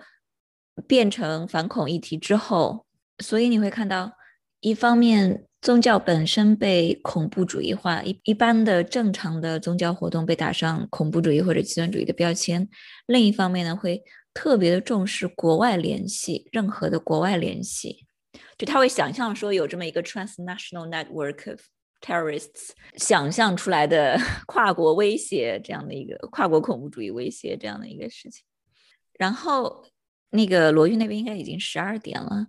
[0.87, 2.87] 变成反恐议题之后，
[3.19, 4.13] 所以你会看到，
[4.61, 12.69] 一方面宗教本身被恐怖主义化，一一般的正常的宗教活动被打上恐怖主义或者极端主义的标签；
[13.07, 14.03] 另一方面呢，会
[14.33, 18.07] 特别的重视国外联系，任何的国外联系，
[18.57, 21.61] 就他会想象说有这么一个 transnational network of
[22.01, 28.45] terrorists，想象出来的 跨国威胁这样的一个跨国恐怖主义威胁这样的一个事情，
[29.19, 29.85] 然后。
[30.31, 32.49] 那个罗玉那边应该已经十二点了，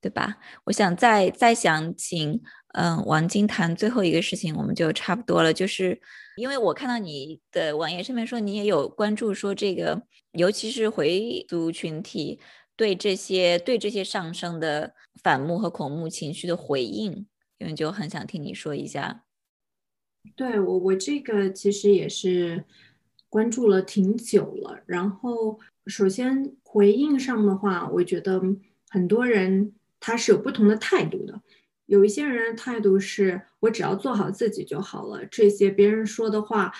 [0.00, 0.38] 对吧？
[0.64, 2.40] 我想再再想请
[2.74, 5.52] 嗯王晶谈最后一个事情，我们就差不多了。
[5.52, 6.00] 就是
[6.36, 10.00] 因为我看到你的网页上面说你也有关注，说这个
[10.32, 12.38] 尤其是回族群体
[12.76, 17.26] 对这些对这些上升的反目和恐目情绪的回应，
[17.58, 19.24] 因为就很想听你说一下。
[20.36, 22.64] 对我我这个其实也是
[23.28, 25.58] 关注了挺久了，然后。
[25.88, 28.38] 首先，回应上的话，我觉得
[28.90, 31.40] 很多人他是有不同的态度的。
[31.86, 36.70] 有一些人的态度是我只要做好自己就好了，这些别人说的话，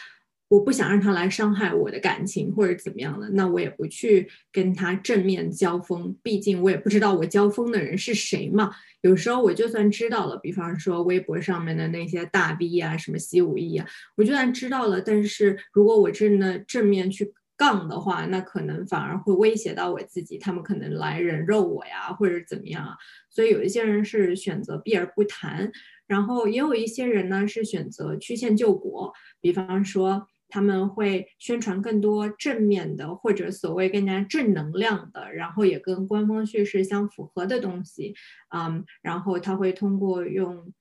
[0.48, 6.14] 我不想让他来伤害我的感情或者怎么样的，那我也不去跟他正面交锋。
[6.23, 8.70] 毕竟我也不知道我交锋的人是谁嘛。
[9.01, 13.86] 有时候我就算知道了，比方说微博上面的那些大 V 啊，什么习武艺啊，
[14.16, 17.32] 我就算知道了，但是如果我真的正面去。
[17.56, 22.96] 杠的话，那可能反而会威胁到我自己，他们可能来人肉我呀，或者怎么样啊？
[23.30, 25.70] 所以有一些人是选择避而不谈，
[26.06, 38.14] 然后也有一些人呢是选择曲线救国，比方说他们会宣传更多正面的或者所谓更加正能量的，然后也跟官方叙事相符合的东西，
[38.54, 40.72] 嗯，然后他会通过用。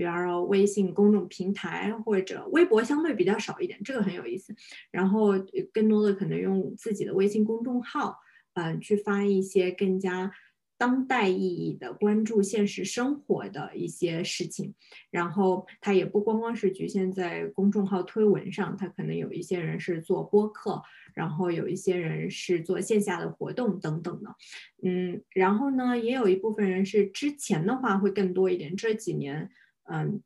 [0.00, 4.54] 比方说微信公众平台或者微博相对比较少一点，这个很有意思。
[4.90, 5.32] 然后
[5.74, 8.16] 更多的可能用自己的微信公众号，
[8.54, 10.32] 嗯，去发一些更加
[10.78, 14.74] 当代意义的关注现实生活的一些事情，
[15.10, 20.82] 然后他也不光光是局限在公众号推文上，他可能有一些人是做播客，
[21.12, 24.34] 然后有一些人是做线下的活动等等的，
[24.82, 29.50] 嗯，然后呢，也有一部分人是之前的话会更多一点，这几年
[29.84, 30.22] 嗯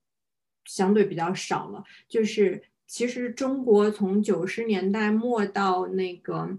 [0.64, 6.59] 相对比较少了，就是其实中国从九十年代末到那个。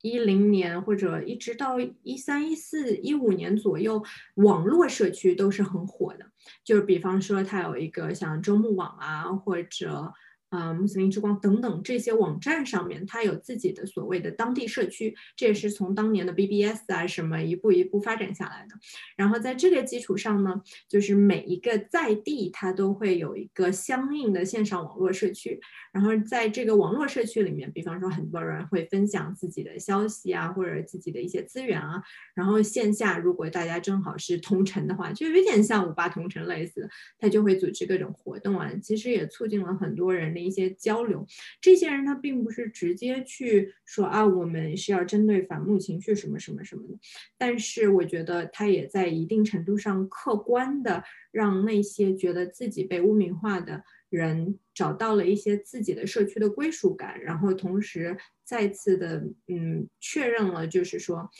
[0.00, 4.00] 一零年或者一直到一三一四一五年左右，
[4.34, 6.24] 网络社区都是很火的。
[6.62, 10.14] 就是比方说，它有一个像周牧网啊，或者。
[10.50, 18.74] 啊，穆斯林之光等等这些网站上面，它有自己的所谓的当地社区，这也是从当年的 BBS 啊什么一步一步发展下来的。
[19.14, 25.60] 然后在这个基础上呢，就是每一个在地它都会有一个相应的线上网络社区。
[25.92, 32.02] 然后在这个网络社区里面，比方说很多人会分享自己的消息啊，或者自己的一些资源啊。
[32.34, 36.88] 然后线下如果大家正好是同城的话，就有点像五八同城类似的，
[37.18, 38.72] 他就会组织各种活动啊。
[38.82, 40.37] 其实也促进了很多人。
[40.38, 41.26] 一些交流，
[41.60, 46.98] 这些人他并不是直接去说啊，我们是要针对反目情绪什么什么什么的，
[47.36, 61.30] 但是我觉得他也在一定程度上客观的让那些觉得自己被污名化的人找到了一些自己的社区的归属感，然后同时再次的嗯确认了，就是说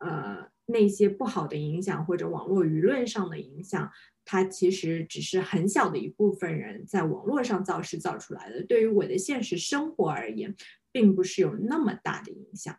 [0.00, 3.90] 呃那些不好的影响或者网络舆论上的影响。
[4.24, 10.54] 它其实只是很小的一部分人在网络上造势造出来的，对于我的现实生活而言，
[10.90, 12.78] 并不是有那么大的影响。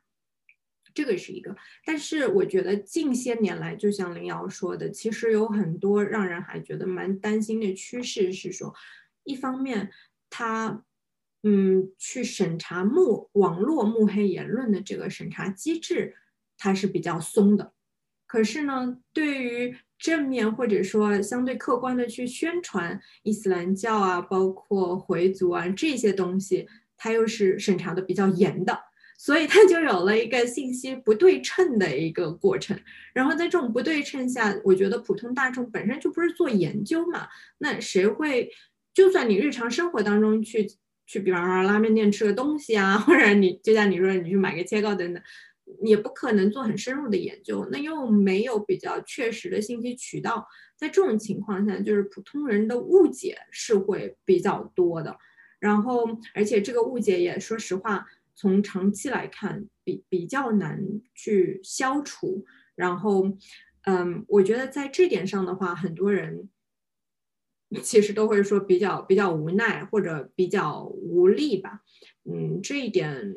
[0.94, 1.56] 这个是一个，
[1.86, 8.74] 但是我觉得近些年来，就像林瑶说的，其实有很多让人还觉得蛮担心的趋势是说，
[9.26, 9.92] 一方面，
[10.30, 10.86] 他
[11.44, 16.16] 嗯去审查幕网络幕黑言论的这个审查机制，
[16.58, 17.74] 它是比较松的，
[18.26, 28.78] 可是呢，对于正面或者说相对客观的去宣传伊斯兰教啊，包括回族啊这些东西，它又是审查的比较严的，
[29.18, 32.80] 所以它就有了一个信息不对称的一个过程。
[33.16, 37.28] 然后在这种不对称下，我觉得普通大众本身就不是做研究嘛，
[37.58, 38.52] 那谁会？
[38.94, 40.70] 就算你日常生活当中去
[41.08, 45.24] 去，比方说拉面店吃个东西啊，或者你就像你说你去买个切糕等等。
[45.84, 55.18] 也不可能做很深入的研究，那又没有比较确实的信息渠道，在这种情况下，就是普通人的误解是会比较多的。
[55.60, 58.06] 然后，而且这个误解也说实话，
[58.36, 60.80] 从长期来看，比比较难
[61.16, 62.46] 去消除。
[62.76, 63.36] 然后，
[63.86, 66.50] 嗯，我觉得在这点上的话，很多人
[67.82, 71.82] 其实都会说比较比较无奈或者比较无力吧。
[72.24, 73.36] 嗯，这一点。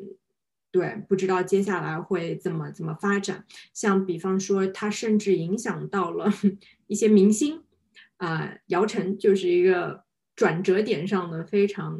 [0.71, 3.45] 对，不知道接下来会怎么怎么发展。
[3.73, 6.31] 像比方说，它甚至影响到了
[6.87, 7.63] 一些明星，
[8.17, 10.03] 啊，姚晨就是一个
[10.35, 11.99] 转折点上的非常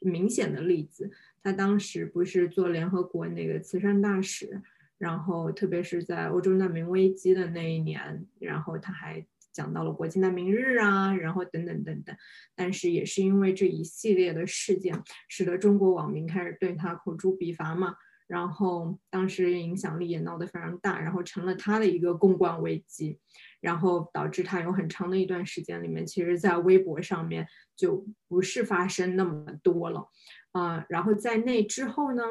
[0.00, 1.10] 明显的例子。
[1.42, 4.62] 他当时不是做联合国那个慈善大使，
[4.98, 12.16] 然后特别是在欧洲难民危机的那一年，然后他还讲到了国际难民日啊，然后等等等等。
[12.54, 17.94] 但是也是因为这一系列的事件，使得中国网民开始对他口诛笔伐嘛。
[18.28, 23.18] 然后当时影响力也闹得非常大，然后成了他的一个公关危机，
[23.60, 27.46] 然后导致他有很长的一段时间里面，其实在微博上面
[27.76, 30.08] 就不是发生那么多了，
[30.52, 32.22] 啊，然后在那之后呢，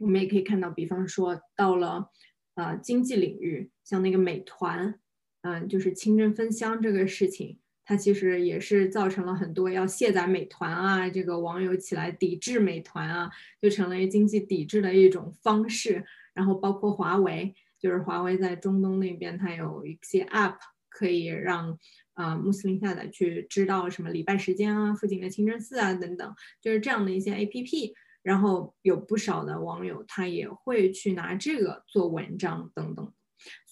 [0.00, 2.10] 我们也可以看到，比方说到了
[2.56, 4.98] 呃经济领域，像那个美团，
[5.46, 7.56] 嗯，就是清真分香这个事情。
[7.84, 13.30] 它其实也是造成了很多要卸载美团啊，这个网友起来抵制美团啊，
[13.62, 16.04] 就成了经济抵制的一种方式。
[16.34, 20.56] 然后包括华为，就是华为在中东那边，它有一些 App
[20.88, 21.78] 可以让
[22.14, 27.92] 啊穆斯林下载去知道什么礼拜时间啊、附近的清真寺啊等等，就是这样的一些 APP。
[28.24, 33.12] 然后有不少的网友他也会去拿这个做文章等等。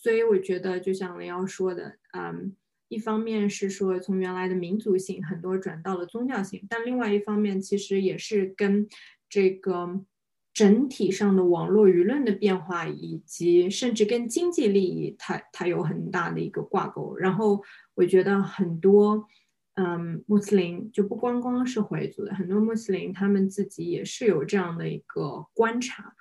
[0.04, 2.54] 所以我觉得，就像雷瑶说的，嗯。
[2.88, 8.86] 一方面是说从原来的民族性很多转到了宗教性，但另外一方面其实也是跟
[9.28, 10.04] 这个
[10.52, 17.16] 整体上的网络舆论的变化，以及甚至跟经济利益，它它有很大的一个挂钩。
[17.16, 17.64] 然后
[17.94, 19.26] 我觉得很多
[19.74, 26.14] 嗯穆斯林就不光光是回族的，很多穆斯林他们自己也是有这样的一个观察，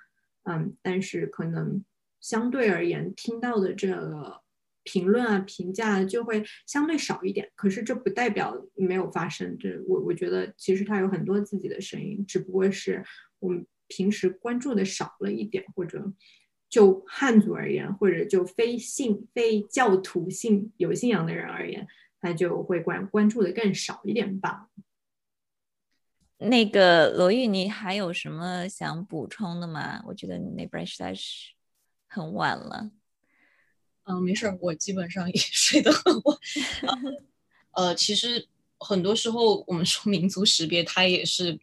[0.44, 1.84] 嗯，但是可能
[2.24, 4.42] 相对而言听到的这个。
[4.86, 9.56] 评论啊，评价就会相对少一点，可是这不代表没有发生。
[9.58, 13.02] 这我我觉得其实他有很多自己的声音，只不过是
[13.38, 16.12] 我们平时关注的少了一点，或者
[16.68, 21.88] 就汉族而言，或者就非信非教徒信有信仰的人而言，
[22.20, 24.68] 他就会关关注的更少一点吧。
[26.36, 30.04] 那个罗玉，你还有什么想补充的吗？
[30.08, 31.53] 我觉得你那边实在是
[32.06, 32.90] 很晚了。
[34.04, 36.38] 嗯，没事儿，我基本上也 睡得很晚。
[37.72, 38.46] 呃，其实
[38.78, 41.58] 很多时候我们说民族识别，它也是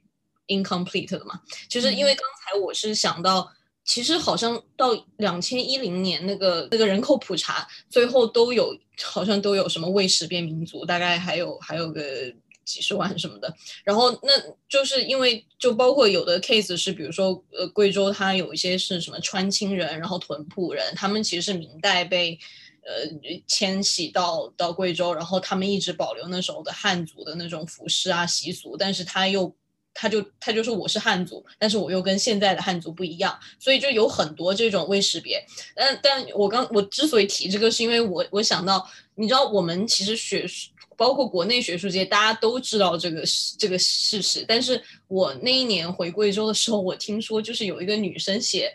[0.47, 1.41] incomplete 的嘛。
[1.69, 3.51] 就是因为刚才我是想到，
[3.83, 12.01] 其实好像到两千一零年那个那个人口普查，最后都有好像都有什么未识别民族，大概还有还有个。
[12.71, 13.53] 几十万什么的，
[13.83, 14.31] 然后那
[14.69, 22.39] 就是因为就包括有的 case 是，比如说呃贵州它有一些是什么川青人，然后屯埔人，他们其实是明代被
[22.83, 29.53] 呃迁徙到到贵州，然后他们一直保留那时候的汉族的那种服饰啊习俗，但是他又
[29.93, 35.43] 他就他就说我是汉族，但是我又跟现在的汉族不一样，所以就有很多这种未识别。
[35.75, 40.47] 但但我刚我之所以提这个，是因为我我想到，你知道我们其实学。
[41.01, 43.23] 包括国内学术界，大家都知道这个
[43.57, 44.45] 这个事实。
[44.47, 48.71] 但是我那一年回贵州的时候，我听说就是有一个女生写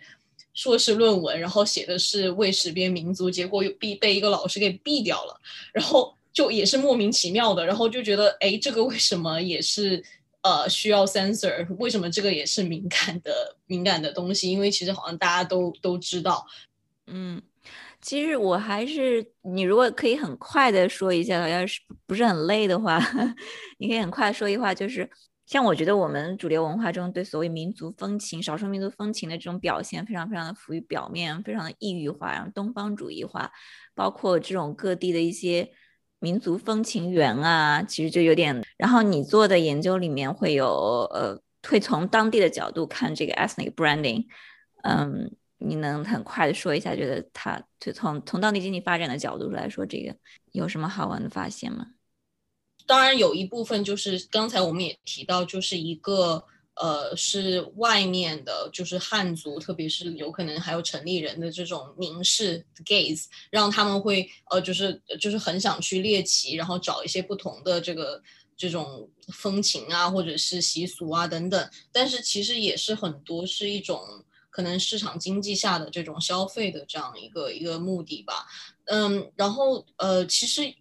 [0.53, 5.41] 硕士论文，然后写的是未识别民族，结果又被被一个老师给毙掉了。
[5.73, 10.03] 然后就也是莫名其妙的，然后就觉得，哎，这个为什么也是
[10.43, 11.65] 呃需要 censor？
[11.79, 14.51] 为什么这个也是敏感的敏感的东西？
[14.51, 16.45] 因为其实好像大家都都知道，
[17.07, 17.41] 嗯。
[18.07, 23.01] 其实我还是，你如果可以很快的说一下，要是不是很累的话，
[23.79, 25.11] 你可以很快说一话，就是
[25.45, 33.51] 像我觉得我们主流文化中对所谓民族风情、少数民族风情的这种表现，非常非常的浮于表面，非常的异域化，然后东方主义化，
[33.93, 35.69] 包括这种各地的一些
[36.21, 38.63] 民族风情园啊，其实就有点。
[38.79, 41.37] 然后你做的研究里面会有，呃，
[41.69, 44.27] 会从当地的角度看这个 ethnic branding，
[44.85, 45.35] 嗯。
[45.59, 50.15] 你能很快的说一下，觉得他就从从当地经济发展的角度来说，这个
[50.53, 51.87] 有什么好玩的发现吗？
[52.87, 68.23] 当然有一部分就是刚才我们也提到，就是一个呃是外面的，就是汉族，特别是有可能还有城里人的这种凝视 gaze，让他们会呃就是就是很想去猎奇，然后找一些不同的这个
[68.57, 71.71] 这种风情啊，或者是习俗啊等等。
[71.91, 73.99] 但是其实也是很多是一种。
[74.57, 78.47] 可能市场经济下的这种消费的这样一个一个目的吧，
[78.87, 80.75] 嗯，然后呃，其实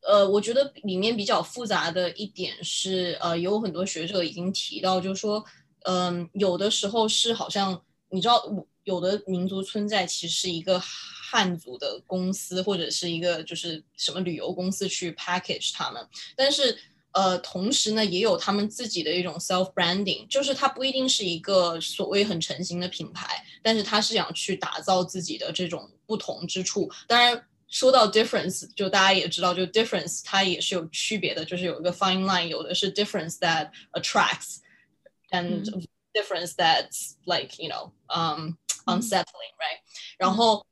[0.00, 5.44] 呃，我觉得里面比较复杂的一点是，呃，有很多学者已经提到，就是说，
[5.84, 7.78] 嗯，有的时候是好像
[8.08, 8.42] 你知道，
[8.84, 16.74] 有的民族村寨其实是一个汉族的公司或者是一个就是什么旅游公司去 package 他们，但是。
[17.16, 26.90] 呃，同时呢，也有他们自己的一种 self branding，就是它不一定是一个所谓很成型的品牌，但是它是想去打造自己的这种不同之处。
[27.06, 35.64] 当然，说到 difference，就大家也知道，就 difference 它也是有区别的，就是有一个 fine line，有的是 difference that attracts，and
[36.12, 39.80] difference that's like you know um unsettling，right？
[40.18, 40.66] 然后。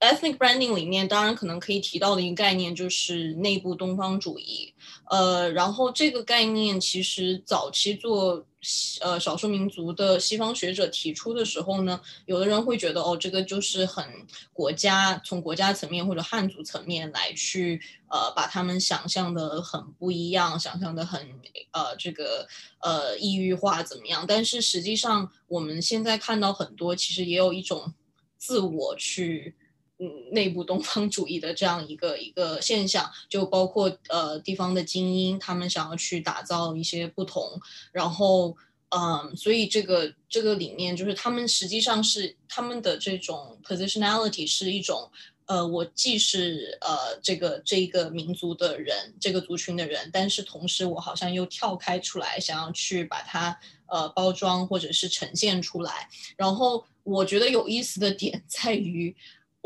[0.00, 4.74] Ethnic branding 里面当然可能可以提到的一个概念就是内部东方主义，
[5.08, 8.44] 呃，然后这个概念其实早期做
[9.00, 14.04] 呃少数民族的西方学者提出的时候呢，有的人会觉得哦，这个就是很
[14.52, 21.26] 国家从国家层面或者汉族层面来去呃把他们想象的很不一样，想象的很
[21.70, 22.46] 呃这个
[22.80, 24.26] 呃异域化怎么样？
[24.28, 27.94] 但是实际上我们现在看到很多其实也有一种
[28.36, 29.54] 自我去。
[29.98, 37.58] 嗯，内部东方主义的这样一个一个现象，就包括呃地方的精英，他们想要去打造一些不同，
[37.92, 38.54] 然后
[38.90, 45.10] 嗯，所以这个这个里面就是他们实际上是他们的这种 positionality 是一种
[45.46, 56.10] 呃，我既是呃这个这个民族的人，这个族群的人，但是同时我好像又跳开出来，想要去把它呃包装或者是呈现出来。
[56.36, 59.16] 然后我觉得有意思的点在于。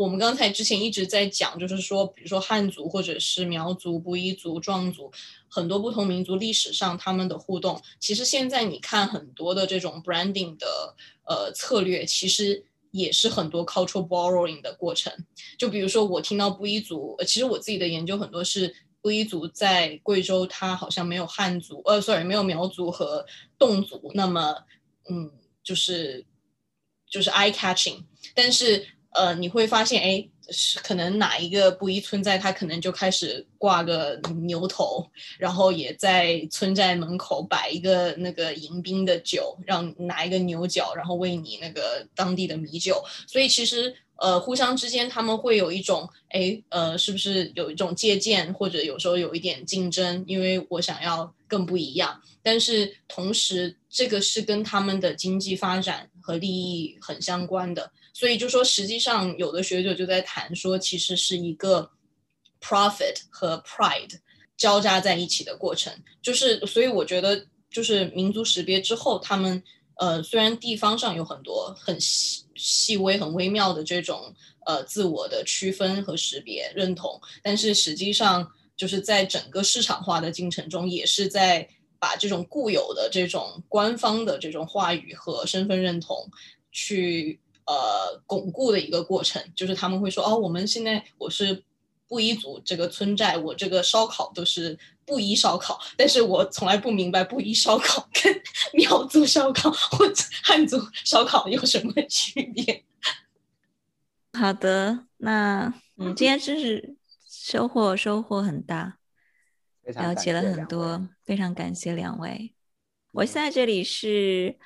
[0.01, 5.13] 我们刚才之前一直在讲，就是说，比如说汉族或者是苗族、布依族、壮族，
[5.47, 10.97] 很多不同民族历史上他们的互动，其实现在你看很多的这种 branding 的
[11.27, 15.13] 呃策略，其实也是很多 cultural borrowing 的过程。
[15.59, 23.27] 就比如说我听到布依族，其实我自己的研究很多是布依族在贵州，它好像没有汉族，呃，sorry，没有苗族和
[23.59, 24.57] 侗族，那么
[25.11, 25.31] 嗯，
[25.63, 26.25] 就是
[27.07, 28.03] 就是 eye catching，
[28.35, 28.87] 但是。
[29.13, 35.05] 呃，你会发现，哎，是可能哪一个布衣村寨，他可能就开始挂个牛头，
[35.37, 43.03] 然后也在村寨门口摆一个那个迎宾的酒，让拿一个牛角，然后喂你那个当地的米酒。
[43.27, 52.21] 所以其实，呃，互相之间他们会有一种，哎，呃，是不是有一种借鉴，或者有时候有一点竞争，因为我想要更不一样。
[52.43, 57.91] 但是同时，这个是跟他们的经济发展和利益很相关的。
[58.13, 61.91] 所以就说，实际上有的学者就在谈说，其实是一个
[62.61, 64.19] profit 和 pride
[64.57, 65.93] 交加在一起的过程。
[66.21, 69.63] 就是，所以我觉得，就是民族识别之后，他们
[69.97, 74.35] 呃，虽然地方上有很多很细细微、很微妙的这种
[74.67, 78.47] 呃自我的区分和识别认同，但是实际上
[78.77, 81.67] 就是在整个市场化的进程中，也是在
[81.99, 86.29] 把这种固有的这种官方的这种话语和身份认同
[86.73, 87.39] 去。
[87.71, 91.63] 呃，巩固的一个过程，就是他们会说，哦，我们现在我是
[92.09, 94.77] 布依族这个村寨，我这个烧烤都是
[95.07, 98.43] 布依烧烤，但是我从来不明白布依烧烤跟
[98.75, 102.85] 苗族烧烤或者汉族烧烤有什么区别。
[104.37, 106.97] 好的，那 嗯，今天真是
[107.29, 108.99] 收获收获很大，
[109.85, 112.53] 了解了很多，非常感谢两位。
[113.13, 114.59] 我现在这里是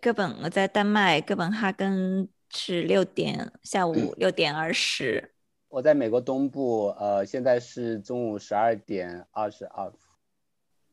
[0.00, 2.28] 哥本，我在丹麦哥本哈根。
[2.50, 5.32] 是六点，下午六点二十。
[5.68, 9.92] 我在美国东部，呃，现在是中午十二点二十二。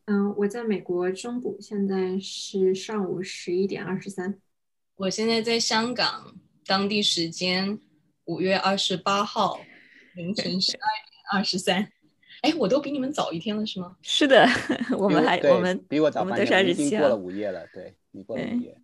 [0.05, 4.39] 嗯，我在美国中部，现在是上午十一点二十三。
[4.97, 7.79] 我现在在香港，当地时间
[8.25, 9.59] 五月二十八号
[10.15, 11.91] 凌晨十二点二十三。
[12.43, 13.95] 哎，我都比你们早一天了，是吗？
[14.01, 14.45] 是的，
[14.99, 17.65] 我们还我们比我早半天，已经过了午夜了。
[17.73, 18.77] 对你过了午夜。